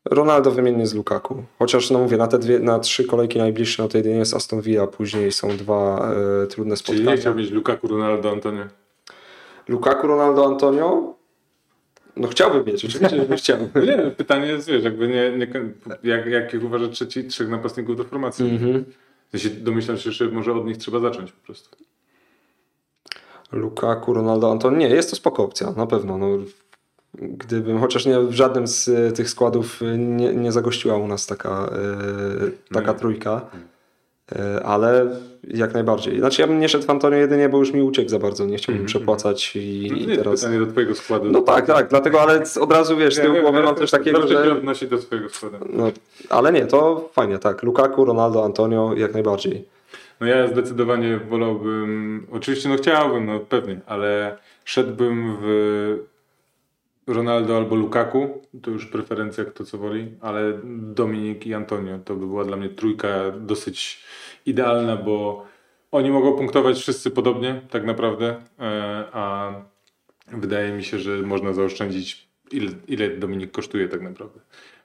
Ronaldo 0.05 0.51
wymiennie 0.51 0.87
z 0.87 0.95
Lukaku. 0.95 1.43
Chociaż 1.59 1.91
no 1.91 1.99
mówię, 1.99 2.17
na 2.17 2.27
te 2.27 2.39
dwie, 2.39 2.59
na 2.59 2.79
trzy 2.79 3.05
kolejki 3.05 3.39
najbliższe, 3.39 3.83
no 3.83 3.89
to 3.89 3.99
jedynie 3.99 4.17
jest 4.19 4.35
Aston 4.35 4.61
Villa, 4.61 4.87
później 4.87 5.33
są 5.33 5.49
dwa 5.57 6.13
e, 6.43 6.47
trudne 6.47 6.77
Czyli 6.77 6.93
nie 6.93 6.99
spotkania. 6.99 7.17
chciałbyś 7.21 7.51
Lukaku, 7.51 7.89
Ronaldo, 7.89 8.31
Antonio? 8.31 8.65
Lukaku, 9.69 10.07
Ronaldo, 10.07 10.47
Antonio? 10.47 11.15
No 12.17 12.29
chciałbym 12.29 12.65
mieć, 12.65 12.85
oczywiście, 12.85 13.17
że 13.17 13.27
bym 13.27 13.37
chciał. 13.37 13.59
No 13.75 13.85
nie, 13.85 13.99
pytanie 13.99 14.47
jest, 14.47 14.69
wiesz, 14.69 14.85
jakby 14.85 15.09
nie, 15.09 15.33
nie 15.39 15.47
jak, 16.03 16.27
jakich 16.27 16.65
uważasz 16.65 16.91
trzeci, 16.91 17.25
trzech 17.25 17.49
napastników 17.49 17.97
do 17.97 18.05
formacji? 18.05 18.51
Mhm. 18.51 18.85
Ja 19.33 19.39
się 19.39 19.51
domyślam 19.51 19.97
się, 19.97 20.13
że 20.13 20.29
może 20.29 20.53
od 20.53 20.67
nich 20.67 20.77
trzeba 20.77 21.01
zacząć 21.01 21.33
po 21.33 21.47
prostu. 21.47 21.77
Lukaku, 23.53 24.15
Ronaldo, 24.15 24.51
Antonio. 24.51 24.79
Nie, 24.79 24.89
jest 24.89 25.11
to 25.11 25.17
spoko 25.17 25.45
opcja, 25.45 25.73
na 25.77 25.87
pewno. 25.87 26.19
No, 26.19 26.29
gdybym, 27.15 27.81
chociaż 27.81 28.07
nie 28.07 28.21
w 28.21 28.33
żadnym 28.33 28.67
z 28.67 28.89
e, 28.89 29.13
tych 29.13 29.31
składów 29.31 29.83
e, 29.83 29.99
nie, 29.99 30.35
nie 30.35 30.53
zagościła 30.53 30.97
u 30.97 31.09
nas 31.09 31.27
taka, 31.27 31.71
e, 32.71 32.75
taka 32.75 32.93
Nie. 32.93 32.99
trójka. 32.99 33.51
Ale 34.65 35.07
jak 35.49 35.75
najbardziej. 35.75 36.19
Znaczy 36.19 36.41
ja 36.43 36.49
bym 36.49 36.61
nie 36.61 36.69
szedł 36.69 36.87
w 36.87 36.91
Antonio 36.91 37.17
jedynie, 37.19 37.49
bo 37.49 37.59
już 37.59 37.73
mi 37.73 37.83
uciekł 37.83 38.09
za 38.11 38.19
bardzo. 38.19 38.45
Nie 38.47 38.57
chciałbym 38.57 38.83
Mhm. 38.83 38.87
przepłacać 38.87 39.57
i, 39.57 39.89
No 39.91 39.97
i 39.97 40.07
nie, 40.07 40.17
teraz... 40.17 40.41
pytanie 40.41 40.59
do 40.59 40.67
twojego 40.67 40.95
składu. 40.95 41.31
No 41.31 41.41
tak, 41.41 41.67
tak, 41.67 41.89
dlatego, 41.89 42.21
ale 42.23 42.43
od 42.61 42.73
razu 42.73 42.97
wiesz, 42.97 43.15
z 43.15 43.21
tyłu 43.21 43.41
głowy 43.41 43.63
mam 43.63 43.75
też 43.75 43.91
takiego, 43.91 44.29
że... 44.29 44.53
odnosi 44.53 44.89
do 44.89 44.99
swojego 44.99 45.29
składu. 45.29 45.57
No, 45.73 45.91
ale 46.31 46.53
nie, 46.53 46.67
to 46.67 47.09
fajnie, 47.13 47.39
tak. 47.39 47.63
Lukaku, 47.63 48.05
Ronaldo, 48.05 48.45
Antonio, 48.45 48.95
jak 48.97 49.13
najbardziej. 49.13 49.65
No 50.21 50.27
ja 50.27 50.49
zdecydowanie 50.49 51.19
wolałbym, 51.31 52.27
oczywiście 52.33 52.69
no 52.69 52.77
chciałbym, 52.77 53.27
no 53.27 53.41
pewnie, 53.41 53.81
ale 53.87 54.37
szedłbym 54.65 55.37
w 55.43 55.99
Ronaldo 57.07 57.57
albo 57.57 57.77
Lukaku, 57.77 58.43
to 58.63 58.71
już 58.71 58.87
preferencja 58.87 59.45
kto 59.45 59.65
co 59.65 59.79
woli, 59.79 60.15
ale 60.21 60.61
Dominik 60.95 61.47
i 61.47 61.55
Antonio 61.55 61.99
to 61.99 62.15
by 62.15 62.27
była 62.27 62.45
dla 62.45 62.57
mnie 62.57 62.69
trójka 62.69 63.31
dosyć 63.31 64.05
idealna, 64.47 64.97
bo 64.97 65.47
oni 65.93 66.11
mogą 66.11 66.33
punktować 66.33 66.79
wszyscy 66.79 67.11
podobnie 67.11 67.61
tak 67.71 67.85
naprawdę, 67.85 68.37
e, 68.59 69.05
a 69.13 69.53
wydaje 70.29 70.73
mi 70.73 70.85
się, 70.85 70.99
że 70.99 71.17
można 71.17 71.53
zaoszczędzić 71.53 72.29
ile, 72.53 72.71
ile 72.89 73.09
Dominik 73.17 73.51
kosztuje 73.51 73.89
tak 73.89 74.03
naprawdę. 74.03 74.41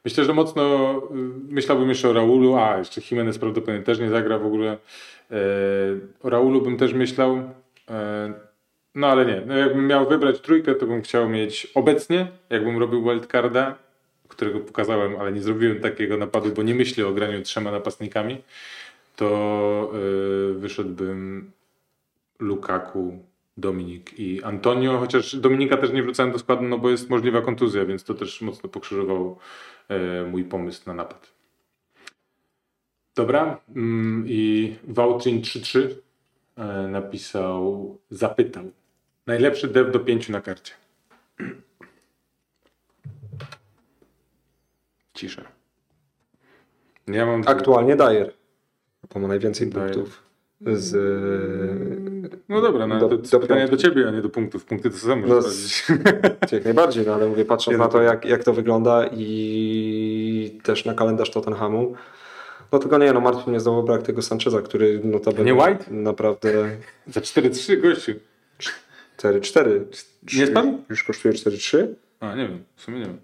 Myślę, 0.06 0.26
że 0.26 0.34
mocno 0.34 0.94
y, 0.98 1.14
myślałbym 1.50 1.90
jeszcze 1.90 2.10
o 2.10 2.14
Raulu, 2.14 2.56
a 2.56 2.78
jeszcze 2.78 3.02
Jimenez 3.12 3.40
prawdopodobnie 3.40 3.84
też 3.84 4.00
nie 4.00 4.10
zagra 4.10 4.40
w 4.40 4.46
ogóle. 4.46 4.78
E, 5.32 5.38
O 6.24 6.30
Raulu 6.30 6.62
bym 6.62 6.78
też 6.78 6.94
myślał, 6.94 7.38
e, 7.90 8.34
no 8.98 9.08
ale 9.08 9.26
nie. 9.26 9.42
No 9.46 9.58
jakbym 9.58 9.88
miał 9.88 10.10
wybrać 10.10 10.40
trójkę, 10.40 10.76
to 10.76 10.88
bym 10.88 11.02
chciał 11.02 11.30
mieć 11.30 11.68
obecnie, 11.76 12.28
jakbym 12.50 12.78
robił 12.78 13.04
wildcarda, 13.04 13.76
którego 14.28 14.60
pokazałem, 14.60 15.16
ale 15.20 15.32
nie 15.32 15.42
zrobiłem 15.42 15.80
takiego 15.80 16.18
napadu, 16.18 16.50
bo 16.50 16.64
nie 16.64 16.76
myślę 16.76 17.08
o 17.08 17.14
graniu 17.14 17.42
trzema 17.42 17.72
napastnikami, 17.72 18.42
to 19.16 19.92
e, 19.94 20.54
wyszedłbym 20.54 21.52
Lukaku, 22.40 23.20
Dominik 23.58 24.20
i 24.20 24.44
Antonio, 24.44 24.98
chociaż 24.98 25.36
Dominika 25.36 25.78
też 25.78 25.92
nie 25.92 26.04
wrzucałem 26.04 26.32
do 26.32 26.40
składu, 26.40 26.64
no 26.64 26.78
bo 26.78 26.90
jest 26.90 27.10
możliwa 27.10 27.42
kontuzja, 27.42 27.86
więc 27.86 28.04
to 28.04 28.14
też 28.14 28.42
mocno 28.42 28.70
pokrzyżował 28.70 29.38
e, 29.90 30.24
mój 30.24 30.44
pomysł 30.44 30.82
na 30.86 30.94
napad. 30.94 31.32
Dobra, 33.16 33.60
mm, 33.76 34.26
i 34.28 34.76
Vautrin 34.88 35.42
3-3 35.42 35.80
e, 36.58 36.88
napisał, 36.88 37.98
zapytał. 38.10 38.72
Najlepszy 39.28 39.68
dev 39.68 39.92
do 39.92 40.00
5 40.00 40.30
na 40.30 40.42
karcie. 40.42 40.74
Cisza. 45.13 45.42
Ja 47.08 47.26
mam 47.26 47.42
Aktualnie 47.46 47.96
Dyer, 47.96 48.34
bo 49.13 49.20
ma 49.20 49.28
najwięcej 49.28 49.68
Dyer. 49.68 49.84
punktów 49.94 50.24
z... 50.66 50.94
No 52.50 52.62
dobra, 52.62 52.88
no, 52.88 53.00
Do- 53.00 53.10
to 53.10 53.18
do 53.18 53.40
pytanie 53.40 53.68
do 53.68 53.78
ciebie, 53.78 54.08
a 54.08 54.12
nie 54.12 54.22
do 54.22 54.30
punktów. 54.30 54.66
Punkty 54.66 54.90
to 54.90 54.98
samo 54.98 55.28
No. 55.28 55.40
Jak 56.52 56.66
najbardziej, 56.66 57.06
no 57.06 57.13
ale 57.13 57.28
mówię, 57.28 57.46
patrząc 57.46 57.74
Nie, 57.74 57.78
na 57.78 57.84
no 57.86 57.92
to, 57.92 57.98
to- 57.98 58.04
jak, 58.04 58.26
jak 58.26 58.44
to 58.44 58.54
wygląda 58.54 59.06
i 59.12 60.60
też 60.63 60.86
na 60.86 60.94
kalendarz 60.94 61.32
Tottenhamu, 61.32 61.96
no 62.72 62.80
tylko 62.80 62.98
nie, 62.98 63.13
no 63.13 63.22
martwi 63.22 63.50
mnie 63.50 63.60
znowu 63.60 63.84
brak 63.84 64.02
tego 64.04 64.22
Sancheza, 64.22 64.62
który 64.62 65.02
notabene 65.04 65.44
Nie 65.46 65.54
White? 65.54 65.86
naprawdę 65.92 66.50
Za 67.08 67.20
4-3 67.22 67.82
gościu. 67.82 68.12
4-4. 69.18 69.80
Nie 70.38 70.48
spadł? 70.48 70.78
Już 70.90 71.04
kosztuje 71.04 71.34
4-3. 71.34 71.88
A, 72.20 72.36
nie 72.36 72.48
wiem, 72.48 72.64
w 72.76 72.82
sumie 72.82 73.00
nie 73.00 73.06
wiem. 73.06 73.18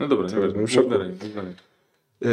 No 0.00 0.08
dobra, 0.08 0.26
nie 0.26 0.34
wiem. 0.34 0.52
bym 0.52 0.60
Mów 0.60 0.88
dalej, 0.90 1.08
mów 1.22 1.34
dalej. 1.34 1.52
Yy, 2.20 2.30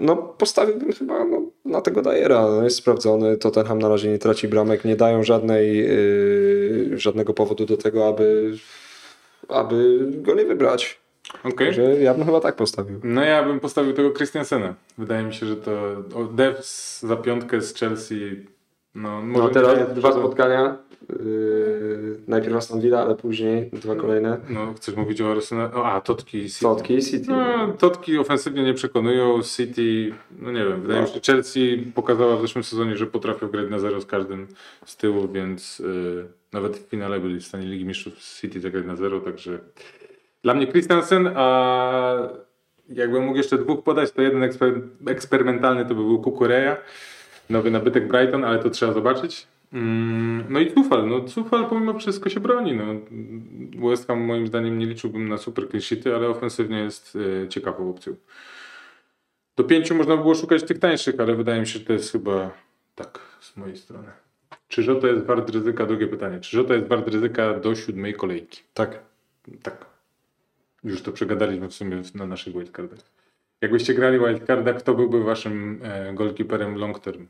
no 0.00 0.16
postawiłbym 0.16 0.92
chyba 0.92 1.24
no, 1.24 1.42
na 1.64 1.80
tego 1.80 2.02
Dyera. 2.02 2.42
No, 2.42 2.62
jest 2.64 2.76
sprawdzony, 2.76 3.36
Tottenham 3.36 3.78
na 3.78 3.88
razie 3.88 4.10
nie 4.10 4.18
traci 4.18 4.48
bramek, 4.48 4.84
nie 4.84 4.96
dają 4.96 5.22
żadnej, 5.24 5.76
yy, 5.78 6.98
żadnego 6.98 7.34
powodu 7.34 7.66
do 7.66 7.76
tego, 7.76 8.08
aby, 8.08 8.54
aby 9.48 9.98
go 10.22 10.34
nie 10.34 10.44
wybrać. 10.44 11.00
Okej. 11.44 11.66
Także 11.66 11.82
ja 11.82 12.14
bym 12.14 12.24
chyba 12.26 12.40
tak 12.40 12.56
postawił. 12.56 13.00
No 13.04 13.22
ja 13.24 13.44
bym 13.44 13.60
postawił 13.60 13.92
tego 13.92 14.10
Christiansena. 14.12 14.74
Wydaje 14.98 15.22
mi 15.24 15.34
się, 15.34 15.46
że 15.46 15.56
to 15.56 15.72
o, 16.14 16.24
Dev 16.24 16.62
z- 16.62 17.02
za 17.02 17.16
piątkę 17.16 17.60
z 17.60 17.74
Chelsea. 17.74 18.46
No, 18.96 19.22
może 19.22 19.44
No 19.44 19.50
teraz 19.50 19.94
dwa 19.94 20.12
spotkania. 20.12 20.76
Yy, 21.10 22.20
najpierw 22.28 22.56
Aston 22.56 22.80
Villa, 22.80 23.00
ale 23.00 23.14
później 23.14 23.70
dwa 23.72 23.94
kolejne. 23.96 24.38
No, 24.48 24.74
chcesz 24.74 24.96
mówić 24.96 25.20
o 25.20 25.32
Arsenal? 25.32 25.70
O, 25.74 25.86
a, 25.86 26.00
Totki 26.00 26.38
i 26.38 26.50
City. 26.50 26.62
Totki 26.62 26.94
i 26.94 27.02
City. 27.02 27.26
No, 27.28 27.72
Totki 27.78 28.18
ofensywnie 28.18 28.62
nie 28.62 28.74
przekonują. 28.74 29.42
City, 29.42 30.12
no 30.38 30.52
nie 30.52 30.64
wiem, 30.64 30.82
wydaje 30.82 31.00
mi 31.02 31.08
się, 31.08 31.14
że 31.14 31.20
Chelsea 31.20 31.92
pokazała 31.94 32.36
w 32.36 32.40
zeszłym 32.40 32.64
sezonie, 32.64 32.96
że 32.96 33.06
potrafią 33.06 33.48
grać 33.48 33.70
na 33.70 33.78
zero 33.78 34.00
z 34.00 34.06
każdym 34.06 34.46
z 34.84 34.96
tyłu, 34.96 35.28
więc 35.28 35.80
y, 35.80 36.26
nawet 36.52 36.76
w 36.76 36.88
finale 36.88 37.20
byli 37.20 37.40
w 37.40 37.44
stanie 37.44 37.66
Ligi 37.66 37.84
Mistrzów 37.84 38.22
z 38.22 38.40
City 38.40 38.60
zagrać 38.60 38.86
na 38.86 38.96
zero, 38.96 39.20
także 39.20 39.58
dla 40.42 40.54
mnie 40.54 40.66
Christensen, 40.66 41.30
a 41.36 42.28
jakbym 42.88 43.24
mógł 43.24 43.36
jeszcze 43.36 43.58
dwóch 43.58 43.82
podać, 43.82 44.10
to 44.10 44.22
jeden 44.22 44.40
eksper- 44.40 44.80
eksperymentalny 45.06 45.82
to 45.82 45.94
by 45.94 46.02
był 46.02 46.20
Kukureya, 46.22 46.76
nowy 47.50 47.70
nabytek 47.70 48.08
Brighton, 48.08 48.44
ale 48.44 48.58
to 48.58 48.70
trzeba 48.70 48.92
zobaczyć. 48.92 49.46
Mm, 49.72 50.44
No 50.48 50.60
i 50.60 50.72
Cufal, 50.74 51.08
no 51.08 51.20
Cufal 51.20 51.68
pomimo 51.68 51.98
wszystko 51.98 52.28
się 52.30 52.40
broni. 52.40 52.72
No. 52.76 52.84
West 53.90 54.06
Ham 54.06 54.20
moim 54.20 54.46
zdaniem 54.46 54.78
nie 54.78 54.86
liczyłbym 54.86 55.28
na 55.28 55.38
super 55.38 55.64
clean 55.68 56.16
ale 56.16 56.28
ofensywnie 56.28 56.78
jest 56.78 57.18
e, 57.44 57.48
ciekawą 57.48 57.90
opcją. 57.90 58.16
Do 59.56 59.64
pięciu 59.64 59.94
można 59.94 60.16
było 60.16 60.34
szukać 60.34 60.62
tych 60.62 60.78
tańszych, 60.78 61.20
ale 61.20 61.34
wydaje 61.34 61.60
mi 61.60 61.66
się, 61.66 61.78
że 61.78 61.84
to 61.84 61.92
jest 61.92 62.12
chyba 62.12 62.50
tak 62.94 63.18
z 63.40 63.56
mojej 63.56 63.76
strony. 63.76 64.08
Czy 64.68 64.82
Żota 64.82 65.08
jest 65.08 65.24
wart 65.24 65.50
ryzyka? 65.50 65.86
Drugie 65.86 66.06
pytanie. 66.06 66.40
Czy 66.40 66.56
Żota 66.56 66.74
jest 66.74 66.86
wart 66.88 67.08
ryzyka 67.08 67.54
do 67.54 67.74
siódmej 67.74 68.14
kolejki? 68.14 68.62
Tak. 68.74 68.98
Tak. 69.62 69.86
Już 70.84 71.02
to 71.02 71.12
przegadaliśmy 71.12 71.68
w 71.68 71.74
sumie 71.74 72.02
na 72.14 72.26
naszych 72.26 72.52
wildcardach. 72.52 72.98
Jakbyście 73.60 73.94
grali 73.94 74.18
wildcarda, 74.18 74.72
kto 74.72 74.94
byłby 74.94 75.24
waszym 75.24 75.80
e, 75.82 76.14
goalkeeperem 76.14 76.76
long 76.76 76.98
term? 76.98 77.26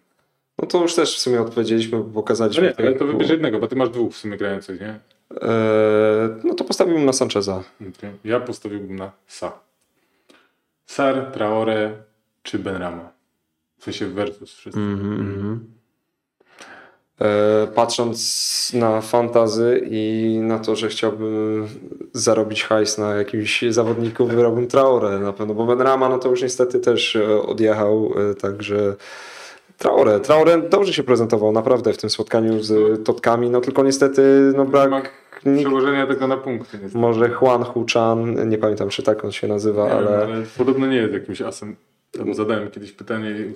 No 0.58 0.66
to 0.68 0.82
już 0.82 0.94
też 0.94 1.16
w 1.16 1.20
sumie 1.20 1.40
odpowiedzieliśmy, 1.40 1.98
bo 1.98 2.04
No 2.04 2.10
pokazaliśmy. 2.12 2.62
nie, 2.62 2.74
ale 2.78 2.92
to 2.94 3.04
wybierz 3.06 3.30
jednego, 3.30 3.58
bo 3.58 3.68
ty 3.68 3.76
masz 3.76 3.88
dwóch 3.90 4.12
w 4.12 4.16
sumie 4.16 4.36
grających, 4.36 4.80
nie? 4.80 4.88
Eee, 4.88 5.48
no 6.44 6.54
to 6.54 6.64
postawiłbym 6.64 7.04
na 7.04 7.12
Sancheza. 7.12 7.62
Okej. 7.80 8.10
Ja 8.24 8.40
postawiłbym 8.40 8.96
na 8.96 9.12
Sa. 9.28 9.50
Sar, 10.86 11.30
Traore 11.32 11.92
czy 12.42 12.58
Benrama. 12.58 13.12
W 13.78 13.84
sensie 13.84 14.06
versus 14.06 14.54
wszyscy. 14.54 14.80
Mhm, 14.80 15.76
E, 17.20 17.66
patrząc 17.66 18.72
na 18.74 19.00
fantazy 19.00 19.86
i 19.90 20.38
na 20.42 20.58
to, 20.58 20.76
że 20.76 20.88
chciałbym 20.88 21.68
zarobić 22.12 22.64
hajs 22.64 22.98
na 22.98 23.14
jakimś 23.14 23.62
zawodniku, 23.70 24.26
wybrałbym 24.26 24.66
Traore 24.68 25.18
na 25.18 25.32
pewno, 25.32 25.54
bo 25.54 25.66
Benrama 25.66 26.08
no 26.08 26.18
to 26.18 26.28
już 26.30 26.42
niestety 26.42 26.80
też 26.80 27.16
e, 27.16 27.42
odjechał, 27.42 28.12
e, 28.30 28.34
także 28.34 28.96
Traore, 29.78 30.20
Traore 30.20 30.62
dobrze 30.62 30.92
się 30.92 31.02
prezentował 31.02 31.52
naprawdę 31.52 31.92
w 31.92 31.96
tym 31.96 32.10
spotkaniu 32.10 32.62
z 32.62 33.04
Totkami, 33.04 33.50
no 33.50 33.60
tylko 33.60 33.82
niestety 33.82 34.52
no 34.56 34.64
brak 34.64 35.12
przełożenia 35.56 36.06
tego 36.06 36.26
na 36.26 36.36
punkty. 36.36 36.78
Niestety. 36.78 36.98
może 36.98 37.28
Juan 37.28 37.64
Huchan, 37.64 38.48
nie 38.48 38.58
pamiętam 38.58 38.88
czy 38.88 39.02
tak 39.02 39.24
on 39.24 39.32
się 39.32 39.48
nazywa, 39.48 39.84
Nie 39.84 39.90
wiem, 39.90 39.98
ale 39.98 40.24
ale 40.24 40.42
podobno 40.58 40.86
nie 40.86 40.96
jest 40.96 41.12
jakimś 41.12 41.42
asem. 41.42 41.76
Tam 42.18 42.34
zadałem 42.34 42.70
kiedyś 42.70 42.92
pytanie 42.92 43.30
i 43.30 43.54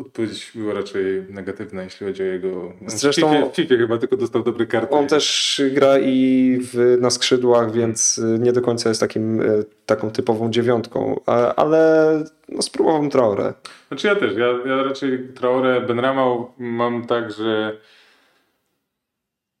odpowiedź 0.00 0.52
była 0.54 0.74
raczej 0.74 1.04
negatywna, 1.30 1.82
jeśli 1.82 2.06
chodzi 2.06 2.22
o 2.22 2.26
jego... 2.26 2.72
no, 2.80 2.90
Zresztą- 2.90 3.28
W 3.30 3.34
FIFA, 3.34 3.50
w 3.50 3.54
FIFA 3.54 3.74
chyba 3.76 3.98
tylko 3.98 4.16
dostał 4.16 4.42
dobre 4.42 4.66
karty. 4.66 4.94
On 4.94 5.06
też 5.06 5.62
gra 5.72 5.98
i 5.98 6.58
w, 6.62 6.96
na 7.00 7.10
skrzydłach, 7.10 7.72
więc 7.72 8.18
y, 8.18 8.38
nie 8.38 8.52
do 8.52 8.60
końca 8.62 8.88
jest 8.88 9.00
takim, 9.00 9.40
y, 9.40 9.64
taką 9.86 10.10
typową 10.10 10.50
dziewiątką, 10.50 11.20
ale 11.56 12.24
no, 12.48 12.62
spróbował 12.62 13.08
Traore. 13.08 13.54
Znaczy 13.88 14.06
ja 14.06 14.16
też, 14.16 14.36
ja, 14.36 14.46
ja 14.66 14.82
raczej 14.82 15.28
Traore, 15.34 15.80
Benrama 15.80 16.24
mam 16.58 17.06
tak, 17.06 17.32
że 17.32 17.76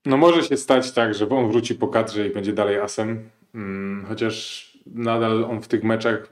no 0.06 0.16
może 0.16 0.42
się 0.42 0.56
stać 0.56 0.92
tak, 0.92 1.14
że 1.14 1.28
on 1.28 1.50
wróci 1.50 1.74
po 1.74 1.88
kadrze 1.88 2.26
i 2.26 2.30
będzie 2.30 2.52
dalej 2.52 2.78
asem, 2.78 3.28
mm, 3.54 4.04
chociaż 4.08 4.73
nadal 4.86 5.44
on 5.44 5.62
w 5.62 5.68
tych 5.68 5.84
meczach 5.84 6.28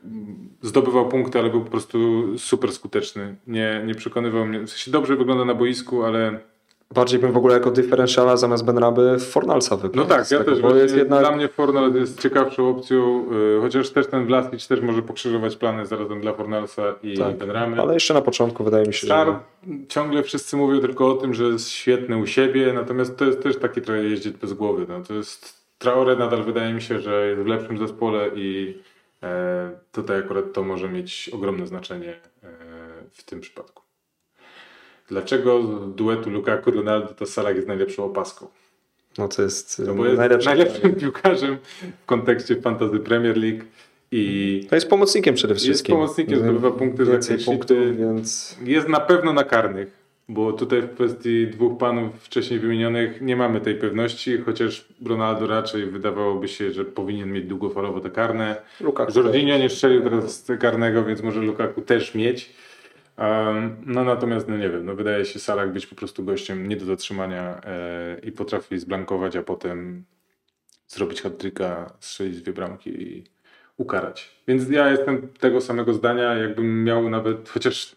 zdobywał 0.62 1.08
punkty, 1.08 1.38
ale 1.38 1.50
był 1.50 1.64
po 1.64 1.70
prostu 1.70 1.98
super 2.38 2.72
skuteczny. 2.72 3.36
Nie, 3.46 3.82
nie 3.86 3.94
przekonywał 3.94 4.46
mnie, 4.46 4.60
w 4.60 4.70
sensie 4.70 4.90
dobrze 4.90 5.16
wygląda 5.16 5.44
na 5.44 5.54
boisku, 5.54 6.04
ale 6.04 6.38
Bardziej 6.94 7.20
bym 7.20 7.32
w 7.32 7.36
ogóle 7.36 7.54
jako 7.54 7.70
dyferencjala 7.70 8.36
zamiast 8.36 8.64
Benraby 8.64 9.18
Fornalsa 9.18 9.76
wybrał. 9.76 10.04
no 10.04 10.10
tak, 10.10 10.30
ja 10.30 10.38
też, 10.38 10.46
tego, 10.46 10.56
bo 10.60 10.60
właśnie 10.62 10.82
jest 10.82 10.96
jednak, 10.96 11.20
dla 11.20 11.36
mnie 11.36 11.48
Fornals 11.48 11.94
jest 11.94 12.20
ciekawszą 12.20 12.68
opcją, 12.68 13.26
y, 13.58 13.60
chociaż 13.60 13.90
też 13.90 14.06
ten 14.06 14.26
Vlasic 14.26 14.68
też 14.68 14.80
może 14.80 15.02
pokrzyżować 15.02 15.56
plany 15.56 15.86
zarazem 15.86 16.20
dla 16.20 16.32
Fornalsa 16.32 16.82
i 17.02 17.18
Tak, 17.18 17.36
Benramy. 17.36 17.80
ale 17.80 17.94
jeszcze 17.94 18.14
na 18.14 18.22
początku 18.22 18.64
wydaje 18.64 18.86
mi 18.86 18.94
się, 18.94 19.06
Star 19.06 19.26
że 19.28 19.38
ciągle 19.88 20.22
wszyscy 20.22 20.56
mówią 20.56 20.80
tylko 20.80 21.10
o 21.10 21.14
tym, 21.14 21.34
że 21.34 21.44
jest 21.44 21.68
świetny 21.70 22.16
u 22.16 22.26
siebie, 22.26 22.72
natomiast 22.72 23.16
to 23.16 23.24
jest 23.24 23.42
też 23.42 23.56
taki 23.58 23.82
trochę 23.82 24.02
jeździć 24.04 24.36
bez 24.36 24.52
głowy. 24.52 24.86
No, 24.88 25.00
to 25.00 25.14
jest 25.14 25.61
Traore 25.82 26.16
nadal 26.16 26.42
wydaje 26.44 26.74
mi 26.74 26.82
się, 26.82 27.00
że 27.00 27.26
jest 27.28 27.42
w 27.42 27.46
lepszym 27.46 27.78
zespole 27.78 28.30
i 28.34 28.78
e, 29.22 29.70
tutaj 29.92 30.18
akurat 30.18 30.52
to 30.52 30.62
może 30.62 30.88
mieć 30.88 31.30
ogromne 31.32 31.66
znaczenie 31.66 32.10
e, 32.10 32.48
w 33.12 33.22
tym 33.24 33.40
przypadku. 33.40 33.82
Dlaczego 35.08 35.62
duetu 35.86 36.30
Lukaku-Ronaldo 36.30 37.14
to 37.14 37.26
Salah 37.26 37.54
jest 37.56 37.68
najlepszą 37.68 38.04
opaską? 38.04 38.46
no 39.18 39.28
to 39.28 39.42
jest, 39.42 39.78
No 39.86 39.94
bo 39.94 40.04
jest 40.06 40.18
najlepsze. 40.18 40.48
najlepszym 40.50 40.94
piłkarzem 40.94 41.58
w 42.02 42.06
kontekście 42.06 42.56
Fantasy 42.56 42.98
Premier 42.98 43.36
League 43.36 43.64
i 44.12 44.66
To 44.70 44.74
jest 44.74 44.88
pomocnikiem 44.88 45.34
przede 45.34 45.54
wszystkim. 45.54 45.94
pomocnikiem, 45.96 46.38
zdobywa 46.38 46.70
punkty 46.70 47.04
za 47.04 47.22
sheety. 47.22 47.94
więc 47.98 48.56
Jest 48.64 48.88
na 48.88 49.00
pewno 49.00 49.32
na 49.32 49.44
karnych, 49.44 50.01
bo 50.32 50.52
tutaj 50.52 50.82
w 50.82 50.94
kwestii 50.94 51.46
dwóch 51.46 51.78
panów 51.78 52.24
wcześniej 52.24 52.60
wymienionych 52.60 53.20
nie 53.20 53.36
mamy 53.36 53.60
tej 53.60 53.74
pewności, 53.74 54.38
chociaż 54.38 54.88
Ronaldo 55.06 55.46
raczej 55.46 55.86
wydawałoby 55.86 56.48
się, 56.48 56.72
że 56.72 56.84
powinien 56.84 57.32
mieć 57.32 57.44
długofalowo 57.44 58.00
te 58.00 58.10
karne. 58.10 58.56
Lukaku. 58.80 59.12
Jorginho 59.16 59.58
nie 59.58 59.70
strzelił 59.70 60.02
teraz 60.02 60.46
karnego, 60.60 61.04
więc 61.04 61.22
może 61.22 61.40
Lukaku 61.40 61.82
też 61.82 62.14
mieć. 62.14 62.54
Um, 63.18 63.76
no 63.86 64.04
natomiast, 64.04 64.48
no 64.48 64.56
nie 64.56 64.68
wiem, 64.68 64.84
no 64.86 64.94
wydaje 64.94 65.24
się 65.24 65.38
Salah 65.38 65.72
być 65.72 65.86
po 65.86 65.94
prostu 65.94 66.24
gościem 66.24 66.68
nie 66.68 66.76
do 66.76 66.84
zatrzymania 66.84 67.60
e, 67.64 68.18
i 68.22 68.32
potrafi 68.32 68.78
zblankować, 68.78 69.36
a 69.36 69.42
potem 69.42 70.04
zrobić 70.86 71.22
hat-tricka, 71.22 71.92
strzelić 72.00 72.42
dwie 72.42 72.52
bramki 72.52 73.02
i 73.02 73.24
ukarać. 73.76 74.42
Więc 74.48 74.70
ja 74.70 74.90
jestem 74.90 75.28
tego 75.40 75.60
samego 75.60 75.92
zdania, 75.92 76.34
jakbym 76.34 76.84
miał 76.84 77.10
nawet, 77.10 77.48
chociaż 77.48 77.96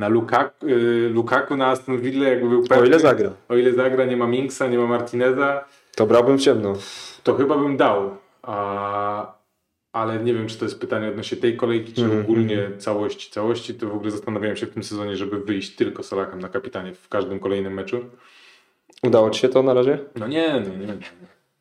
na 0.00 0.08
Lukaku, 0.08 0.66
y, 0.68 1.08
Lukaku 1.12 1.56
na 1.56 1.66
Aston 1.66 1.98
Villa 1.98 2.28
jakby 2.28 2.48
był 2.48 2.58
O 2.58 2.62
ile 2.62 2.68
pewny- 2.68 2.98
zagra. 2.98 3.30
o 3.48 3.56
ile 3.56 3.72
zagra, 3.72 4.04
nie 4.04 4.16
ma 4.16 4.26
Minksa, 4.26 4.66
nie 4.68 4.78
ma 4.78 4.86
Martineza, 4.86 5.64
To 5.96 6.06
brałbym 6.06 6.38
w 6.38 6.40
ciemno. 6.40 6.72
to 7.22 7.34
chyba 7.34 7.56
bym 7.58 7.76
dał. 7.76 8.16
A, 8.42 9.34
ale 9.92 10.18
nie 10.18 10.34
wiem, 10.34 10.46
czy 10.46 10.58
to 10.58 10.64
jest 10.64 10.80
pytanie 10.80 11.08
odnośnie 11.08 11.38
tej 11.38 11.56
kolejki, 11.56 11.92
czy 11.92 12.02
Mhm. 12.04 12.20
ogólnie 12.20 12.70
całości. 12.78 13.30
Całości 13.30 13.74
to 13.74 13.88
w 13.88 13.94
ogóle 13.94 14.10
zastanawiałem 14.10 14.56
się 14.56 14.66
w 14.66 14.70
tym 14.74 14.82
sezonie, 14.82 15.16
żeby 15.16 15.40
wyjść 15.40 15.76
tylko 15.76 16.02
Salahem 16.02 16.40
na 16.40 16.48
kapitanie 16.48 16.94
w 16.94 17.08
każdym 17.08 17.40
kolejnym 17.40 17.74
meczu. 17.74 18.00
Udało 19.02 19.30
ci 19.30 19.40
się 19.40 19.48
to 19.48 19.62
na 19.62 19.74
razie? 19.74 19.98
No 20.16 20.26
nie, 20.28 20.48
no 20.68 20.84
nie, 20.86 20.96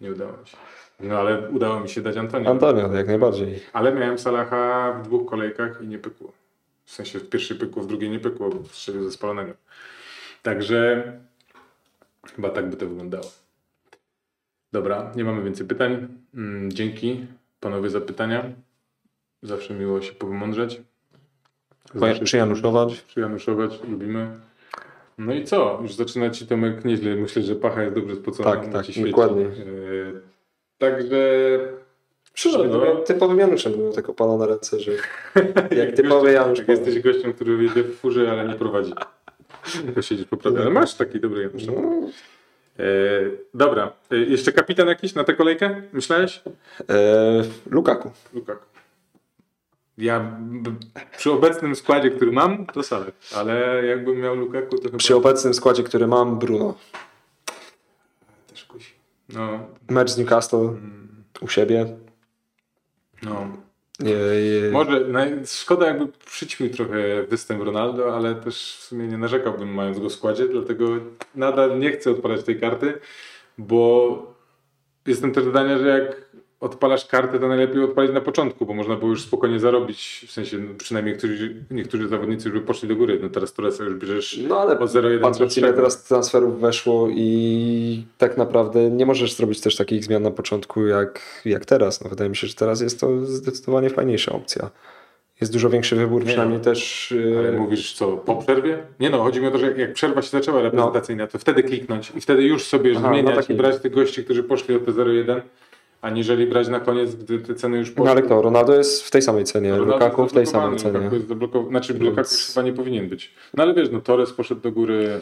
nie 0.01 0.11
udało 0.11 0.31
mi 0.31 0.47
się. 0.47 0.57
No 0.99 1.15
ale 1.19 1.49
udało 1.49 1.79
mi 1.79 1.89
się 1.89 2.01
dać 2.01 2.17
Antonio. 2.17 2.49
Antonio, 2.51 2.93
jak 2.93 3.07
najbardziej. 3.07 3.59
Ale 3.73 3.91
miałem 3.95 4.17
Salaha 4.17 4.93
w 4.93 5.01
dwóch 5.07 5.29
kolejkach 5.29 5.79
i 5.83 5.87
nie 5.87 5.97
pykło. 5.99 6.31
W 6.89 6.91
sensie 6.91 7.19
w 7.19 7.29
pierwszej 7.29 7.57
pykło, 7.57 7.83
w 7.83 7.87
drugiej 7.87 8.09
nie 8.09 8.19
pykło, 8.19 8.49
bo 8.49 8.63
strzelił 8.63 9.03
ze 9.03 9.11
spalonego. 9.11 9.53
Także 10.43 11.11
chyba 12.35 12.49
tak 12.49 12.69
by 12.69 12.77
to 12.77 12.87
wyglądało. 12.87 13.25
Dobra, 14.71 15.11
nie 15.15 15.23
mamy 15.23 15.43
więcej 15.43 15.67
pytań. 15.67 16.07
Mm, 16.33 16.71
Dzięki 16.71 17.25
panowie 17.59 17.89
za 17.89 18.01
pytania. 18.01 18.43
Zawsze 19.43 19.73
miło 19.73 20.01
się 20.01 20.13
powymądrzeć. 20.13 20.81
Zawsze 21.95 22.23
Przyjanuszować. 22.23 23.01
Przyjanuszować, 23.01 23.83
lubimy. 23.89 24.39
No 25.17 25.33
i 25.33 25.43
co? 25.45 25.79
Już 25.81 25.93
zaczyna 25.93 26.29
ci 26.29 26.47
Tomek 26.47 26.85
nieźle. 26.85 27.15
Myślę, 27.15 27.41
że 27.41 27.55
pacha 27.55 27.83
jest 27.83 27.95
dobrze 27.95 28.15
spocona. 28.15 28.51
Tak, 28.51 28.73
tak, 28.73 28.85
dokładnie. 29.05 29.45
E, 29.45 29.49
Także 30.77 31.59
Przyszedł, 32.39 32.63
No. 32.77 32.95
typowym 32.95 33.39
Januszem 33.39 33.73
bym 33.73 33.93
tak 33.93 34.09
opala 34.09 34.37
na 34.37 34.45
ręce, 34.45 34.79
że 34.79 34.91
jak 35.71 35.95
typowy 35.95 36.31
Janusz. 36.39 36.59
Jak 36.59 36.67
jesteś 36.67 36.99
gościem, 36.99 37.33
który 37.33 37.63
jedzie 37.63 37.83
w 37.83 37.95
furze, 37.95 38.31
ale 38.31 38.47
nie 38.47 38.55
prowadzi. 38.55 38.93
Tylko 39.85 40.01
siedzisz 40.01 40.25
po 40.25 40.37
prawej. 40.37 40.61
Ale 40.61 40.71
masz 40.71 40.93
taki 40.95 41.19
dobry 41.19 41.41
Janusz. 41.43 41.65
No, 41.65 41.73
E, 42.79 42.83
dobra. 43.53 43.91
E, 44.11 44.17
jeszcze 44.17 44.51
kapitan 44.51 44.87
jakiś 44.87 45.15
na 45.15 45.23
tę 45.23 45.33
kolejkę? 45.33 45.81
Myślałeś? 45.93 46.41
e, 46.89 47.43
Lukaku. 47.69 48.11
Lukaku. 48.33 48.65
Ja 49.97 50.37
przy 51.17 51.31
obecnym 51.31 51.75
składzie, 51.75 52.09
który 52.11 52.31
mam, 52.31 52.65
to 52.65 52.83
Salah. 52.83 53.07
Ale 53.35 53.85
jakbym 53.85 54.17
miał 54.19 54.35
Lukaku, 54.35 54.77
to 54.77 54.83
chyba 54.83 54.97
Przy 54.97 55.15
obecnym 55.15 55.53
składzie, 55.53 55.83
który 55.83 56.07
mam, 56.07 56.39
Bruno. 56.39 56.75
też 58.49 58.65
kusi. 58.65 58.93
No, 59.29 59.59
Mecz 59.89 60.09
z 60.09 60.17
Newcastle 60.17 60.69
u 61.41 61.47
siebie. 61.47 61.85
No. 63.23 63.47
Może 64.71 65.05
naj- 65.05 65.61
szkoda 65.61 65.87
jakby 65.87 66.07
przyćmił 66.25 66.69
trochę 66.69 67.23
występ 67.23 67.63
Ronaldo, 67.63 68.15
ale 68.15 68.35
też 68.35 68.77
w 68.79 68.83
sumie 68.83 69.07
nie 69.07 69.17
narzekałbym 69.17 69.73
mając 69.73 69.99
go 69.99 70.09
w 70.09 70.13
składzie, 70.13 70.47
dlatego 70.47 70.87
nadal 71.35 71.79
nie 71.79 71.91
chcę 71.91 72.11
odpalać 72.11 72.43
tej 72.43 72.59
karty, 72.59 72.99
bo 73.57 74.33
jestem 75.07 75.31
też 75.31 75.43
zdania, 75.43 75.77
że 75.77 75.87
jak 75.87 76.29
odpalasz 76.59 77.05
kartę, 77.05 77.39
to 77.39 77.47
najlepiej 77.47 77.83
odpalić 77.83 78.13
na 78.13 78.21
początku, 78.21 78.65
bo 78.65 78.73
można 78.73 78.95
było 78.95 79.11
już 79.11 79.21
spokojnie 79.21 79.59
zarobić, 79.59 80.25
w 80.27 80.31
sensie 80.31 80.57
no, 80.57 80.73
przynajmniej 80.77 81.13
niektórzy, 81.13 81.55
niektórzy 81.71 82.07
zawodnicy 82.07 82.49
już 82.49 82.59
by 82.59 82.65
poszli 82.65 82.87
do 82.89 82.95
góry, 82.95 83.19
no 83.21 83.29
teraz 83.29 83.53
Torresa 83.53 83.83
już 83.83 83.93
bierzesz 83.95 84.39
No 84.47 84.59
ale 84.59 84.79
o 84.79 84.85
0,1 84.85 85.19
patrząc 85.19 85.57
ile 85.57 85.73
teraz 85.73 86.03
transferów 86.03 86.59
weszło 86.61 87.07
i 87.11 88.03
tak 88.17 88.37
naprawdę 88.37 88.89
nie 88.89 89.05
możesz 89.05 89.33
zrobić 89.33 89.61
też 89.61 89.75
takich 89.75 90.03
zmian 90.03 90.23
na 90.23 90.31
początku 90.31 90.87
jak, 90.87 91.41
jak 91.45 91.65
teraz. 91.65 92.03
No, 92.03 92.09
wydaje 92.09 92.29
mi 92.29 92.35
się, 92.35 92.47
że 92.47 92.53
teraz 92.53 92.81
jest 92.81 92.99
to 92.99 93.25
zdecydowanie 93.25 93.89
fajniejsza 93.89 94.31
opcja. 94.31 94.69
Jest 95.41 95.53
dużo 95.53 95.69
większy 95.69 95.95
wybór, 95.95 96.23
przynajmniej 96.25 96.59
też... 96.59 97.11
e, 97.35 97.39
Ale 97.39 97.51
mówisz 97.51 97.93
co, 97.93 98.17
po 98.17 98.35
przerwie? 98.35 98.77
Nie 98.99 99.09
no, 99.09 99.23
chodzi 99.23 99.41
mi 99.41 99.47
o 99.47 99.51
to, 99.51 99.57
że 99.57 99.71
jak- 99.77 99.93
przerwa 99.93 100.21
się 100.21 100.29
zaczęła 100.29 100.61
reprezentacyjna, 100.61 101.27
to 101.27 101.39
wtedy 101.39 101.63
kliknąć 101.63 102.11
i 102.15 102.21
wtedy 102.21 102.43
już 102.43 102.63
sobie 102.63 102.93
Aha, 102.97 103.07
zmieniać 103.09 103.35
no 103.35 103.41
taki- 103.41 103.53
i 103.53 103.55
brać 103.55 103.79
tych 103.81 103.91
gości, 103.93 104.23
którzy 104.23 104.43
poszli 104.43 104.75
o 104.75 104.79
te 104.79 104.91
0,1, 104.91 105.41
aniżeli 106.01 106.47
brać 106.47 106.67
na 106.67 106.79
koniec, 106.79 107.15
gdy 107.15 107.39
te 107.39 107.55
ceny 107.55 107.77
już 107.77 107.89
poszły. 107.91 108.05
No 108.05 108.11
ale 108.11 108.21
kto? 108.21 108.41
Ronaldo 108.41 108.75
jest 108.75 109.03
w 109.03 109.11
tej 109.11 109.21
samej 109.21 109.43
cenie, 109.43 109.69
Ronaldo 109.71 109.93
Lukaku 109.93 110.27
w 110.27 110.33
tej 110.33 110.45
samej 110.45 110.79
cenie. 110.79 110.93
Lukaku 110.97 111.15
jest 111.15 111.27
zablokowany, 111.27 111.69
znaczy 111.69 111.93
Więc- 111.93 112.05
Lukaku 112.05 112.29
chyba 112.47 112.61
nie 112.65 112.73
powinien 112.73 113.09
być. 113.09 113.33
No 113.57 113.63
ale 113.63 113.73
wiesz, 113.73 113.89
no 113.91 114.01
Torres 114.01 114.33
poszedł 114.33 114.61
do 114.61 114.71
góry, 114.71 115.21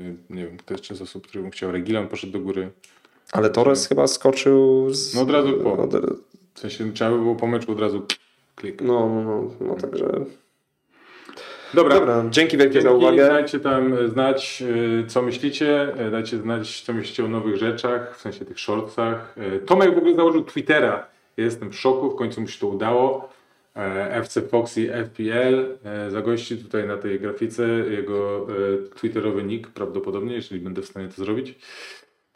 yy, 0.00 0.14
nie 0.36 0.46
wiem, 0.46 0.56
kto 0.56 0.74
jeszcze 0.74 0.94
z 0.94 1.02
osób, 1.02 1.26
których 1.26 1.42
bym 1.42 1.50
chciał, 1.50 1.72
Regilon 1.72 2.08
poszedł 2.08 2.32
do 2.32 2.40
góry. 2.40 2.70
Ale 3.32 3.50
Torres 3.50 3.88
chyba 3.88 4.06
skoczył 4.06 4.86
z... 4.90 5.14
No 5.14 5.20
od 5.20 5.30
razu 5.30 5.52
po. 5.52 5.72
Od, 5.72 5.94
W 6.54 6.58
sensie 6.60 6.92
trzeba 6.92 7.10
by 7.10 7.18
było 7.18 7.34
po 7.34 7.46
meczu 7.46 7.72
od 7.72 7.80
razu 7.80 8.02
klik. 8.56 8.82
no, 8.82 9.08
no, 9.08 9.22
no, 9.24 9.50
no 9.66 9.74
także... 9.74 10.06
Dobra. 11.74 11.94
Dobra, 11.94 12.24
dzięki 12.30 12.56
wielkie 12.56 12.82
za 12.82 12.88
Dzięki, 12.88 13.04
uwagę. 13.04 13.28
Dajcie 13.28 13.60
tam 13.60 14.08
znać, 14.08 14.62
y, 15.02 15.06
co 15.06 15.22
myślicie. 15.22 15.88
y, 16.06 16.10
Dajcie 16.10 16.38
znać, 16.38 16.80
co 16.80 16.92
myślicie 16.92 17.24
o 17.24 17.28
nowych 17.28 17.56
rzeczach, 17.56 18.16
w 18.16 18.20
sensie 18.20 18.44
tych 18.44 18.58
shortsach. 18.58 19.34
Tomek 19.66 19.94
w 19.94 19.98
ogóle 19.98 20.14
założył 20.16 20.44
Twittera. 20.44 21.06
Jestem 21.36 21.70
w 21.70 21.76
szoku, 21.76 22.10
w 22.10 22.16
końcu 22.16 22.40
mu 22.40 22.48
się 22.48 22.60
to 22.60 22.66
udało. 22.66 23.28
e, 23.76 24.14
FC 24.16 24.42
Foxy 24.42 24.92
FPL. 24.92 25.76
E, 25.84 26.10
Zagości 26.10 26.56
tutaj 26.58 26.86
na 26.86 26.96
tej 26.96 27.20
grafice 27.20 27.62
jego 27.68 28.46
e, 28.50 28.88
twitterowy 28.96 29.42
nick 29.42 29.68
prawdopodobnie, 29.70 30.34
jeżeli 30.34 30.60
będę 30.60 30.82
w 30.82 30.86
stanie 30.86 31.08
to 31.08 31.14
zrobić. 31.24 31.54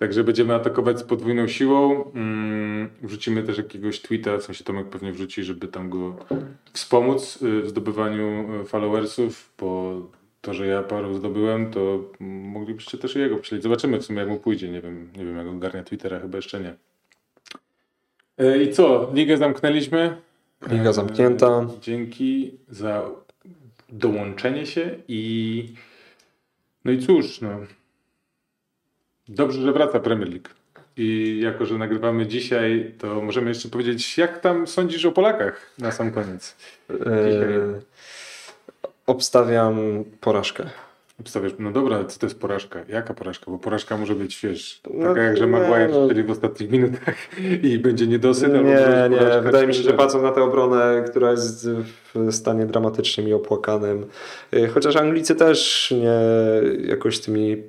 Także 0.03 0.25
będziemy 0.25 0.55
atakować 0.55 0.99
z 0.99 1.03
podwójną 1.03 1.49
siłą. 1.49 2.05
Mm, 2.15 2.89
Wrzucimy 3.03 3.43
też 3.43 3.59
jakiegoś 3.59 4.01
tweeta, 4.01 4.39
w 4.39 4.43
sensie 4.43 4.65
Tomek 4.65 4.89
pewnie 4.89 5.13
wrzuci, 5.13 5.45
żeby 5.45 5.69
tam 5.69 5.91
go 5.91 6.17
wspomóc 6.73 7.43
y, 7.43 7.63
w 7.63 7.69
zdobywaniu 7.69 8.61
y, 8.61 8.65
followersów, 8.65 9.53
bo 9.59 10.01
to, 10.41 10.55
że 10.55 10.67
ja 10.67 10.83
paru 10.83 11.15
zdobyłem, 11.15 11.71
to 11.71 12.05
moglibyście 12.21 12.99
też 12.99 13.17
jego 13.17 13.37
przyjść. 13.37 13.63
Zobaczymy 13.63 13.99
w 13.99 14.05
sumie 14.05 14.19
jak 14.19 14.29
mu 14.29 14.37
pójdzie. 14.39 14.69
Nie 14.69 14.81
wiem, 14.81 15.09
nie 15.17 15.25
wiem 15.25 15.37
jak 15.37 15.47
ogarnia 15.47 15.83
Twittera, 15.83 16.21
chyba 16.21 16.39
jeszcze 16.39 16.61
nie. 16.61 16.75
E, 18.39 18.63
I 18.63 18.73
co? 18.73 19.11
Ligę 19.15 19.37
zamknęliśmy. 19.37 20.17
Liga 20.71 20.91
E, 20.91 20.93
zamknięta. 20.93 21.67
Dzięki 21.81 22.59
za 22.69 23.11
dołączenie 23.89 24.67
się 24.67 24.97
i 25.09 25.65
no 26.85 26.93
i 26.93 26.99
cóż, 26.99 27.41
no. 27.41 27.49
Dobrze, 29.29 29.63
że 29.63 29.73
wraca 29.73 30.01
Premier 30.01 30.29
League. 30.29 30.49
I 30.97 31.41
jako, 31.43 31.67
że 31.67 31.79
nagrywamy 31.79 32.27
dzisiaj, 32.27 32.95
to 32.99 33.23
możemy 33.23 33.49
jeszcze 33.49 33.69
powiedzieć, 33.69 34.19
jak 34.19 34.41
tam 34.41 34.67
sądzisz 34.67 35.05
o 35.05 35.13
Polakach 35.13 35.71
na 35.79 35.93
sam 35.93 36.13
koniec? 36.13 36.57
E, 36.91 37.81
obstawiam 39.07 40.05
porażkę. 40.21 40.65
Obstawiasz, 41.21 41.53
no 41.59 41.71
dobra, 41.71 42.05
co 42.05 42.19
to 42.19 42.27
jest 42.27 42.41
porażka? 42.41 42.81
Jaka 42.89 43.15
porażka? 43.15 43.51
Bo 43.51 43.59
porażka 43.59 43.97
może 43.97 44.15
być, 44.15 44.41
wiesz, 44.43 44.81
No, 44.95 45.09
taka 45.09 45.23
jak, 45.23 45.37
że 45.37 45.47
Maguire 45.47 45.91
no. 45.91 46.25
w 46.25 46.31
ostatnich 46.31 46.71
minutach 46.71 47.15
i 47.63 47.79
będzie 47.79 48.07
niedosyt. 48.07 48.53
Nie, 48.53 48.63
nie, 48.63 49.19
porażka 49.19 49.41
wydaje 49.41 49.67
mi 49.67 49.75
się, 49.75 49.83
że 49.83 49.93
patrzą 49.93 50.23
na 50.23 50.33
tę 50.33 50.43
obronę, 50.43 51.05
która 51.11 51.31
jest 51.31 51.69
w 52.15 52.33
stanie 52.33 52.67
dramatycznym 52.67 53.29
i 53.29 53.33
opłakanym. 53.33 54.07
Y, 54.55 54.69
Chociaż 54.69 54.97
Anglicy 54.97 55.35
też 55.35 55.91
nie 56.01 56.21
jakoś 56.89 57.21
tymi 57.21 57.63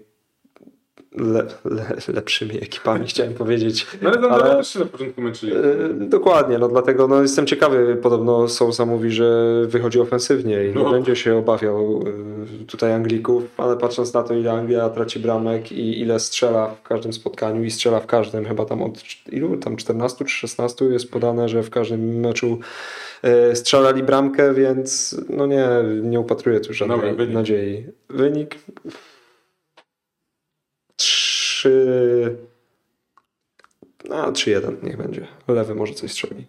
le, 1.18 1.46
le, 1.66 1.84
lepszymi 2.14 2.58
ekipami, 2.64 3.08
chciałem 3.08 3.34
powiedzieć. 3.34 3.88
No 4.02 4.10
ale 4.10 4.22
Zandera 4.22 4.44
ale- 4.46 4.56
też 4.56 4.68
się 4.74 4.80
na 4.80 4.86
początku 4.86 5.22
męczyli. 5.22 5.54
Y, 5.54 5.60
Dokładnie, 5.94 6.58
no 6.58 6.68
dlatego 6.68 7.08
no, 7.08 7.22
jestem 7.22 7.46
ciekawy. 7.46 7.98
Podobno 8.02 8.48
Sousa 8.48 8.86
mówi, 8.86 9.12
że 9.12 9.54
wychodzi 9.68 10.00
ofensywnie 10.00 10.66
i 10.66 10.68
nie 10.68 10.84
No. 10.84 10.92
będzie 10.92 11.16
się 11.16 11.38
obawiał 11.38 12.04
y, 12.62 12.66
tutaj 12.66 12.94
Anglików, 12.94 13.44
ale 13.58 13.78
patrząc 13.78 14.14
na 14.14 14.24
to, 14.24 14.34
ile 14.34 14.52
Anglia 14.52 14.90
traci 14.90 15.20
bramek 15.20 15.72
i 15.72 16.00
ile 16.02 16.20
strzela 16.20 16.68
w 16.68 16.82
każdym 16.88 17.14
spotkaniu 17.14 17.64
i 17.64 17.72
strzela 17.72 18.00
w 18.00 18.06
każdym, 18.08 18.46
chyba 18.46 18.66
tam 18.66 18.82
od 18.82 19.04
ilu 19.32 19.58
tam 19.58 19.76
14 19.76 20.26
czy 20.26 20.34
16 20.34 20.86
jest 20.86 21.12
podane, 21.12 21.50
że 21.50 21.64
w 21.64 21.70
każdym 21.70 22.20
meczu 22.20 22.60
y, 23.52 23.56
strzelali 23.56 24.04
bramkę, 24.04 24.54
więc 24.54 25.16
no 25.30 25.46
nie, 25.46 25.68
nie 26.04 26.20
upatruję 26.20 26.60
tu 26.60 26.74
żadnej 26.74 26.98
Dobra, 26.98 27.14
wynik. 27.14 27.34
nadziei. 27.34 27.86
Wynik 28.10 28.56
3 30.96 32.38
no, 34.10 34.32
3-1 34.32 34.84
niech 34.84 34.98
będzie. 34.98 35.28
Lewy 35.48 35.76
może 35.76 35.94
coś 35.94 36.12
strzeli. 36.12 36.46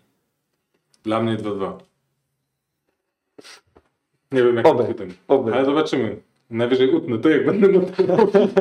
Dla 1.02 1.22
mnie 1.22 1.36
2-2. 1.36 1.78
Nie 4.32 4.42
wiem 4.42 4.56
jak 4.56 4.66
Oby. 4.66 4.84
potem. 4.84 5.14
Oby. 5.28 5.54
Ale 5.54 5.64
zobaczymy. 5.64 6.16
Najwyżej 6.50 6.90
utnę 6.90 7.18
to 7.18 7.28
jak 7.28 7.46
będę 7.46 7.68
montował. 7.68 8.32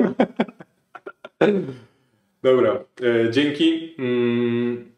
Dobra, 2.44 2.84
e, 3.02 3.32
dzięki. 3.32 3.96
Mm, 4.00 4.93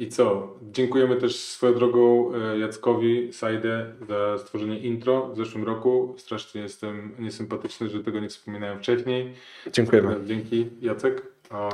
I 0.00 0.08
co? 0.08 0.54
Dziękujemy 0.72 1.16
też 1.16 1.36
swoją 1.36 1.74
drogą 1.74 2.32
e, 2.34 2.58
Jackowi 2.58 3.32
Sajdę 3.32 3.86
za 4.08 4.38
stworzenie 4.38 4.78
intro 4.78 5.28
w 5.28 5.36
zeszłym 5.36 5.64
roku. 5.64 6.14
Strasznie 6.18 6.60
jestem 6.60 7.14
niesympatyczny, 7.18 7.88
że 7.88 8.04
tego 8.04 8.20
nie 8.20 8.28
wspominałem 8.28 8.78
wcześniej. 8.78 9.34
Dziękujemy. 9.72 10.16
Dzięki 10.26 10.68
Jacek. 10.80 11.22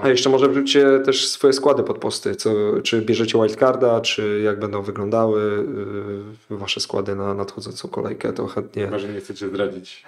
A 0.02 0.08
jeszcze 0.08 0.30
może 0.30 0.48
wrzućcie 0.48 1.00
też 1.04 1.28
swoje 1.28 1.52
składy 1.52 1.82
pod 1.82 1.98
posty, 1.98 2.34
co, 2.34 2.50
czy 2.82 3.02
bierzecie 3.02 3.38
wildcarda, 3.38 4.00
czy 4.00 4.40
jak 4.44 4.58
będą 4.58 4.82
wyglądały 4.82 5.66
yy, 6.50 6.56
wasze 6.56 6.80
składy 6.80 7.14
na 7.14 7.34
nadchodzącą 7.34 7.88
kolejkę, 7.88 8.32
to 8.32 8.46
chętnie. 8.46 8.84
Chyba, 8.84 8.98
że 8.98 9.08
nie 9.08 9.20
chcecie 9.20 9.48
zdradzić. 9.48 10.04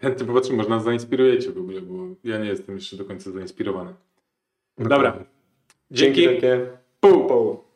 Chętnie 0.00 0.26
popatrzymy, 0.26 0.56
może 0.56 0.68
nas 0.68 0.84
zainspirujecie 0.84 1.52
w 1.52 1.58
ogóle, 1.58 1.80
bo 1.80 1.94
ja 2.24 2.38
nie 2.38 2.48
jestem 2.48 2.74
jeszcze 2.74 2.96
do 2.96 3.04
końca 3.04 3.30
zainspirowany. 3.30 3.94
Dobra. 4.78 5.24
Dzięki 5.90 6.22
Dzięki. 6.22 6.40
wielkie. 6.40 6.66
Pół. 7.00 7.26
Poł. 7.26 7.69